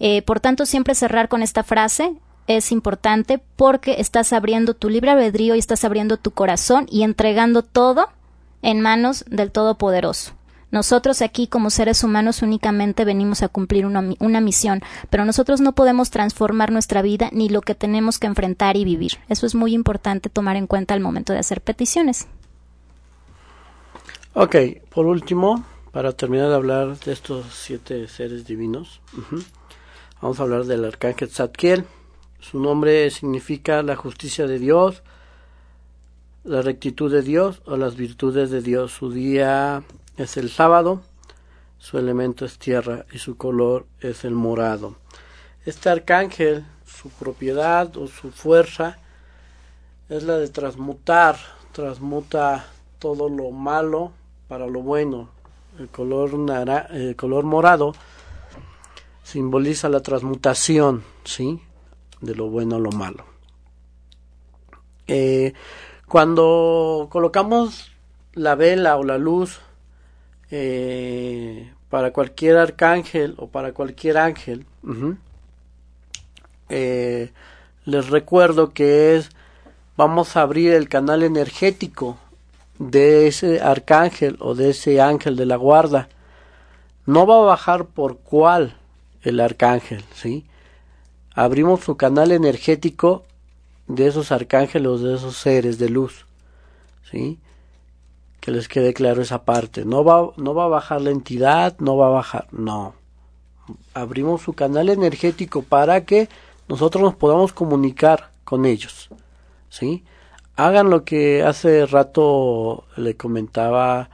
Eh, 0.00 0.22
por 0.22 0.40
tanto, 0.40 0.66
siempre 0.66 0.94
cerrar 0.94 1.28
con 1.28 1.42
esta 1.42 1.62
frase 1.62 2.14
es 2.46 2.72
importante 2.72 3.40
porque 3.56 3.96
estás 3.98 4.32
abriendo 4.32 4.74
tu 4.74 4.90
libre 4.90 5.12
albedrío 5.12 5.54
y 5.54 5.58
estás 5.58 5.84
abriendo 5.84 6.16
tu 6.16 6.32
corazón 6.32 6.86
y 6.90 7.02
entregando 7.02 7.62
todo 7.62 8.08
en 8.62 8.80
manos 8.80 9.24
del 9.28 9.52
Todopoderoso. 9.52 10.32
Nosotros 10.74 11.22
aquí 11.22 11.46
como 11.46 11.70
seres 11.70 12.02
humanos 12.02 12.42
únicamente 12.42 13.04
venimos 13.04 13.44
a 13.44 13.48
cumplir 13.48 13.86
una, 13.86 14.40
misión, 14.40 14.82
pero 15.08 15.24
nosotros 15.24 15.60
no 15.60 15.76
podemos 15.76 16.10
transformar 16.10 16.72
nuestra 16.72 17.00
vida 17.00 17.30
ni 17.30 17.48
lo 17.48 17.60
que 17.60 17.76
tenemos 17.76 18.18
que 18.18 18.26
enfrentar 18.26 18.76
y 18.76 18.84
vivir. 18.84 19.12
Eso 19.28 19.46
es 19.46 19.54
muy 19.54 19.72
importante 19.72 20.30
tomar 20.30 20.56
en 20.56 20.66
cuenta 20.66 20.92
al 20.92 20.98
momento 20.98 21.32
de 21.32 21.38
hacer 21.38 21.60
peticiones. 21.60 22.26
Ok, 24.32 24.56
por 24.92 25.06
último, 25.06 25.64
para 25.92 26.10
terminar 26.10 26.48
de 26.48 26.56
hablar 26.56 26.98
de 26.98 27.12
estos 27.12 27.46
siete 27.54 28.08
seres 28.08 28.44
divinos, 28.44 29.00
vamos 30.20 30.40
a 30.40 30.42
hablar 30.42 30.64
del 30.64 30.86
arcángel 30.86 31.30
Zadkiel. 31.30 31.84
Su 32.40 32.58
nombre 32.58 33.08
significa 33.10 33.84
la 33.84 33.94
justicia 33.94 34.48
de 34.48 34.58
Dios, 34.58 35.04
la 36.42 36.62
rectitud 36.62 37.12
de 37.12 37.22
Dios 37.22 37.62
o 37.64 37.76
las 37.76 37.94
virtudes 37.94 38.50
de 38.50 38.60
Dios. 38.60 38.90
Su 38.90 39.12
día 39.12 39.84
es 40.16 40.36
el 40.36 40.50
sábado, 40.50 41.02
su 41.78 41.98
elemento 41.98 42.44
es 42.44 42.58
tierra 42.58 43.04
y 43.12 43.18
su 43.18 43.36
color 43.36 43.86
es 44.00 44.24
el 44.24 44.34
morado. 44.34 44.96
Este 45.66 45.88
arcángel, 45.88 46.64
su 46.86 47.08
propiedad 47.10 47.96
o 47.96 48.06
su 48.06 48.30
fuerza 48.30 48.98
es 50.08 50.22
la 50.22 50.36
de 50.36 50.48
transmutar, 50.48 51.36
transmuta 51.72 52.66
todo 52.98 53.28
lo 53.28 53.50
malo 53.50 54.12
para 54.48 54.66
lo 54.66 54.80
bueno. 54.80 55.30
El 55.78 55.88
color, 55.88 56.34
nara, 56.38 56.86
el 56.90 57.16
color 57.16 57.44
morado 57.44 57.94
simboliza 59.22 59.88
la 59.88 60.00
transmutación, 60.00 61.02
¿sí? 61.24 61.60
De 62.20 62.34
lo 62.34 62.48
bueno 62.48 62.76
a 62.76 62.78
lo 62.78 62.92
malo. 62.92 63.24
Eh, 65.06 65.52
cuando 66.06 67.08
colocamos 67.10 67.92
la 68.32 68.54
vela 68.54 68.96
o 68.96 69.04
la 69.04 69.18
luz 69.18 69.60
eh, 70.56 71.72
para 71.90 72.12
cualquier 72.12 72.58
arcángel 72.58 73.34
o 73.38 73.48
para 73.48 73.72
cualquier 73.72 74.16
ángel, 74.18 74.64
uh 74.84 74.92
-huh. 74.92 75.16
eh, 76.68 77.32
les 77.84 78.08
recuerdo 78.08 78.72
que 78.72 79.16
es, 79.16 79.30
vamos 79.96 80.36
a 80.36 80.42
abrir 80.42 80.72
el 80.74 80.88
canal 80.88 81.24
energético 81.24 82.18
de 82.78 83.26
ese 83.26 83.60
arcángel 83.60 84.36
o 84.38 84.54
de 84.54 84.70
ese 84.70 85.00
ángel 85.00 85.34
de 85.34 85.46
la 85.46 85.56
guarda. 85.56 86.08
No 87.04 87.26
va 87.26 87.38
a 87.38 87.50
bajar 87.54 87.86
por 87.86 88.18
cuál 88.18 88.76
el 89.22 89.40
arcángel, 89.40 90.04
¿sí? 90.14 90.44
Abrimos 91.34 91.80
su 91.80 91.96
canal 91.96 92.30
energético 92.30 93.24
de 93.88 94.06
esos 94.06 94.30
arcángeles, 94.30 95.00
de 95.00 95.16
esos 95.16 95.36
seres 95.36 95.78
de 95.78 95.88
luz, 95.88 96.26
¿sí? 97.10 97.40
Que 98.44 98.50
les 98.50 98.68
quede 98.68 98.92
claro 98.92 99.22
esa 99.22 99.46
parte. 99.46 99.86
No 99.86 100.04
va, 100.04 100.32
no 100.36 100.52
va 100.52 100.66
a 100.66 100.68
bajar 100.68 101.00
la 101.00 101.08
entidad, 101.08 101.78
no 101.78 101.96
va 101.96 102.08
a 102.08 102.10
bajar, 102.10 102.46
no. 102.52 102.94
Abrimos 103.94 104.42
su 104.42 104.52
canal 104.52 104.90
energético 104.90 105.62
para 105.62 106.04
que 106.04 106.28
nosotros 106.68 107.02
nos 107.02 107.14
podamos 107.14 107.54
comunicar 107.54 108.32
con 108.44 108.66
ellos. 108.66 109.08
¿Sí? 109.70 110.04
Hagan 110.56 110.90
lo 110.90 111.04
que 111.04 111.42
hace 111.42 111.86
rato 111.86 112.84
le 112.98 113.16
comentaba 113.16 114.10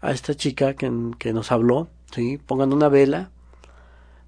a 0.00 0.10
esta 0.10 0.34
chica 0.34 0.74
que, 0.74 0.90
que 1.20 1.32
nos 1.32 1.52
habló. 1.52 1.86
¿sí? 2.10 2.38
Pongan 2.38 2.72
una 2.72 2.88
vela, 2.88 3.30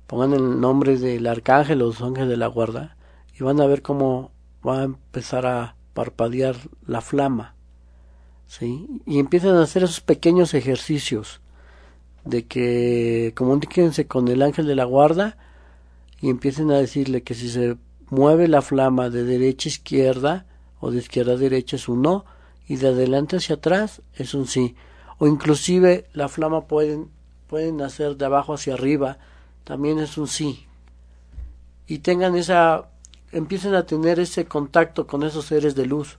pongan 0.07 0.35
el 0.35 0.61
nombre 0.61 0.99
del 0.99 1.27
arcángel 1.27 1.83
o 1.83 1.87
los 1.87 2.01
ángeles 2.01 2.29
de 2.29 2.37
la 2.37 2.47
guarda 2.47 2.97
y 3.37 3.43
van 3.43 3.61
a 3.61 3.67
ver 3.67 3.83
cómo 3.83 4.31
va 4.65 4.83
a 4.83 4.85
empezar 4.85 5.47
a 5.47 5.75
parpadear 5.95 6.55
la 6.87 7.01
flama. 7.01 7.57
¿Sí? 8.59 8.87
Y 9.07 9.19
empiezan 9.19 9.57
a 9.57 9.63
hacer 9.63 9.83
esos 9.83 10.03
pequeños 10.03 10.53
ejercicios 10.53 11.41
de 12.25 12.47
que 12.47 13.33
comuníquense 13.35 14.07
con 14.07 14.29
el 14.29 14.43
ángel 14.43 14.67
de 14.67 14.77
la 14.77 14.85
guarda 14.85 15.39
y 16.21 16.29
empiecen 16.29 16.71
a 16.71 16.77
decirle 16.77 17.23
que 17.23 17.35
si 17.35 17.49
se 17.49 17.79
mueve 18.11 18.49
la 18.49 18.61
flama 18.61 19.09
de 19.09 19.25
derecha 19.25 19.69
a 19.69 19.73
izquierda 19.73 20.47
o 20.81 20.91
de 20.91 20.99
izquierda 20.99 21.33
a 21.33 21.37
derecha 21.37 21.77
es 21.77 21.89
un 21.89 22.03
no 22.03 22.27
y 22.69 22.77
de 22.77 22.89
adelante 22.89 23.37
hacia 23.37 23.57
atrás 23.57 24.03
es 24.15 24.35
un 24.35 24.47
sí 24.47 24.77
o 25.19 25.27
inclusive 25.27 26.07
la 26.13 26.29
flama 26.29 26.67
pueden 26.67 27.09
pueden 27.47 27.81
hacer 27.81 28.17
de 28.17 28.27
abajo 28.27 28.53
hacia 28.53 28.75
arriba 28.75 29.17
también 29.65 29.99
es 29.99 30.19
un 30.19 30.29
sí 30.29 30.67
y 31.87 32.01
tengan 32.01 32.37
esa 32.37 32.91
empiecen 33.33 33.75
a 33.75 33.87
tener 33.87 34.21
ese 34.21 34.45
contacto 34.45 35.07
con 35.07 35.23
esos 35.23 35.47
seres 35.47 35.75
de 35.75 35.87
luz 35.87 36.19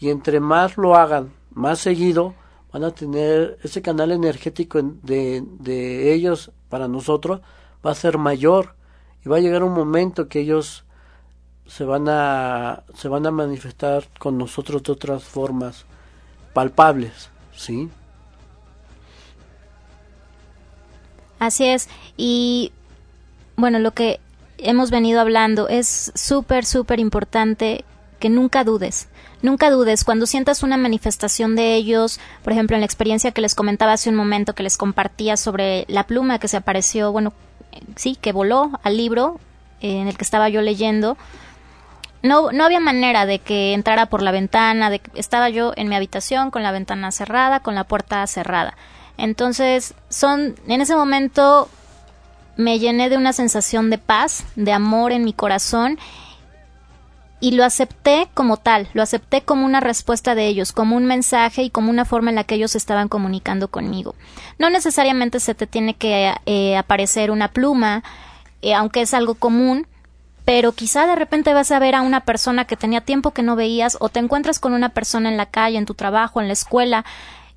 y 0.00 0.10
entre 0.10 0.40
más 0.40 0.76
lo 0.76 0.96
hagan 0.96 1.32
más 1.52 1.78
seguido 1.78 2.34
van 2.72 2.84
a 2.84 2.90
tener 2.90 3.58
ese 3.62 3.82
canal 3.82 4.10
energético 4.10 4.80
de, 4.82 5.44
de 5.60 6.12
ellos 6.12 6.50
para 6.68 6.88
nosotros 6.88 7.40
va 7.84 7.92
a 7.92 7.94
ser 7.94 8.18
mayor 8.18 8.74
y 9.24 9.28
va 9.28 9.36
a 9.36 9.40
llegar 9.40 9.62
un 9.62 9.72
momento 9.72 10.28
que 10.28 10.40
ellos 10.40 10.84
se 11.66 11.84
van 11.84 12.08
a 12.08 12.82
se 12.94 13.08
van 13.08 13.26
a 13.26 13.30
manifestar 13.30 14.04
con 14.18 14.36
nosotros 14.36 14.82
de 14.82 14.92
otras 14.92 15.24
formas 15.24 15.84
palpables, 16.52 17.30
¿sí? 17.54 17.88
Así 21.38 21.64
es. 21.64 21.88
Y 22.16 22.72
bueno, 23.56 23.78
lo 23.78 23.92
que 23.92 24.20
hemos 24.58 24.90
venido 24.90 25.20
hablando 25.20 25.68
es 25.68 26.12
súper, 26.14 26.64
súper 26.64 27.00
importante 27.00 27.84
nunca 28.28 28.64
dudes. 28.64 29.08
Nunca 29.42 29.70
dudes, 29.70 30.04
cuando 30.04 30.26
sientas 30.26 30.62
una 30.62 30.76
manifestación 30.76 31.54
de 31.54 31.74
ellos, 31.74 32.18
por 32.42 32.52
ejemplo, 32.52 32.76
en 32.76 32.80
la 32.80 32.86
experiencia 32.86 33.32
que 33.32 33.42
les 33.42 33.54
comentaba 33.54 33.92
hace 33.92 34.08
un 34.08 34.16
momento, 34.16 34.54
que 34.54 34.62
les 34.62 34.76
compartía 34.76 35.36
sobre 35.36 35.84
la 35.88 36.06
pluma 36.06 36.38
que 36.38 36.48
se 36.48 36.56
apareció, 36.56 37.12
bueno, 37.12 37.32
sí, 37.96 38.16
que 38.20 38.32
voló 38.32 38.70
al 38.82 38.96
libro 38.96 39.38
eh, 39.80 40.00
en 40.00 40.08
el 40.08 40.16
que 40.16 40.24
estaba 40.24 40.48
yo 40.48 40.62
leyendo, 40.62 41.18
no, 42.22 42.52
no 42.52 42.64
había 42.64 42.80
manera 42.80 43.26
de 43.26 43.38
que 43.38 43.74
entrara 43.74 44.06
por 44.06 44.22
la 44.22 44.30
ventana, 44.30 44.88
de 44.88 45.00
que 45.00 45.10
estaba 45.20 45.50
yo 45.50 45.74
en 45.76 45.90
mi 45.90 45.94
habitación 45.94 46.50
con 46.50 46.62
la 46.62 46.72
ventana 46.72 47.12
cerrada, 47.12 47.60
con 47.60 47.74
la 47.74 47.84
puerta 47.84 48.26
cerrada. 48.26 48.78
Entonces, 49.18 49.92
son, 50.08 50.56
en 50.66 50.80
ese 50.80 50.96
momento 50.96 51.68
me 52.56 52.78
llené 52.78 53.10
de 53.10 53.16
una 53.16 53.32
sensación 53.32 53.90
de 53.90 53.98
paz, 53.98 54.44
de 54.56 54.72
amor 54.72 55.12
en 55.12 55.24
mi 55.24 55.32
corazón 55.32 55.98
y 57.44 57.50
lo 57.50 57.62
acepté 57.62 58.30
como 58.32 58.56
tal, 58.56 58.88
lo 58.94 59.02
acepté 59.02 59.42
como 59.42 59.66
una 59.66 59.80
respuesta 59.80 60.34
de 60.34 60.46
ellos, 60.46 60.72
como 60.72 60.96
un 60.96 61.04
mensaje 61.04 61.62
y 61.62 61.68
como 61.68 61.90
una 61.90 62.06
forma 62.06 62.30
en 62.30 62.36
la 62.36 62.44
que 62.44 62.54
ellos 62.54 62.74
estaban 62.74 63.08
comunicando 63.08 63.68
conmigo. 63.68 64.14
No 64.58 64.70
necesariamente 64.70 65.40
se 65.40 65.54
te 65.54 65.66
tiene 65.66 65.92
que 65.92 66.32
eh, 66.46 66.74
aparecer 66.78 67.30
una 67.30 67.48
pluma, 67.48 68.02
eh, 68.62 68.72
aunque 68.72 69.02
es 69.02 69.12
algo 69.12 69.34
común, 69.34 69.86
pero 70.46 70.72
quizá 70.72 71.06
de 71.06 71.16
repente 71.16 71.52
vas 71.52 71.70
a 71.70 71.78
ver 71.78 71.94
a 71.94 72.00
una 72.00 72.20
persona 72.20 72.64
que 72.64 72.78
tenía 72.78 73.02
tiempo 73.02 73.32
que 73.32 73.42
no 73.42 73.56
veías 73.56 73.98
o 74.00 74.08
te 74.08 74.20
encuentras 74.20 74.58
con 74.58 74.72
una 74.72 74.88
persona 74.88 75.28
en 75.28 75.36
la 75.36 75.44
calle, 75.44 75.76
en 75.76 75.84
tu 75.84 75.92
trabajo, 75.92 76.40
en 76.40 76.46
la 76.46 76.54
escuela, 76.54 77.04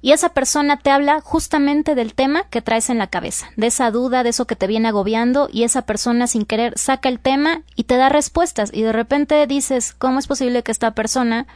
y 0.02 0.12
esa 0.12 0.30
persona 0.30 0.78
te 0.78 0.92
habla 0.92 1.22
justamente 1.22 1.96
del 1.96 2.14
tema 2.14 2.44
que 2.44 2.62
traes 2.62 2.90
en 2.90 3.00
la 3.00 3.08
cabeza, 3.08 3.50
de 3.56 3.68
esa 3.68 3.90
duda, 3.90 4.24
de 4.24 4.30
eso 4.30 4.46
que 4.46 4.56
te 4.56 4.68
viene 4.68 4.88
agobiando 4.88 5.50
y 5.52 5.64
esa 5.64 5.84
persona 5.84 6.28
sin 6.28 6.46
querer 6.46 6.78
saca 6.78 7.10
el 7.10 7.20
tema 7.20 7.64
y 7.76 7.86
te 7.86 7.98
da 7.98 8.10
respuestas 8.10 8.70
y 8.74 8.84
de 8.84 8.94
repente 8.94 9.46
dices, 9.48 9.94
¿cómo 9.94 10.20
es 10.20 10.28
posible 10.28 10.62
que 10.62 10.72
esta 10.72 10.92
persona, 10.92 11.48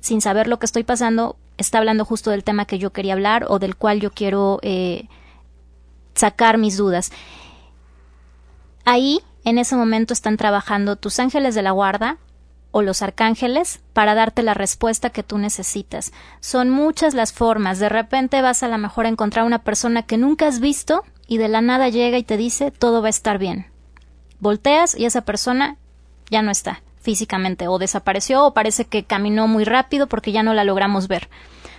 sin 0.00 0.22
saber 0.22 0.46
lo 0.46 0.58
que 0.58 0.66
estoy 0.66 0.84
pasando, 0.84 1.36
está 1.58 1.78
hablando 1.78 2.06
justo 2.06 2.30
del 2.30 2.44
tema 2.44 2.64
que 2.64 2.78
yo 2.78 2.92
quería 2.92 3.12
hablar 3.12 3.44
o 3.48 3.58
del 3.58 3.76
cual 3.76 4.00
yo 4.00 4.10
quiero 4.10 4.58
eh, 4.62 5.08
sacar 6.14 6.56
mis 6.56 6.78
dudas? 6.78 7.12
Ahí, 8.86 9.20
en 9.44 9.58
ese 9.58 9.76
momento, 9.76 10.14
están 10.14 10.38
trabajando 10.38 10.96
tus 10.96 11.18
ángeles 11.18 11.54
de 11.54 11.62
la 11.62 11.72
guarda, 11.72 12.16
o 12.72 12.82
los 12.82 13.02
arcángeles 13.02 13.80
para 13.92 14.14
darte 14.14 14.42
la 14.42 14.54
respuesta 14.54 15.10
que 15.10 15.22
tú 15.22 15.38
necesitas. 15.38 16.12
Son 16.40 16.70
muchas 16.70 17.14
las 17.14 17.32
formas. 17.32 17.78
De 17.78 17.88
repente 17.88 18.42
vas 18.42 18.62
a 18.62 18.68
lo 18.68 18.78
mejor 18.78 19.06
a 19.06 19.08
encontrar 19.08 19.44
una 19.44 19.62
persona 19.62 20.02
que 20.02 20.18
nunca 20.18 20.46
has 20.46 20.60
visto 20.60 21.04
y 21.26 21.38
de 21.38 21.48
la 21.48 21.60
nada 21.60 21.88
llega 21.88 22.18
y 22.18 22.22
te 22.22 22.36
dice 22.36 22.70
todo 22.70 23.02
va 23.02 23.08
a 23.08 23.10
estar 23.10 23.38
bien. 23.38 23.66
Volteas 24.38 24.96
y 24.96 25.04
esa 25.04 25.22
persona 25.22 25.76
ya 26.30 26.42
no 26.42 26.50
está 26.50 26.82
físicamente 27.00 27.66
o 27.66 27.78
desapareció 27.78 28.44
o 28.44 28.54
parece 28.54 28.84
que 28.84 29.04
caminó 29.04 29.48
muy 29.48 29.64
rápido 29.64 30.06
porque 30.06 30.32
ya 30.32 30.42
no 30.42 30.54
la 30.54 30.64
logramos 30.64 31.08
ver. 31.08 31.28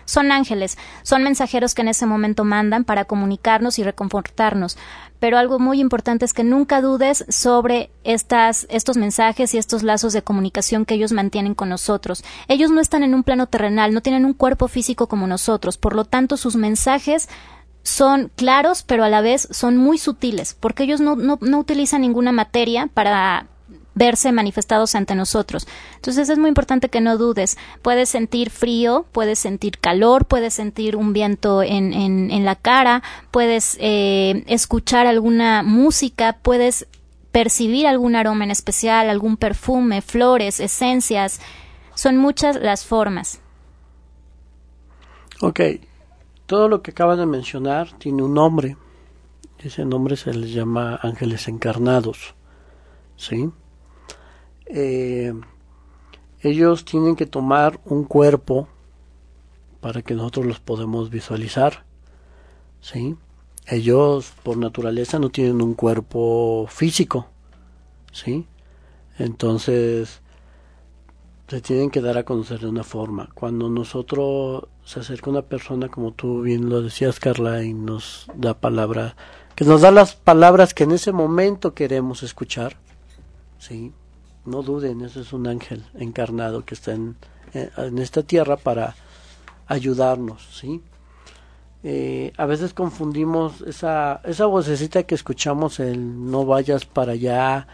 Son 0.06 0.32
ángeles, 0.32 0.78
son 1.04 1.24
mensajeros 1.24 1.74
que 1.74 1.82
en 1.82 1.90
ese 1.90 2.06
momento 2.06 2.44
mandan 2.44 2.84
para 2.84 3.06
comunicarnos 3.06 3.80
y 3.80 3.84
reconfortarnos. 3.84 4.78
Pero 5.20 5.38
algo 5.38 5.60
muy 5.60 5.80
importante 5.80 6.26
es 6.26 6.34
que 6.34 6.44
nunca 6.44 6.82
dudes 6.82 7.26
sobre 7.30 7.92
estas, 8.04 8.66
estos 8.70 8.98
mensajes 8.98 9.54
y 9.54 9.58
estos 9.58 9.84
lazos 9.84 10.14
de 10.14 10.24
comunicación 10.24 10.86
que 10.86 10.96
ellos 10.96 11.12
mantienen 11.12 11.54
con 11.54 11.70
nosotros. 11.70 12.24
Ellos 12.48 12.72
no 12.72 12.82
están 12.82 13.04
en 13.04 13.14
un 13.14 13.24
plano 13.24 13.48
terrenal, 13.48 13.94
no 13.94 14.02
tienen 14.02 14.26
un 14.26 14.34
cuerpo 14.34 14.68
físico 14.68 15.08
como 15.08 15.28
nosotros, 15.28 15.78
por 15.78 15.96
lo 15.96 16.06
tanto 16.06 16.38
sus 16.38 16.56
mensajes 16.56 17.30
son 17.84 18.32
claros, 18.36 18.84
pero 18.84 19.04
a 19.04 19.10
la 19.10 19.22
vez 19.22 19.48
son 19.52 19.78
muy 19.78 19.98
sutiles, 19.98 20.56
porque 20.60 20.84
ellos 20.84 21.02
no, 21.02 21.38
utilizan 21.58 22.02
ninguna 22.02 22.32
materia 22.32 22.88
para 22.94 23.48
verse 23.94 24.32
manifestados 24.32 24.96
ante 24.96 25.16
nosotros. 25.16 25.68
Entonces 25.96 26.30
es 26.30 26.38
muy 26.38 26.50
importante 26.50 26.90
que 26.90 27.02
no 27.02 27.18
dudes. 27.18 27.58
Puedes 27.82 28.10
sentir 28.10 28.50
frío, 28.50 29.06
puedes 29.12 29.40
sentir 29.40 29.80
calor, 29.80 30.26
puedes 30.26 30.54
sentir 30.54 30.96
un 30.96 31.14
viento 31.14 31.62
en, 31.64 31.94
en, 31.94 32.46
la 32.46 32.56
cara, 32.56 33.04
puedes 33.32 33.78
eh, 33.80 34.44
escuchar 34.48 35.08
alguna 35.08 35.64
música, 35.64 36.38
puedes 36.42 36.88
percibir 37.32 37.88
algún 37.88 38.16
aroma 38.16 38.44
en 38.44 38.52
especial, 38.52 39.10
algún 39.10 39.38
perfume, 39.38 40.02
flores, 40.02 40.60
esencias. 40.60 41.40
Son 41.96 42.18
muchas 42.18 42.56
las 42.58 42.86
formas. 42.86 43.42
Ok, 45.42 45.60
todo 46.46 46.68
lo 46.68 46.82
que 46.82 46.92
acabas 46.92 47.18
de 47.18 47.26
mencionar 47.26 47.98
tiene 47.98 48.24
un 48.24 48.34
nombre. 48.34 48.78
Ese 49.60 49.86
nombre 49.86 50.16
se 50.16 50.34
les 50.34 50.52
llama 50.52 51.00
ángeles 51.02 51.48
encarnados. 51.48 52.36
¿Sí? 53.16 53.52
Eh, 54.74 55.34
ellos 56.42 56.86
tienen 56.86 57.16
que 57.16 57.26
tomar 57.26 57.80
un 57.86 58.06
cuerpo 58.06 58.68
para 59.82 60.02
que 60.02 60.14
nosotros 60.14 60.46
los 60.46 60.60
podemos 60.60 61.10
visualizar. 61.10 61.84
¿sí? 62.80 63.16
Ellos 63.68 64.34
por 64.44 64.58
naturaleza 64.58 65.20
no 65.20 65.30
tienen 65.30 65.62
un 65.62 65.74
cuerpo 65.74 66.68
físico. 66.70 67.28
¿sí? 68.12 68.48
Entonces 69.18 70.22
se 71.48 71.60
tienen 71.60 71.90
que 71.90 72.00
dar 72.00 72.18
a 72.18 72.24
conocer 72.24 72.62
de 72.62 72.68
una 72.68 72.84
forma. 72.84 73.30
Cuando 73.34 73.70
nosotros 73.70 74.70
se 74.86 75.02
acerca 75.02 75.30
una 75.30 75.42
persona, 75.42 75.90
como 75.90 76.14
tú 76.14 76.44
bien 76.44 76.70
lo 76.70 76.82
decías, 76.82 77.20
Carla, 77.20 77.62
y 77.62 77.74
nos 77.74 78.28
da 78.36 78.54
palabra, 78.54 79.18
que 79.54 79.66
nos 79.66 79.82
da 79.82 79.92
las 79.92 80.16
palabras 80.16 80.74
que 80.74 80.86
en 80.86 80.92
ese 80.92 81.12
momento 81.12 81.74
queremos 81.74 82.24
escuchar, 82.24 82.78
¿sí? 83.60 83.92
No 84.46 84.62
duden, 84.64 85.02
ese 85.02 85.22
es 85.22 85.34
un 85.34 85.48
ángel 85.48 85.86
encarnado 85.94 86.66
que 86.66 86.74
está 86.74 86.94
en, 86.94 87.16
en 87.54 87.98
esta 88.00 88.24
tierra 88.24 88.58
para 88.58 88.96
ayudarnos, 89.68 90.48
¿sí? 90.60 90.82
Eh, 91.84 92.32
a 92.38 92.46
veces 92.46 92.74
confundimos 92.74 93.62
esa, 93.62 94.22
esa 94.24 94.46
vocecita 94.46 95.04
que 95.04 95.16
escuchamos, 95.16 95.80
el 95.80 96.30
no 96.30 96.46
vayas 96.46 96.86
para 96.86 97.14
allá, 97.14 97.68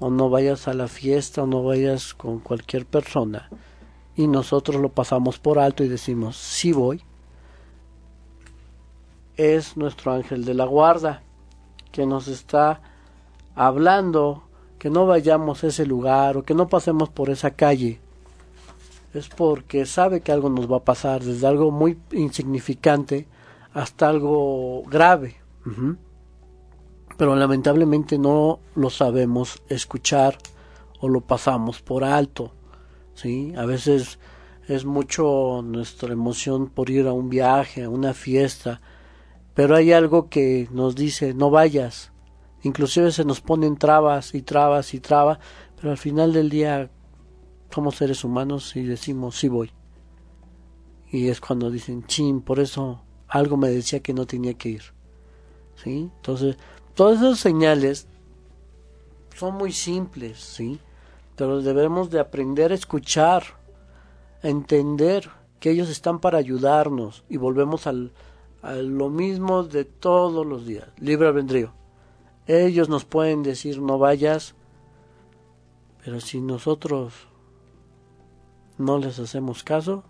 o 0.00 0.10
no 0.10 0.30
vayas 0.30 0.66
a 0.66 0.74
la 0.74 0.88
fiesta, 0.88 1.42
o 1.42 1.46
no 1.46 1.62
vayas 1.62 2.12
con 2.14 2.40
cualquier 2.40 2.86
persona, 2.86 3.48
y 4.16 4.26
nosotros 4.26 4.80
lo 4.80 4.88
pasamos 4.88 5.38
por 5.38 5.58
alto 5.58 5.84
y 5.84 5.88
decimos, 5.88 6.36
sí 6.36 6.72
voy, 6.72 7.02
es 9.36 9.76
nuestro 9.76 10.12
ángel 10.12 10.44
de 10.44 10.54
la 10.54 10.64
guarda, 10.64 11.22
que 11.92 12.04
nos 12.04 12.26
está 12.26 12.80
hablando 13.54 14.45
que 14.86 14.90
no 14.90 15.04
vayamos 15.04 15.64
a 15.64 15.66
ese 15.66 15.84
lugar 15.84 16.36
o 16.36 16.44
que 16.44 16.54
no 16.54 16.68
pasemos 16.68 17.08
por 17.08 17.28
esa 17.28 17.50
calle 17.50 17.98
es 19.14 19.28
porque 19.28 19.84
sabe 19.84 20.20
que 20.20 20.30
algo 20.30 20.48
nos 20.48 20.70
va 20.70 20.76
a 20.76 20.84
pasar, 20.84 21.24
desde 21.24 21.44
algo 21.44 21.72
muy 21.72 21.98
insignificante 22.12 23.26
hasta 23.74 24.08
algo 24.08 24.84
grave. 24.84 25.38
Pero 27.16 27.34
lamentablemente 27.34 28.16
no 28.16 28.60
lo 28.76 28.88
sabemos 28.90 29.60
escuchar 29.68 30.38
o 31.00 31.08
lo 31.08 31.20
pasamos 31.20 31.82
por 31.82 32.04
alto. 32.04 32.52
¿sí? 33.14 33.54
A 33.56 33.64
veces 33.64 34.20
es 34.68 34.84
mucho 34.84 35.62
nuestra 35.64 36.12
emoción 36.12 36.68
por 36.68 36.90
ir 36.90 37.08
a 37.08 37.12
un 37.12 37.28
viaje, 37.28 37.82
a 37.82 37.90
una 37.90 38.14
fiesta, 38.14 38.80
pero 39.52 39.74
hay 39.74 39.90
algo 39.90 40.28
que 40.28 40.68
nos 40.70 40.94
dice 40.94 41.34
no 41.34 41.50
vayas, 41.50 42.12
Inclusive 42.66 43.12
se 43.12 43.24
nos 43.24 43.40
ponen 43.40 43.76
trabas 43.76 44.34
y 44.34 44.42
trabas 44.42 44.92
y 44.92 44.98
trabas, 44.98 45.38
pero 45.76 45.92
al 45.92 45.98
final 45.98 46.32
del 46.32 46.50
día 46.50 46.90
somos 47.72 47.94
seres 47.94 48.24
humanos 48.24 48.74
y 48.74 48.82
decimos 48.82 49.38
sí 49.38 49.48
voy. 49.48 49.70
Y 51.12 51.28
es 51.28 51.40
cuando 51.40 51.70
dicen, 51.70 52.04
chin, 52.06 52.40
por 52.40 52.58
eso 52.58 53.04
algo 53.28 53.56
me 53.56 53.68
decía 53.68 54.00
que 54.00 54.12
no 54.12 54.26
tenía 54.26 54.54
que 54.54 54.70
ir. 54.70 54.82
¿Sí? 55.76 56.10
Entonces, 56.16 56.56
todas 56.94 57.18
esas 57.18 57.38
señales 57.38 58.08
son 59.36 59.54
muy 59.54 59.70
simples, 59.70 60.40
¿sí? 60.40 60.80
Pero 61.36 61.62
debemos 61.62 62.10
de 62.10 62.18
aprender 62.18 62.72
a 62.72 62.74
escuchar, 62.74 63.44
a 64.42 64.48
entender 64.48 65.30
que 65.60 65.70
ellos 65.70 65.88
están 65.88 66.18
para 66.18 66.38
ayudarnos 66.38 67.22
y 67.28 67.36
volvemos 67.36 67.86
al, 67.86 68.10
a 68.60 68.72
lo 68.74 69.08
mismo 69.08 69.62
de 69.62 69.84
todos 69.84 70.44
los 70.44 70.66
días, 70.66 70.88
libre 70.98 71.28
albedrío. 71.28 71.72
Ellos 72.46 72.88
nos 72.88 73.04
pueden 73.04 73.42
decir 73.42 73.80
no 73.80 73.98
vayas, 73.98 74.54
pero 76.04 76.20
si 76.20 76.40
nosotros 76.40 77.12
no 78.78 78.98
les 78.98 79.18
hacemos 79.18 79.64
caso, 79.64 80.04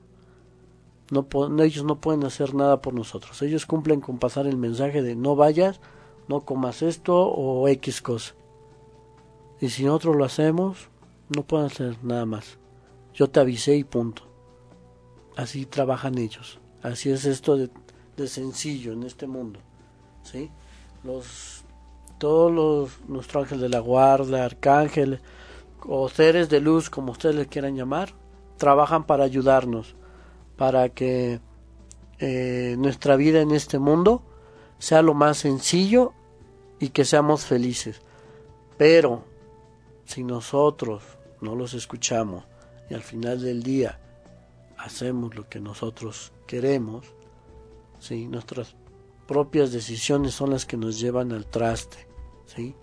ellos 1.59 1.85
no 1.85 2.01
pueden 2.01 2.25
hacer 2.25 2.55
nada 2.55 2.83
por 2.83 2.93
nosotros. 2.93 3.41
Ellos 3.43 3.65
cumplen 3.65 4.01
con 4.01 4.19
pasar 4.19 4.47
el 4.47 4.57
mensaje 4.57 5.03
de 5.03 5.17
no 5.17 5.37
vayas, 5.37 5.81
no 6.29 6.41
comas 6.41 6.83
esto 6.83 7.29
o 7.29 7.69
X 7.69 8.03
cosa. 8.03 8.35
Y 9.61 9.71
si 9.71 9.85
nosotros 9.85 10.17
lo 10.17 10.25
hacemos, 10.25 10.89
No 11.29 11.43
pueden 11.43 11.67
hacer 11.67 11.97
nada 12.05 12.25
más. 12.25 12.57
Yo 13.13 13.29
te 13.29 13.41
avisé 13.41 13.77
y 13.77 13.83
punto. 13.83 14.23
Así 15.37 15.67
trabajan 15.67 16.19
ellos. 16.19 16.61
Así 16.83 17.11
es 17.11 17.25
esto 17.25 17.57
de, 17.57 17.69
de 18.17 18.29
sencillo 18.29 18.93
en 18.93 19.03
este 19.03 19.27
mundo. 19.27 19.59
¿Sí? 20.23 20.51
Los 21.03 21.56
todos 22.19 22.53
los 22.53 23.09
nuestros 23.09 23.45
ángeles 23.45 23.63
de 23.63 23.69
la 23.69 23.81
guarda, 23.81 24.45
arcángeles 24.45 25.21
o 25.81 26.09
seres 26.09 26.49
de 26.49 26.61
luz, 26.61 26.91
como 26.91 27.13
ustedes 27.13 27.35
les 27.35 27.47
quieran 27.47 27.77
llamar, 27.77 28.15
trabajan 28.57 29.05
para 29.05 29.25
ayudarnos, 29.25 29.95
para 30.57 30.89
que 30.89 31.41
eh, 32.19 32.77
nuestra 32.79 33.17
vida 33.17 33.41
en 33.41 33.51
este 33.51 33.79
mundo 33.79 34.23
sea 34.79 35.03
lo 35.03 35.15
más 35.15 35.39
sencillo 35.39 36.13
y 36.81 36.89
que 36.91 37.05
seamos 37.05 37.45
felices. 37.45 38.01
Pero 38.77 39.25
si 40.05 40.25
nosotros 40.25 41.03
no 41.41 41.55
los 41.55 41.75
escuchamos 41.75 42.45
y 42.91 42.95
al 42.95 43.03
final 43.03 43.41
del 43.41 43.63
día 43.63 44.01
hacemos 44.79 45.35
lo 45.35 45.49
que 45.49 45.61
nosotros 45.61 46.33
queremos, 46.47 47.07
si 47.99 48.27
nuestras 48.29 48.77
propias 49.27 49.73
decisiones 49.73 50.35
son 50.35 50.51
las 50.51 50.67
que 50.67 50.77
nos 50.77 50.99
llevan 51.01 51.33
al 51.33 51.47
traste, 51.47 52.06
¿sí? 52.47 52.75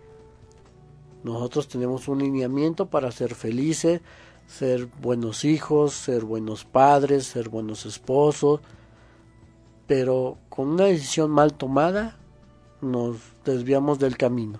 Nosotros 1.24 1.68
tenemos 1.68 2.08
un 2.08 2.20
lineamiento 2.20 2.88
para 2.88 3.12
ser 3.12 3.34
felices, 3.34 4.02
ser 4.46 4.88
buenos 5.02 5.46
hijos, 5.46 5.94
ser 5.94 6.26
buenos 6.26 6.66
padres, 6.66 7.26
ser 7.26 7.50
buenos 7.50 7.86
esposos, 7.86 8.60
pero 9.88 10.38
con 10.50 10.70
una 10.70 10.86
decisión 10.86 11.32
mal 11.32 11.54
tomada 11.54 12.18
nos 12.82 13.18
desviamos 13.46 14.00
del 14.00 14.18
camino, 14.18 14.60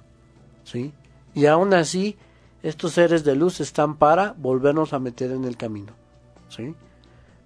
¿sí? 0.64 0.94
Y 1.34 1.48
aún 1.48 1.74
así, 1.74 2.16
estos 2.62 2.94
seres 2.94 3.26
de 3.26 3.36
luz 3.36 3.60
están 3.60 3.98
para 3.98 4.34
volvernos 4.38 4.94
a 4.94 5.00
meter 5.00 5.32
en 5.32 5.44
el 5.44 5.58
camino, 5.58 5.94
¿sí? 6.48 6.76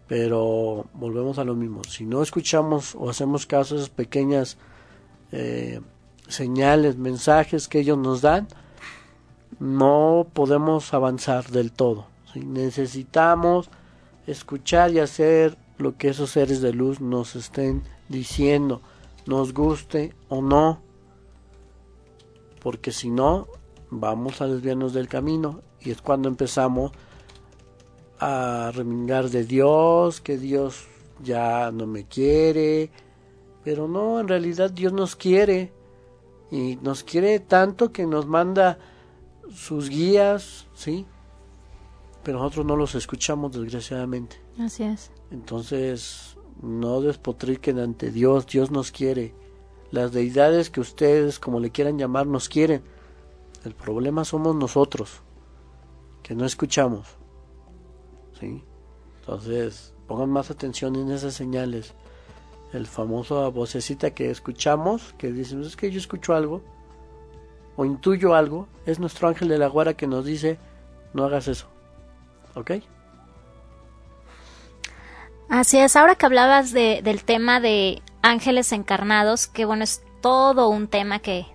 Pero 0.07 0.85
volvemos 0.93 1.39
a 1.39 1.43
lo 1.43 1.55
mismo, 1.55 1.83
si 1.83 2.05
no 2.05 2.21
escuchamos 2.21 2.95
o 2.95 3.09
hacemos 3.09 3.47
caso 3.47 3.75
a 3.75 3.77
esas 3.79 3.89
pequeñas 3.89 4.57
eh, 5.31 5.81
señales, 6.27 6.97
mensajes 6.97 7.67
que 7.67 7.79
ellos 7.79 7.97
nos 7.97 8.21
dan, 8.21 8.47
no 9.59 10.27
podemos 10.33 10.93
avanzar 10.93 11.49
del 11.49 11.71
todo. 11.71 12.07
Necesitamos 12.35 13.69
escuchar 14.27 14.91
y 14.91 14.99
hacer 14.99 15.57
lo 15.77 15.97
que 15.97 16.09
esos 16.09 16.31
seres 16.31 16.61
de 16.61 16.73
luz 16.73 17.01
nos 17.01 17.35
estén 17.35 17.83
diciendo, 18.09 18.81
nos 19.25 19.53
guste 19.53 20.13
o 20.29 20.41
no, 20.41 20.81
porque 22.61 22.91
si 22.91 23.09
no, 23.09 23.47
vamos 23.89 24.41
a 24.41 24.47
desviarnos 24.47 24.93
del 24.93 25.07
camino 25.07 25.61
y 25.79 25.91
es 25.91 26.01
cuando 26.01 26.29
empezamos 26.29 26.91
a 28.19 28.71
remingar 28.73 29.29
de 29.29 29.45
Dios, 29.45 30.21
que 30.21 30.37
Dios 30.37 30.87
ya 31.23 31.71
no 31.71 31.85
me 31.87 32.05
quiere, 32.05 32.89
pero 33.63 33.87
no, 33.87 34.19
en 34.19 34.27
realidad 34.27 34.71
Dios 34.71 34.93
nos 34.93 35.15
quiere 35.15 35.71
y 36.51 36.77
nos 36.77 37.03
quiere 37.03 37.39
tanto 37.39 37.91
que 37.91 38.05
nos 38.05 38.25
manda 38.25 38.77
sus 39.53 39.89
guías, 39.89 40.67
¿sí? 40.73 41.05
Pero 42.23 42.39
nosotros 42.39 42.65
no 42.65 42.75
los 42.75 42.95
escuchamos 42.95 43.53
desgraciadamente. 43.53 44.41
Así 44.59 44.83
es. 44.83 45.11
Entonces, 45.31 46.37
no 46.61 47.01
despotriquen 47.01 47.79
ante 47.79 48.11
Dios, 48.11 48.47
Dios 48.47 48.71
nos 48.71 48.91
quiere. 48.91 49.33
Las 49.91 50.11
deidades 50.11 50.69
que 50.69 50.81
ustedes, 50.81 51.39
como 51.39 51.59
le 51.59 51.71
quieran 51.71 51.97
llamar, 51.97 52.27
nos 52.27 52.49
quieren. 52.49 52.81
El 53.63 53.73
problema 53.73 54.25
somos 54.25 54.55
nosotros, 54.55 55.21
que 56.23 56.35
no 56.35 56.45
escuchamos. 56.45 57.07
¿Sí? 58.39 58.63
Entonces, 59.21 59.93
pongan 60.07 60.29
más 60.29 60.51
atención 60.51 60.95
en 60.95 61.11
esas 61.11 61.33
señales. 61.33 61.93
El 62.73 62.85
famoso 62.85 63.51
vocecita 63.51 64.11
que 64.11 64.29
escuchamos, 64.29 65.13
que 65.17 65.31
dicen, 65.31 65.61
es 65.63 65.75
que 65.75 65.89
yo 65.89 65.99
escucho 65.99 66.35
algo, 66.35 66.61
o 67.75 67.85
intuyo 67.85 68.35
algo, 68.35 68.67
es 68.85 68.99
nuestro 68.99 69.27
ángel 69.27 69.47
de 69.47 69.57
la 69.57 69.67
guarda 69.67 69.93
que 69.93 70.07
nos 70.07 70.25
dice, 70.25 70.57
no 71.13 71.23
hagas 71.23 71.47
eso. 71.47 71.67
¿Ok? 72.55 72.71
Así 75.49 75.77
es, 75.77 75.95
ahora 75.95 76.15
que 76.15 76.25
hablabas 76.25 76.73
de, 76.73 77.01
del 77.03 77.23
tema 77.23 77.61
de 77.61 78.01
ángeles 78.21 78.73
encarnados, 78.73 79.47
que 79.47 79.63
bueno, 79.65 79.83
es 79.83 80.01
todo 80.21 80.67
un 80.67 80.87
tema 80.87 81.19
que 81.19 81.45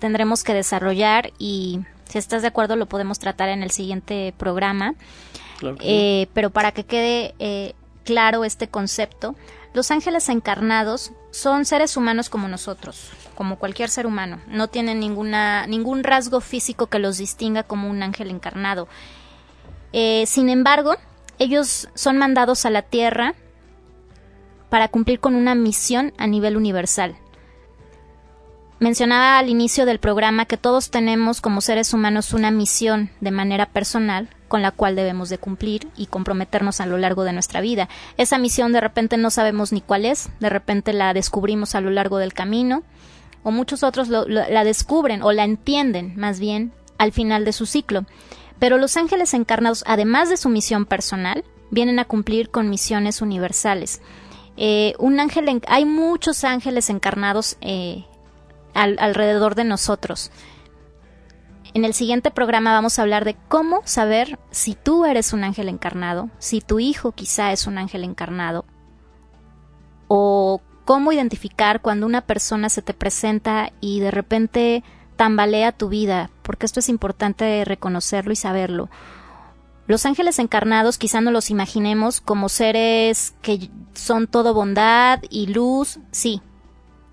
tendremos 0.00 0.42
que 0.42 0.54
desarrollar 0.54 1.32
y 1.38 1.80
si 2.08 2.18
estás 2.18 2.42
de 2.42 2.48
acuerdo 2.48 2.76
lo 2.76 2.86
podemos 2.86 3.18
tratar 3.18 3.50
en 3.50 3.62
el 3.62 3.70
siguiente 3.70 4.34
programa. 4.36 4.94
eh, 5.80 6.28
pero 6.34 6.50
para 6.50 6.72
que 6.72 6.84
quede 6.84 7.34
eh, 7.38 7.74
claro 8.04 8.44
este 8.44 8.68
concepto, 8.68 9.36
los 9.74 9.90
ángeles 9.90 10.28
encarnados 10.28 11.12
son 11.30 11.64
seres 11.64 11.96
humanos 11.96 12.30
como 12.30 12.48
nosotros, 12.48 13.10
como 13.34 13.58
cualquier 13.58 13.90
ser 13.90 14.06
humano. 14.06 14.40
No 14.48 14.68
tienen 14.68 15.00
ninguna, 15.00 15.66
ningún 15.66 16.04
rasgo 16.04 16.40
físico 16.40 16.86
que 16.86 16.98
los 16.98 17.18
distinga 17.18 17.62
como 17.62 17.90
un 17.90 18.02
ángel 18.02 18.30
encarnado. 18.30 18.88
Eh, 19.92 20.24
sin 20.26 20.48
embargo, 20.48 20.96
ellos 21.38 21.88
son 21.94 22.18
mandados 22.18 22.64
a 22.64 22.70
la 22.70 22.82
Tierra 22.82 23.34
para 24.70 24.88
cumplir 24.88 25.20
con 25.20 25.34
una 25.34 25.54
misión 25.54 26.12
a 26.18 26.26
nivel 26.26 26.56
universal. 26.56 27.16
Mencionaba 28.80 29.38
al 29.38 29.48
inicio 29.48 29.86
del 29.86 29.98
programa 29.98 30.46
que 30.46 30.56
todos 30.56 30.90
tenemos 30.90 31.40
como 31.40 31.60
seres 31.60 31.92
humanos 31.92 32.32
una 32.32 32.50
misión 32.50 33.10
de 33.20 33.32
manera 33.32 33.66
personal 33.66 34.28
con 34.48 34.62
la 34.62 34.70
cual 34.70 34.96
debemos 34.96 35.28
de 35.28 35.38
cumplir 35.38 35.88
y 35.96 36.06
comprometernos 36.06 36.80
a 36.80 36.86
lo 36.86 36.98
largo 36.98 37.24
de 37.24 37.32
nuestra 37.32 37.60
vida. 37.60 37.88
Esa 38.16 38.38
misión 38.38 38.72
de 38.72 38.80
repente 38.80 39.16
no 39.16 39.30
sabemos 39.30 39.72
ni 39.72 39.80
cuál 39.80 40.04
es, 40.04 40.30
de 40.40 40.48
repente 40.48 40.92
la 40.92 41.14
descubrimos 41.14 41.74
a 41.74 41.80
lo 41.80 41.90
largo 41.90 42.18
del 42.18 42.32
camino, 42.32 42.82
o 43.42 43.50
muchos 43.50 43.82
otros 43.82 44.08
la 44.08 44.64
descubren 44.64 45.22
o 45.22 45.32
la 45.32 45.44
entienden 45.44 46.14
más 46.16 46.40
bien 46.40 46.72
al 46.98 47.12
final 47.12 47.44
de 47.44 47.52
su 47.52 47.66
ciclo. 47.66 48.04
Pero 48.58 48.78
los 48.78 48.96
ángeles 48.96 49.34
encarnados, 49.34 49.84
además 49.86 50.28
de 50.28 50.36
su 50.36 50.48
misión 50.48 50.84
personal, 50.84 51.44
vienen 51.70 51.98
a 51.98 52.04
cumplir 52.04 52.50
con 52.50 52.68
misiones 52.70 53.22
universales. 53.22 54.00
Eh, 54.56 54.94
un 54.98 55.20
ángel, 55.20 55.62
hay 55.68 55.84
muchos 55.84 56.42
ángeles 56.42 56.90
encarnados 56.90 57.56
eh, 57.60 58.04
alrededor 58.74 59.54
de 59.54 59.64
nosotros. 59.64 60.32
En 61.74 61.84
el 61.84 61.92
siguiente 61.92 62.30
programa 62.30 62.72
vamos 62.72 62.98
a 62.98 63.02
hablar 63.02 63.24
de 63.24 63.36
cómo 63.48 63.82
saber 63.84 64.38
si 64.50 64.74
tú 64.74 65.04
eres 65.04 65.32
un 65.32 65.44
ángel 65.44 65.68
encarnado, 65.68 66.30
si 66.38 66.60
tu 66.60 66.80
hijo 66.80 67.12
quizá 67.12 67.52
es 67.52 67.66
un 67.66 67.76
ángel 67.76 68.04
encarnado, 68.04 68.64
o 70.08 70.62
cómo 70.86 71.12
identificar 71.12 71.82
cuando 71.82 72.06
una 72.06 72.22
persona 72.22 72.70
se 72.70 72.80
te 72.80 72.94
presenta 72.94 73.72
y 73.80 74.00
de 74.00 74.10
repente 74.10 74.82
tambalea 75.16 75.72
tu 75.72 75.90
vida, 75.90 76.30
porque 76.42 76.64
esto 76.64 76.80
es 76.80 76.88
importante 76.88 77.62
reconocerlo 77.66 78.32
y 78.32 78.36
saberlo. 78.36 78.88
Los 79.86 80.06
ángeles 80.06 80.38
encarnados 80.38 80.96
quizá 80.96 81.20
no 81.20 81.30
los 81.30 81.50
imaginemos 81.50 82.20
como 82.20 82.48
seres 82.48 83.34
que 83.42 83.70
son 83.92 84.26
todo 84.26 84.54
bondad 84.54 85.20
y 85.28 85.48
luz, 85.48 85.98
sí, 86.12 86.40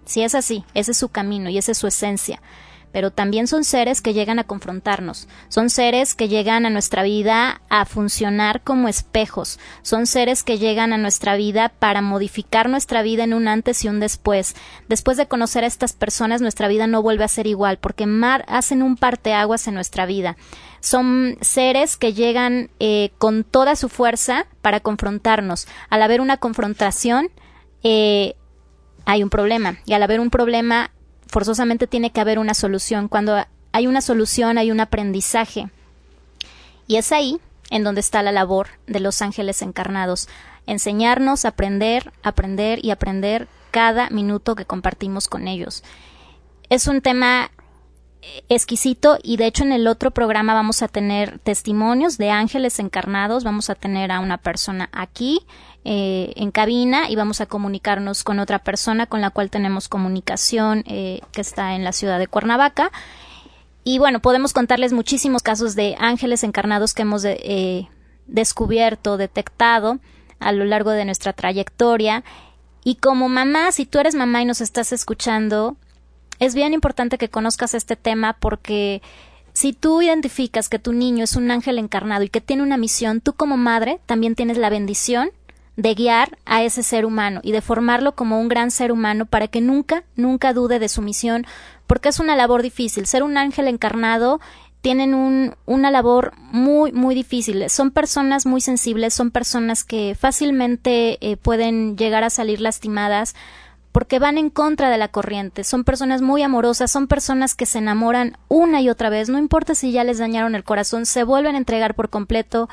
sí 0.05 0.21
es 0.21 0.35
así, 0.35 0.63
ese 0.73 0.91
es 0.91 0.97
su 0.97 1.09
camino 1.09 1.49
y 1.49 1.57
esa 1.57 1.73
es 1.73 1.77
su 1.77 1.87
esencia 1.87 2.41
pero 2.95 3.11
también 3.11 3.45
son 3.45 3.65
seres 3.65 4.01
que 4.01 4.13
llegan 4.13 4.39
a 4.39 4.45
confrontarnos, 4.45 5.27
son 5.49 5.69
seres 5.69 6.15
que 6.15 6.29
llegan 6.29 6.65
a 6.65 6.69
nuestra 6.69 7.03
vida 7.03 7.59
a 7.67 7.83
funcionar 7.83 8.61
como 8.61 8.87
espejos, 8.87 9.59
son 9.81 10.07
seres 10.07 10.43
que 10.43 10.59
llegan 10.59 10.93
a 10.93 10.97
nuestra 10.97 11.35
vida 11.35 11.73
para 11.77 12.01
modificar 12.01 12.69
nuestra 12.69 13.01
vida 13.01 13.25
en 13.25 13.33
un 13.33 13.49
antes 13.49 13.83
y 13.83 13.89
un 13.89 13.99
después. 13.99 14.55
Después 14.87 15.17
de 15.17 15.27
conocer 15.27 15.65
a 15.65 15.67
estas 15.67 15.91
personas, 15.91 16.39
nuestra 16.39 16.69
vida 16.69 16.87
no 16.87 17.01
vuelve 17.01 17.25
a 17.25 17.27
ser 17.27 17.47
igual, 17.47 17.79
porque 17.79 18.05
mar 18.05 18.45
hacen 18.47 18.81
un 18.81 18.95
parteaguas 18.95 19.67
en 19.67 19.73
nuestra 19.73 20.05
vida. 20.05 20.37
Son 20.79 21.37
seres 21.41 21.97
que 21.97 22.13
llegan 22.13 22.69
eh, 22.79 23.11
con 23.17 23.43
toda 23.43 23.75
su 23.75 23.89
fuerza 23.89 24.45
para 24.61 24.79
confrontarnos. 24.79 25.67
Al 25.89 26.01
haber 26.01 26.21
una 26.21 26.37
confrontación, 26.37 27.27
eh, 27.83 28.37
hay 29.03 29.21
un 29.21 29.29
problema. 29.29 29.79
Y 29.85 29.91
al 29.91 30.03
haber 30.03 30.21
un 30.21 30.29
problema, 30.29 30.91
forzosamente 31.27 31.87
tiene 31.87 32.11
que 32.11 32.21
haber 32.21 32.39
una 32.39 32.53
solución. 32.53 33.07
Cuando 33.07 33.45
hay 33.71 33.87
una 33.87 34.01
solución 34.01 34.57
hay 34.57 34.71
un 34.71 34.79
aprendizaje. 34.79 35.69
Y 36.87 36.97
es 36.97 37.11
ahí 37.11 37.39
en 37.69 37.83
donde 37.83 38.01
está 38.01 38.21
la 38.23 38.31
labor 38.31 38.67
de 38.87 38.99
los 38.99 39.21
ángeles 39.21 39.61
encarnados. 39.61 40.29
Enseñarnos, 40.67 41.45
aprender, 41.45 42.13
aprender 42.23 42.83
y 42.83 42.91
aprender 42.91 43.47
cada 43.71 44.09
minuto 44.09 44.55
que 44.55 44.65
compartimos 44.65 45.27
con 45.27 45.47
ellos. 45.47 45.83
Es 46.69 46.87
un 46.87 47.01
tema 47.01 47.51
exquisito. 48.49 49.17
Y 49.23 49.37
de 49.37 49.47
hecho 49.47 49.63
en 49.63 49.71
el 49.71 49.87
otro 49.87 50.11
programa 50.11 50.53
vamos 50.53 50.81
a 50.81 50.87
tener 50.87 51.39
testimonios 51.39 52.17
de 52.17 52.31
ángeles 52.31 52.79
encarnados, 52.79 53.43
vamos 53.43 53.69
a 53.69 53.75
tener 53.75 54.11
a 54.11 54.19
una 54.19 54.37
persona 54.37 54.89
aquí 54.91 55.41
eh, 55.83 56.33
en 56.35 56.51
cabina 56.51 57.09
y 57.09 57.15
vamos 57.15 57.41
a 57.41 57.45
comunicarnos 57.45 58.23
con 58.23 58.39
otra 58.39 58.59
persona 58.59 59.05
con 59.05 59.21
la 59.21 59.29
cual 59.29 59.49
tenemos 59.49 59.87
comunicación 59.87 60.83
eh, 60.87 61.21
que 61.31 61.41
está 61.41 61.75
en 61.75 61.83
la 61.83 61.91
ciudad 61.91 62.19
de 62.19 62.27
Cuernavaca. 62.27 62.91
Y 63.83 63.99
bueno, 63.99 64.19
podemos 64.19 64.51
contarles 64.51 64.93
muchísimos 64.93 65.43
casos 65.43 65.75
de 65.75 65.95
ángeles 65.99 66.43
encarnados 66.43 66.95
que 66.95 67.03
hemos 67.03 67.23
eh, 67.23 67.87
descubierto, 68.25 69.17
detectado 69.17 69.99
a 70.39 70.51
lo 70.51 70.65
largo 70.65 70.89
de 70.89 71.05
nuestra 71.05 71.33
trayectoria. 71.33 72.23
Y 72.83 72.95
como 72.95 73.29
mamá, 73.29 73.71
si 73.71 73.85
tú 73.85 73.99
eres 73.99 74.15
mamá 74.15 74.41
y 74.41 74.45
nos 74.45 74.61
estás 74.61 74.91
escuchando, 74.91 75.77
es 76.39 76.55
bien 76.55 76.73
importante 76.73 77.17
que 77.17 77.29
conozcas 77.29 77.73
este 77.73 77.95
tema 77.95 78.33
porque 78.33 79.01
si 79.53 79.73
tú 79.73 80.01
identificas 80.01 80.67
que 80.67 80.79
tu 80.79 80.91
niño 80.91 81.23
es 81.23 81.35
un 81.35 81.49
ángel 81.49 81.79
encarnado 81.79 82.23
y 82.23 82.29
que 82.29 82.41
tiene 82.41 82.63
una 82.63 82.77
misión, 82.77 83.21
tú 83.21 83.33
como 83.33 83.57
madre 83.57 83.99
también 84.05 84.35
tienes 84.35 84.57
la 84.57 84.69
bendición 84.69 85.29
de 85.77 85.93
guiar 85.93 86.37
a 86.45 86.63
ese 86.63 86.83
ser 86.83 87.05
humano 87.05 87.41
y 87.43 87.51
de 87.51 87.61
formarlo 87.61 88.15
como 88.15 88.39
un 88.39 88.47
gran 88.47 88.71
ser 88.71 88.91
humano 88.91 89.25
para 89.25 89.47
que 89.47 89.61
nunca, 89.61 90.03
nunca 90.15 90.53
dude 90.53 90.79
de 90.79 90.89
su 90.89 91.01
misión, 91.01 91.45
porque 91.87 92.09
es 92.09 92.19
una 92.19 92.35
labor 92.35 92.61
difícil. 92.61 93.05
Ser 93.05 93.23
un 93.23 93.37
ángel 93.37 93.67
encarnado 93.67 94.39
tienen 94.81 95.13
un, 95.13 95.55
una 95.65 95.89
labor 95.89 96.33
muy, 96.37 96.91
muy 96.91 97.15
difícil. 97.15 97.69
Son 97.69 97.91
personas 97.91 98.45
muy 98.45 98.61
sensibles, 98.61 99.13
son 99.13 99.31
personas 99.31 99.83
que 99.83 100.15
fácilmente 100.19 101.17
eh, 101.21 101.37
pueden 101.37 101.97
llegar 101.97 102.23
a 102.23 102.29
salir 102.29 102.61
lastimadas 102.61 103.35
porque 103.95 104.19
van 104.19 104.37
en 104.37 104.49
contra 104.49 104.89
de 104.89 104.97
la 104.97 105.07
corriente. 105.07 105.63
Son 105.63 105.85
personas 105.85 106.21
muy 106.21 106.41
amorosas, 106.41 106.91
son 106.91 107.07
personas 107.07 107.55
que 107.55 107.65
se 107.65 107.77
enamoran 107.77 108.37
una 108.49 108.81
y 108.81 108.89
otra 108.89 109.09
vez, 109.09 109.29
no 109.29 109.37
importa 109.37 109.73
si 109.73 109.93
ya 109.93 110.03
les 110.03 110.17
dañaron 110.17 110.53
el 110.53 110.65
corazón, 110.65 111.05
se 111.05 111.23
vuelven 111.23 111.55
a 111.55 111.59
entregar 111.59 111.95
por 111.95 112.09
completo. 112.09 112.67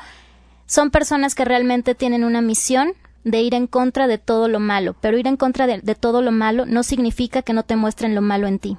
Son 0.65 0.91
personas 0.91 1.33
que 1.33 1.45
realmente 1.45 1.95
tienen 1.95 2.25
una 2.25 2.41
misión 2.41 2.91
de 3.23 3.41
ir 3.41 3.53
en 3.53 3.67
contra 3.67 4.07
de 4.07 4.17
todo 4.17 4.49
lo 4.49 4.59
malo, 4.59 4.97
pero 4.99 5.17
ir 5.17 5.25
en 5.27 5.37
contra 5.37 5.65
de, 5.65 5.95
todo 5.95 6.21
lo 6.21 6.33
malo 6.33 6.65
no 6.65 6.83
significa 6.83 7.41
que 7.41 7.53
no 7.53 7.63
te 7.63 7.77
muestren 7.77 8.15
lo 8.15 8.21
malo 8.21 8.45
en 8.45 8.59
ti. 8.59 8.77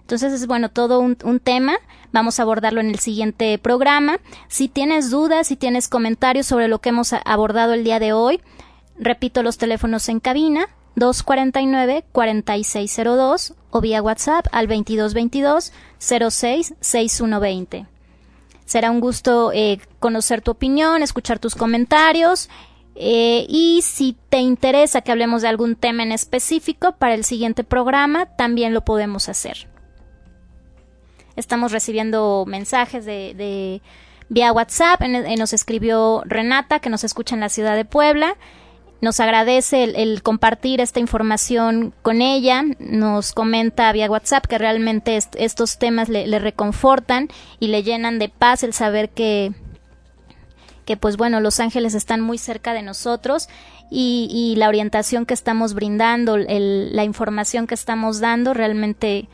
Entonces 0.00 0.32
es 0.32 0.48
bueno 0.48 0.70
todo 0.70 0.98
un, 0.98 1.38
tema. 1.38 1.76
Vamos 2.10 2.40
a 2.40 2.42
abordarlo 2.42 2.80
en 2.80 2.88
el 2.88 2.98
siguiente 2.98 3.56
programa. 3.58 4.18
Si 4.48 4.66
tienes 4.66 5.10
dudas, 5.10 5.46
si 5.46 5.54
tienes 5.54 5.86
comentarios 5.86 6.46
sobre 6.46 6.66
lo 6.66 6.80
que 6.80 6.88
hemos 6.88 7.12
abordado 7.12 7.74
el 7.74 7.84
día 7.84 8.00
de 8.00 8.12
hoy, 8.12 8.40
repito 8.98 9.44
los 9.44 9.56
teléfonos 9.56 10.08
en 10.08 10.18
cabina 10.18 10.66
249-4602 10.96 13.54
o 13.70 13.80
vía 13.80 14.02
WhatsApp 14.02 14.46
al 14.52 14.66
2222 14.66 15.72
066120. 15.98 17.86
Será 18.64 18.90
un 18.90 19.00
gusto 19.00 19.52
eh, 19.52 19.80
conocer 20.00 20.42
tu 20.42 20.50
opinión, 20.50 21.02
escuchar 21.02 21.38
tus 21.38 21.54
comentarios 21.54 22.50
eh, 22.98 23.44
y 23.48 23.82
si 23.82 24.16
te 24.30 24.38
interesa 24.38 25.02
que 25.02 25.12
hablemos 25.12 25.42
de 25.42 25.48
algún 25.48 25.76
tema 25.76 26.02
en 26.02 26.12
específico 26.12 26.92
para 26.92 27.14
el 27.14 27.24
siguiente 27.24 27.62
programa, 27.62 28.26
también 28.36 28.72
lo 28.72 28.84
podemos 28.84 29.28
hacer. 29.28 29.68
Estamos 31.36 31.72
recibiendo 31.72 32.44
mensajes 32.46 33.04
de, 33.04 33.82
vía 34.30 34.52
WhatsApp. 34.52 35.02
nos 35.02 35.52
escribió 35.52 36.22
Renata, 36.24 36.80
que 36.80 36.88
nos 36.88 37.04
escucha 37.04 37.34
en 37.34 37.42
la 37.42 37.50
ciudad 37.50 37.76
de 37.76 37.84
Puebla. 37.84 38.36
Nos 39.00 39.20
agradece 39.20 39.84
el, 39.84 40.22
compartir 40.22 40.80
esta 40.80 41.00
información 41.00 41.92
con 42.02 42.22
ella. 42.22 42.64
Nos 42.78 43.32
comenta 43.32 43.92
vía 43.92 44.10
WhatsApp 44.10 44.46
que 44.46 44.58
realmente 44.58 45.18
estos 45.36 45.78
temas 45.78 46.08
le, 46.08 46.38
reconfortan 46.38 47.28
y 47.60 47.68
le 47.68 47.82
llenan 47.82 48.18
de 48.18 48.30
paz 48.30 48.62
el 48.62 48.72
saber 48.72 49.10
que, 49.10 49.52
que 50.86 50.96
pues 50.96 51.18
bueno, 51.18 51.40
los 51.40 51.60
ángeles 51.60 51.94
están 51.94 52.22
muy 52.22 52.38
cerca 52.38 52.72
de 52.72 52.82
nosotros 52.82 53.48
y, 53.90 54.54
la 54.56 54.68
orientación 54.68 55.26
que 55.26 55.34
estamos 55.34 55.74
brindando, 55.74 56.38
la 56.38 57.04
información 57.04 57.66
que 57.66 57.74
estamos 57.74 58.20
dando 58.20 58.54
realmente 58.54 59.28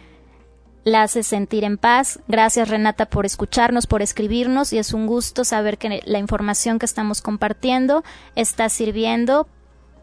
la 0.84 1.02
hace 1.02 1.22
sentir 1.22 1.64
en 1.64 1.78
paz. 1.78 2.20
Gracias 2.28 2.68
Renata 2.68 3.06
por 3.06 3.26
escucharnos, 3.26 3.86
por 3.86 4.02
escribirnos 4.02 4.72
y 4.72 4.78
es 4.78 4.92
un 4.92 5.06
gusto 5.06 5.44
saber 5.44 5.78
que 5.78 6.00
la 6.04 6.18
información 6.18 6.78
que 6.78 6.86
estamos 6.86 7.22
compartiendo 7.22 8.02
está 8.34 8.68
sirviendo 8.68 9.46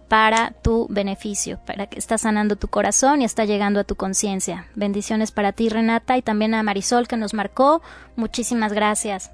para 0.07 0.51
tu 0.63 0.87
beneficio, 0.89 1.59
para 1.67 1.87
que 1.87 1.99
está 1.99 2.17
sanando 2.17 2.55
tu 2.55 2.67
corazón 2.67 3.21
y 3.21 3.25
está 3.25 3.45
llegando 3.45 3.79
a 3.79 3.83
tu 3.83 3.95
conciencia. 3.95 4.65
Bendiciones 4.75 5.31
para 5.31 5.51
ti 5.51 5.69
Renata 5.69 6.17
y 6.17 6.21
también 6.21 6.53
a 6.55 6.63
Marisol 6.63 7.07
que 7.07 7.17
nos 7.17 7.33
marcó. 7.33 7.81
Muchísimas 8.15 8.73
gracias. 8.73 9.31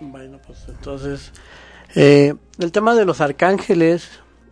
Bueno, 0.00 0.38
pues 0.46 0.58
entonces 0.68 1.32
eh, 1.94 2.34
el 2.58 2.72
tema 2.72 2.94
de 2.94 3.04
los 3.04 3.20
arcángeles 3.20 4.08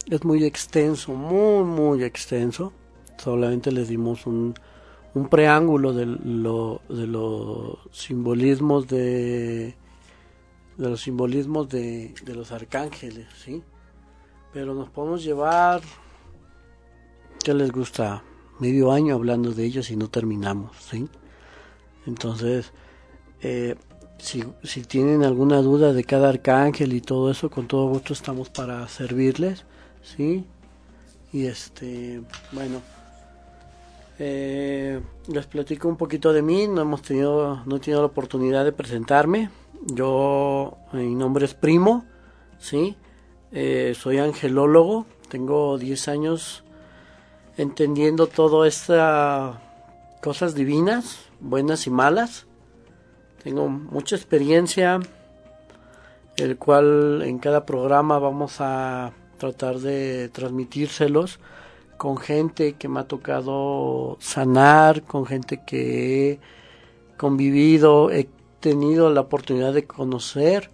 es 0.08 0.24
muy 0.24 0.44
extenso, 0.44 1.12
muy, 1.12 1.64
muy 1.64 2.02
extenso 2.02 2.72
solamente 3.18 3.72
les 3.72 3.88
dimos 3.88 4.26
un, 4.26 4.54
un 5.14 5.28
preámbulo 5.28 5.92
de, 5.92 6.06
lo, 6.06 6.80
de 6.88 7.06
los 7.06 7.78
simbolismos 7.92 8.88
de 8.88 9.76
de 10.76 10.88
los 10.88 11.02
simbolismos 11.02 11.68
de, 11.68 12.14
de 12.24 12.34
los 12.34 12.52
arcángeles, 12.52 13.26
¿sí? 13.36 13.62
Pero 14.52 14.74
nos 14.74 14.90
podemos 14.90 15.22
llevar, 15.22 15.80
¿qué 17.44 17.54
les 17.54 17.70
gusta? 17.70 18.22
Medio 18.58 18.92
año 18.92 19.14
hablando 19.14 19.52
de 19.52 19.64
ellos 19.64 19.90
y 19.90 19.96
no 19.96 20.08
terminamos, 20.08 20.76
¿sí? 20.76 21.08
Entonces, 22.06 22.72
eh, 23.42 23.76
si, 24.18 24.44
si 24.62 24.82
tienen 24.82 25.24
alguna 25.24 25.58
duda 25.62 25.92
de 25.92 26.04
cada 26.04 26.28
arcángel 26.28 26.92
y 26.92 27.00
todo 27.00 27.30
eso, 27.30 27.50
con 27.50 27.66
todo 27.66 27.88
gusto 27.88 28.12
estamos 28.12 28.50
para 28.50 28.86
servirles, 28.88 29.64
¿sí? 30.02 30.44
Y 31.32 31.46
este, 31.46 32.22
bueno, 32.52 32.80
eh, 34.18 35.00
les 35.26 35.46
platico 35.46 35.88
un 35.88 35.96
poquito 35.96 36.32
de 36.32 36.42
mí, 36.42 36.68
no 36.68 36.82
hemos 36.82 37.02
tenido, 37.02 37.62
no 37.64 37.76
he 37.76 37.80
tenido 37.80 38.00
la 38.00 38.06
oportunidad 38.06 38.64
de 38.64 38.72
presentarme. 38.72 39.50
Yo, 39.86 40.76
mi 40.92 41.14
nombre 41.14 41.44
es 41.44 41.54
Primo, 41.54 42.04
sí, 42.58 42.96
eh, 43.50 43.94
soy 43.98 44.18
angelólogo, 44.18 45.06
tengo 45.28 45.78
10 45.78 46.08
años 46.08 46.64
entendiendo 47.56 48.26
todo 48.26 48.64
estas 48.64 49.56
cosas 50.20 50.54
divinas, 50.54 51.18
buenas 51.40 51.86
y 51.86 51.90
malas. 51.90 52.46
Tengo 53.42 53.68
mucha 53.68 54.14
experiencia, 54.14 55.00
el 56.36 56.56
cual 56.58 57.22
en 57.22 57.38
cada 57.38 57.66
programa 57.66 58.18
vamos 58.18 58.60
a 58.60 59.12
tratar 59.38 59.80
de 59.80 60.28
transmitírselos 60.28 61.40
con 62.02 62.18
gente 62.18 62.72
que 62.72 62.88
me 62.88 62.98
ha 62.98 63.04
tocado 63.04 64.16
sanar, 64.18 65.02
con 65.04 65.24
gente 65.24 65.60
que 65.64 66.32
he 66.32 66.40
convivido, 67.16 68.10
he 68.10 68.28
tenido 68.58 69.08
la 69.10 69.20
oportunidad 69.20 69.72
de 69.72 69.86
conocer. 69.86 70.72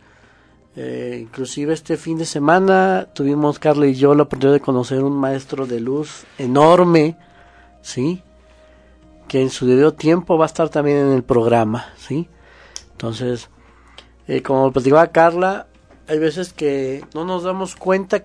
Eh, 0.74 1.18
inclusive 1.20 1.74
este 1.74 1.98
fin 1.98 2.16
de 2.16 2.24
semana 2.24 3.08
tuvimos 3.12 3.58
Carla 3.58 3.86
y 3.86 3.94
yo 3.94 4.14
la 4.14 4.22
oportunidad 4.22 4.54
de 4.54 4.62
conocer 4.62 5.04
un 5.04 5.20
maestro 5.20 5.66
de 5.66 5.80
luz 5.80 6.24
enorme, 6.38 7.18
¿sí? 7.82 8.22
Que 9.28 9.42
en 9.42 9.50
su 9.50 9.66
debido 9.66 9.92
tiempo 9.92 10.38
va 10.38 10.46
a 10.46 10.52
estar 10.52 10.70
también 10.70 10.96
en 10.96 11.12
el 11.12 11.24
programa, 11.24 11.88
¿sí? 11.98 12.26
Entonces, 12.92 13.50
eh, 14.28 14.40
como 14.42 14.72
platicaba 14.72 15.08
Carla, 15.08 15.66
hay 16.06 16.18
veces 16.18 16.54
que 16.54 17.04
no 17.12 17.26
nos 17.26 17.42
damos 17.42 17.76
cuenta 17.76 18.24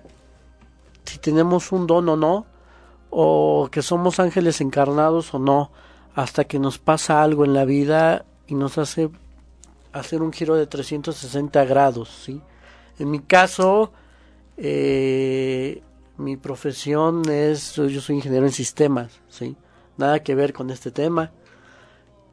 si 1.04 1.18
tenemos 1.18 1.70
un 1.70 1.86
don 1.86 2.08
o 2.08 2.16
no, 2.16 2.53
o 3.16 3.68
que 3.70 3.80
somos 3.80 4.18
ángeles 4.18 4.60
encarnados 4.60 5.32
o 5.34 5.38
no, 5.38 5.70
hasta 6.16 6.44
que 6.44 6.58
nos 6.58 6.78
pasa 6.78 7.22
algo 7.22 7.44
en 7.44 7.54
la 7.54 7.64
vida 7.64 8.24
y 8.48 8.56
nos 8.56 8.76
hace 8.76 9.08
hacer 9.92 10.20
un 10.20 10.32
giro 10.32 10.56
de 10.56 10.66
360 10.66 11.64
grados, 11.64 12.08
¿sí? 12.08 12.40
En 12.98 13.12
mi 13.12 13.20
caso, 13.20 13.92
eh, 14.56 15.80
mi 16.18 16.36
profesión 16.36 17.22
es, 17.30 17.76
yo 17.76 18.00
soy 18.00 18.16
ingeniero 18.16 18.46
en 18.46 18.52
sistemas, 18.52 19.20
¿sí? 19.28 19.54
Nada 19.96 20.24
que 20.24 20.34
ver 20.34 20.52
con 20.52 20.70
este 20.70 20.90
tema. 20.90 21.30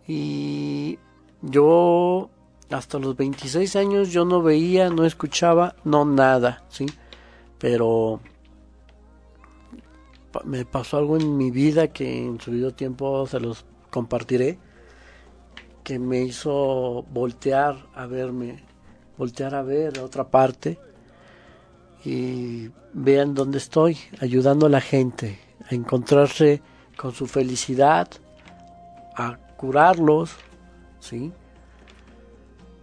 Y 0.08 0.98
yo, 1.44 2.32
hasta 2.72 2.98
los 2.98 3.16
26 3.16 3.76
años, 3.76 4.10
yo 4.10 4.26
no 4.26 4.42
veía, 4.42 4.90
no 4.90 5.06
escuchaba, 5.06 5.76
no 5.84 6.06
nada, 6.06 6.64
¿sí? 6.70 6.88
Pero 7.60 8.20
me 10.46 10.66
pasó 10.66 10.98
algo 10.98 11.18
en 11.18 11.38
mi 11.38 11.52
vida 11.52 11.88
que 11.88 12.26
en 12.26 12.40
su 12.40 12.52
debido 12.52 12.74
tiempo 12.74 13.26
se 13.28 13.40
los 13.40 13.66
compartiré, 13.90 14.58
que 15.84 16.00
me 16.00 16.22
hizo 16.22 17.04
voltear 17.12 17.88
a 17.94 18.06
verme, 18.06 18.64
voltear 19.18 19.56
a 19.56 19.62
ver 19.62 20.00
a 20.00 20.04
otra 20.04 20.30
parte 20.30 20.80
y 22.06 22.70
vean 22.94 23.34
dónde 23.34 23.58
estoy, 23.58 23.98
ayudando 24.20 24.66
a 24.66 24.70
la 24.70 24.82
gente 24.82 25.40
a 25.70 25.76
encontrarse 25.76 26.62
con 26.98 27.14
su 27.14 27.28
felicidad, 27.28 28.08
a 29.16 29.38
curarlos, 29.58 30.36
¿sí? 31.00 31.32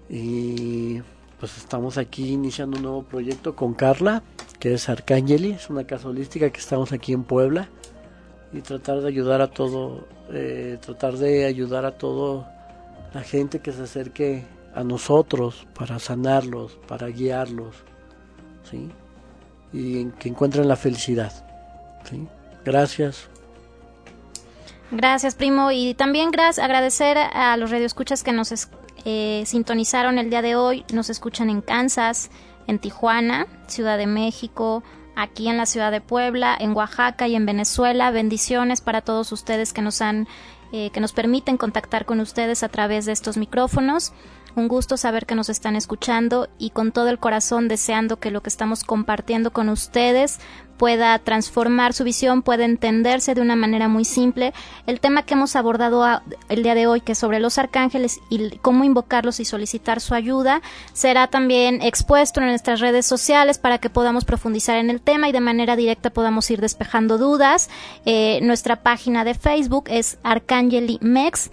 Y 0.09 1.01
pues 1.39 1.57
estamos 1.57 1.99
aquí 1.99 2.31
iniciando 2.33 2.77
un 2.77 2.83
nuevo 2.83 3.03
proyecto 3.03 3.55
con 3.55 3.75
Carla 3.75 4.23
que 4.59 4.75
es 4.75 4.89
Arcángeli, 4.89 5.53
es 5.53 5.71
una 5.71 5.85
casa 5.85 6.09
holística 6.09 6.51
que 6.51 6.61
estamos 6.61 6.93
aquí 6.93 7.13
en 7.13 7.25
Puebla, 7.25 7.69
y 8.53 8.61
tratar 8.61 9.01
de 9.01 9.09
ayudar 9.09 9.41
a 9.41 9.49
todo, 9.49 10.07
eh, 10.33 10.79
tratar 10.81 11.15
de 11.15 11.45
ayudar 11.45 11.85
a 11.85 11.93
todo 11.93 12.47
la 13.13 13.23
gente 13.23 13.61
que 13.61 13.73
se 13.73 13.83
acerque 13.83 14.45
a 14.75 14.85
nosotros 14.85 15.67
para 15.75 15.99
sanarlos, 15.99 16.79
para 16.87 17.09
guiarlos, 17.09 17.75
¿sí? 18.71 18.91
Y 19.73 20.07
que 20.13 20.29
encuentren 20.29 20.69
la 20.69 20.77
felicidad, 20.77 21.33
¿sí? 22.09 22.27
Gracias. 22.65 23.29
Gracias, 24.91 25.35
primo. 25.35 25.71
Y 25.71 25.95
también 25.95 26.31
gracias, 26.31 26.65
agradecer 26.65 27.19
a 27.19 27.57
los 27.57 27.71
radioescuchas 27.71 28.23
que 28.23 28.33
nos 28.33 28.69
eh, 29.05 29.43
sintonizaron 29.47 30.19
el 30.19 30.31
día 30.31 30.43
de 30.43 30.57
hoy. 30.57 30.85
Nos 30.93 31.11
escuchan 31.11 31.51
en 31.51 31.61
Kansas, 31.61 32.31
en 32.69 32.79
Tijuana, 32.79 33.49
Ciudad 33.67 33.99
de 33.99 34.07
México, 34.07 34.85
aquí 35.17 35.49
en 35.49 35.57
la 35.57 35.67
ciudad 35.67 35.91
de 35.91 36.01
Puebla, 36.01 36.57
en 36.59 36.77
Oaxaca 36.77 37.27
y 37.27 37.35
en 37.35 37.45
Venezuela. 37.45 38.13
Bendiciones 38.13 38.81
para 38.81 39.01
todos 39.01 39.33
ustedes 39.33 39.73
que 39.73 39.83
nos 39.83 40.01
han, 40.01 40.29
eh, 40.71 40.91
que 40.91 41.01
nos 41.01 41.13
permiten 41.13 41.57
contactar 41.57 42.05
con 42.05 42.21
ustedes 42.21 42.63
a 42.63 42.69
través 42.69 43.05
de 43.07 43.13
estos 43.13 43.37
micrófonos. 43.37 44.13
Un 44.55 44.69
gusto 44.69 44.97
saber 44.97 45.27
que 45.27 45.35
nos 45.35 45.49
están 45.49 45.77
escuchando 45.77 46.49
y 46.59 46.71
con 46.71 46.93
todo 46.93 47.09
el 47.09 47.19
corazón 47.19 47.69
deseando 47.69 48.19
que 48.19 48.31
lo 48.31 48.43
que 48.43 48.49
estamos 48.49 48.85
compartiendo 48.85 49.53
con 49.53 49.69
ustedes 49.69 50.41
pueda 50.79 51.19
transformar 51.19 51.93
su 51.93 52.05
visión, 52.05 52.43
pueda 52.43 52.65
entenderse 52.65 53.35
de 53.35 53.43
una 53.43 53.57
manera 53.57 53.89
muy 53.89 54.05
simple. 54.05 54.55
El 54.87 55.01
tema 55.01 55.25
que 55.25 55.35
hemos 55.35 55.57
abordado 55.57 56.07
el 56.49 56.63
día 56.63 56.75
de 56.75 56.87
hoy, 56.87 57.01
que 57.01 57.13
es 57.13 57.19
sobre 57.19 57.41
los 57.41 57.59
arcángeles 57.59 58.21
y 58.31 58.57
cómo 58.59 58.85
invocarlos 58.85 59.41
y 59.41 59.45
solicitar 59.45 60.01
su 60.01 60.15
ayuda, 60.15 60.63
será 60.93 61.27
también 61.27 61.83
expuesto 61.83 62.41
en 62.41 62.47
nuestras 62.47 62.81
redes 62.81 63.05
sociales 63.05 63.59
para 63.59 63.79
que 63.79 63.91
podamos 63.91 64.25
profundizar 64.25 64.77
en 64.77 64.89
el 64.89 65.01
tema 65.01 65.29
y 65.29 65.33
de 65.33 65.41
manera 65.41 65.77
directa 65.77 66.11
podamos 66.11 66.49
ir 66.51 66.61
despejando 66.61 67.19
dudas. 67.19 67.69
Eh, 68.07 68.39
nuestra 68.43 68.83
página 68.83 69.25
de 69.25 69.35
Facebook 69.35 69.85
es 69.89 70.19
Arcangeli 70.23 70.99
Mex. 71.03 71.51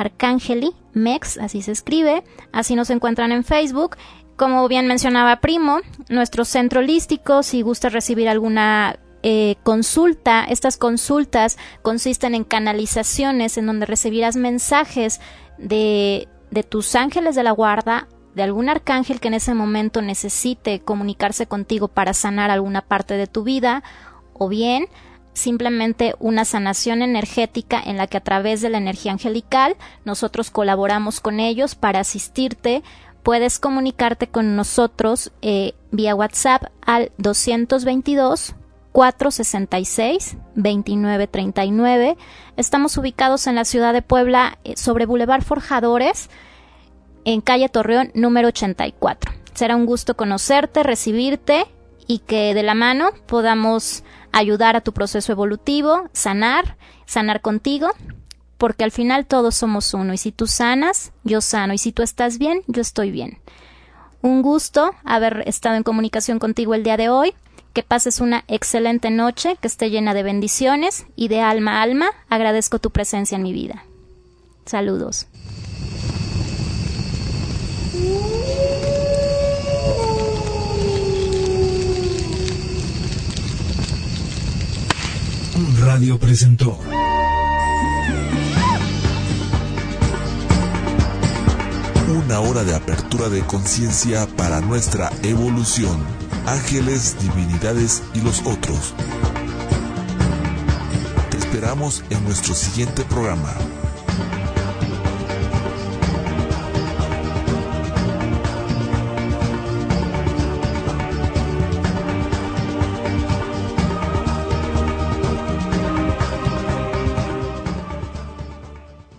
Arcangeli 0.00 0.72
Mex, 0.92 1.38
así 1.38 1.62
se 1.62 1.72
escribe, 1.72 2.24
así 2.52 2.74
nos 2.74 2.90
encuentran 2.90 3.32
en 3.32 3.44
Facebook. 3.44 3.96
Como 4.36 4.66
bien 4.68 4.86
mencionaba 4.86 5.40
Primo, 5.40 5.80
nuestro 6.08 6.44
centro 6.44 6.80
holístico, 6.80 7.42
si 7.42 7.62
gusta 7.62 7.90
recibir 7.90 8.28
alguna 8.28 8.98
eh, 9.22 9.56
consulta, 9.62 10.44
estas 10.44 10.78
consultas 10.78 11.58
consisten 11.82 12.34
en 12.34 12.44
canalizaciones 12.44 13.58
en 13.58 13.66
donde 13.66 13.84
recibirás 13.84 14.36
mensajes 14.36 15.20
de, 15.58 16.26
de 16.50 16.62
tus 16.62 16.94
ángeles 16.94 17.34
de 17.34 17.42
la 17.42 17.50
guarda, 17.50 18.08
de 18.34 18.42
algún 18.42 18.70
arcángel 18.70 19.20
que 19.20 19.28
en 19.28 19.34
ese 19.34 19.52
momento 19.52 20.00
necesite 20.00 20.80
comunicarse 20.80 21.46
contigo 21.46 21.88
para 21.88 22.14
sanar 22.14 22.50
alguna 22.50 22.80
parte 22.80 23.14
de 23.14 23.26
tu 23.26 23.44
vida, 23.44 23.82
o 24.32 24.48
bien 24.48 24.88
simplemente 25.32 26.14
una 26.18 26.44
sanación 26.44 27.02
energética 27.02 27.80
en 27.84 27.96
la 27.96 28.06
que 28.06 28.16
a 28.16 28.22
través 28.22 28.60
de 28.60 28.70
la 28.70 28.78
energía 28.78 29.12
angelical 29.12 29.76
nosotros 30.04 30.50
colaboramos 30.50 31.20
con 31.20 31.40
ellos 31.40 31.74
para 31.74 32.00
asistirte 32.00 32.82
puedes 33.22 33.58
comunicarte 33.58 34.28
con 34.28 34.56
nosotros 34.56 35.32
eh, 35.42 35.74
vía 35.90 36.14
WhatsApp 36.14 36.64
al 36.84 37.12
222 37.18 38.54
466 38.92 40.36
2939. 40.56 42.16
Estamos 42.56 42.96
ubicados 42.96 43.46
en 43.46 43.54
la 43.54 43.64
ciudad 43.64 43.92
de 43.92 44.02
Puebla 44.02 44.58
eh, 44.64 44.76
sobre 44.76 45.06
Boulevard 45.06 45.42
Forjadores 45.42 46.28
en 47.24 47.40
calle 47.40 47.68
Torreón 47.68 48.10
número 48.14 48.48
84. 48.48 49.32
Será 49.54 49.76
un 49.76 49.86
gusto 49.86 50.16
conocerte, 50.16 50.82
recibirte 50.82 51.66
y 52.06 52.18
que 52.20 52.54
de 52.54 52.62
la 52.62 52.74
mano 52.74 53.10
podamos 53.26 54.02
ayudar 54.32 54.76
a 54.76 54.80
tu 54.80 54.92
proceso 54.92 55.32
evolutivo, 55.32 56.08
sanar, 56.12 56.76
sanar 57.06 57.40
contigo 57.40 57.90
porque 58.60 58.84
al 58.84 58.92
final 58.92 59.24
todos 59.24 59.54
somos 59.54 59.94
uno 59.94 60.12
y 60.12 60.18
si 60.18 60.32
tú 60.32 60.46
sanas, 60.46 61.12
yo 61.24 61.40
sano 61.40 61.72
y 61.72 61.78
si 61.78 61.92
tú 61.92 62.02
estás 62.02 62.36
bien, 62.36 62.62
yo 62.66 62.82
estoy 62.82 63.10
bien. 63.10 63.38
Un 64.20 64.42
gusto 64.42 64.94
haber 65.02 65.44
estado 65.46 65.76
en 65.76 65.82
comunicación 65.82 66.38
contigo 66.38 66.74
el 66.74 66.82
día 66.82 66.98
de 66.98 67.08
hoy. 67.08 67.34
Que 67.72 67.82
pases 67.82 68.20
una 68.20 68.44
excelente 68.48 69.10
noche, 69.10 69.56
que 69.60 69.68
esté 69.68 69.90
llena 69.90 70.12
de 70.12 70.24
bendiciones 70.24 71.06
y 71.16 71.28
de 71.28 71.40
alma 71.40 71.78
a 71.78 71.82
alma 71.82 72.10
agradezco 72.28 72.80
tu 72.80 72.90
presencia 72.90 73.36
en 73.36 73.42
mi 73.42 73.52
vida. 73.52 73.84
Saludos. 74.66 75.26
Radio 85.80 86.18
presentó. 86.18 86.78
una 92.10 92.40
hora 92.40 92.64
de 92.64 92.74
apertura 92.74 93.28
de 93.28 93.40
conciencia 93.40 94.26
para 94.36 94.60
nuestra 94.60 95.10
evolución. 95.22 96.04
Ángeles, 96.46 97.16
divinidades 97.20 98.02
y 98.14 98.20
los 98.20 98.40
otros. 98.46 98.94
Te 101.30 101.38
esperamos 101.38 102.04
en 102.10 102.22
nuestro 102.24 102.54
siguiente 102.54 103.02
programa. 103.04 103.52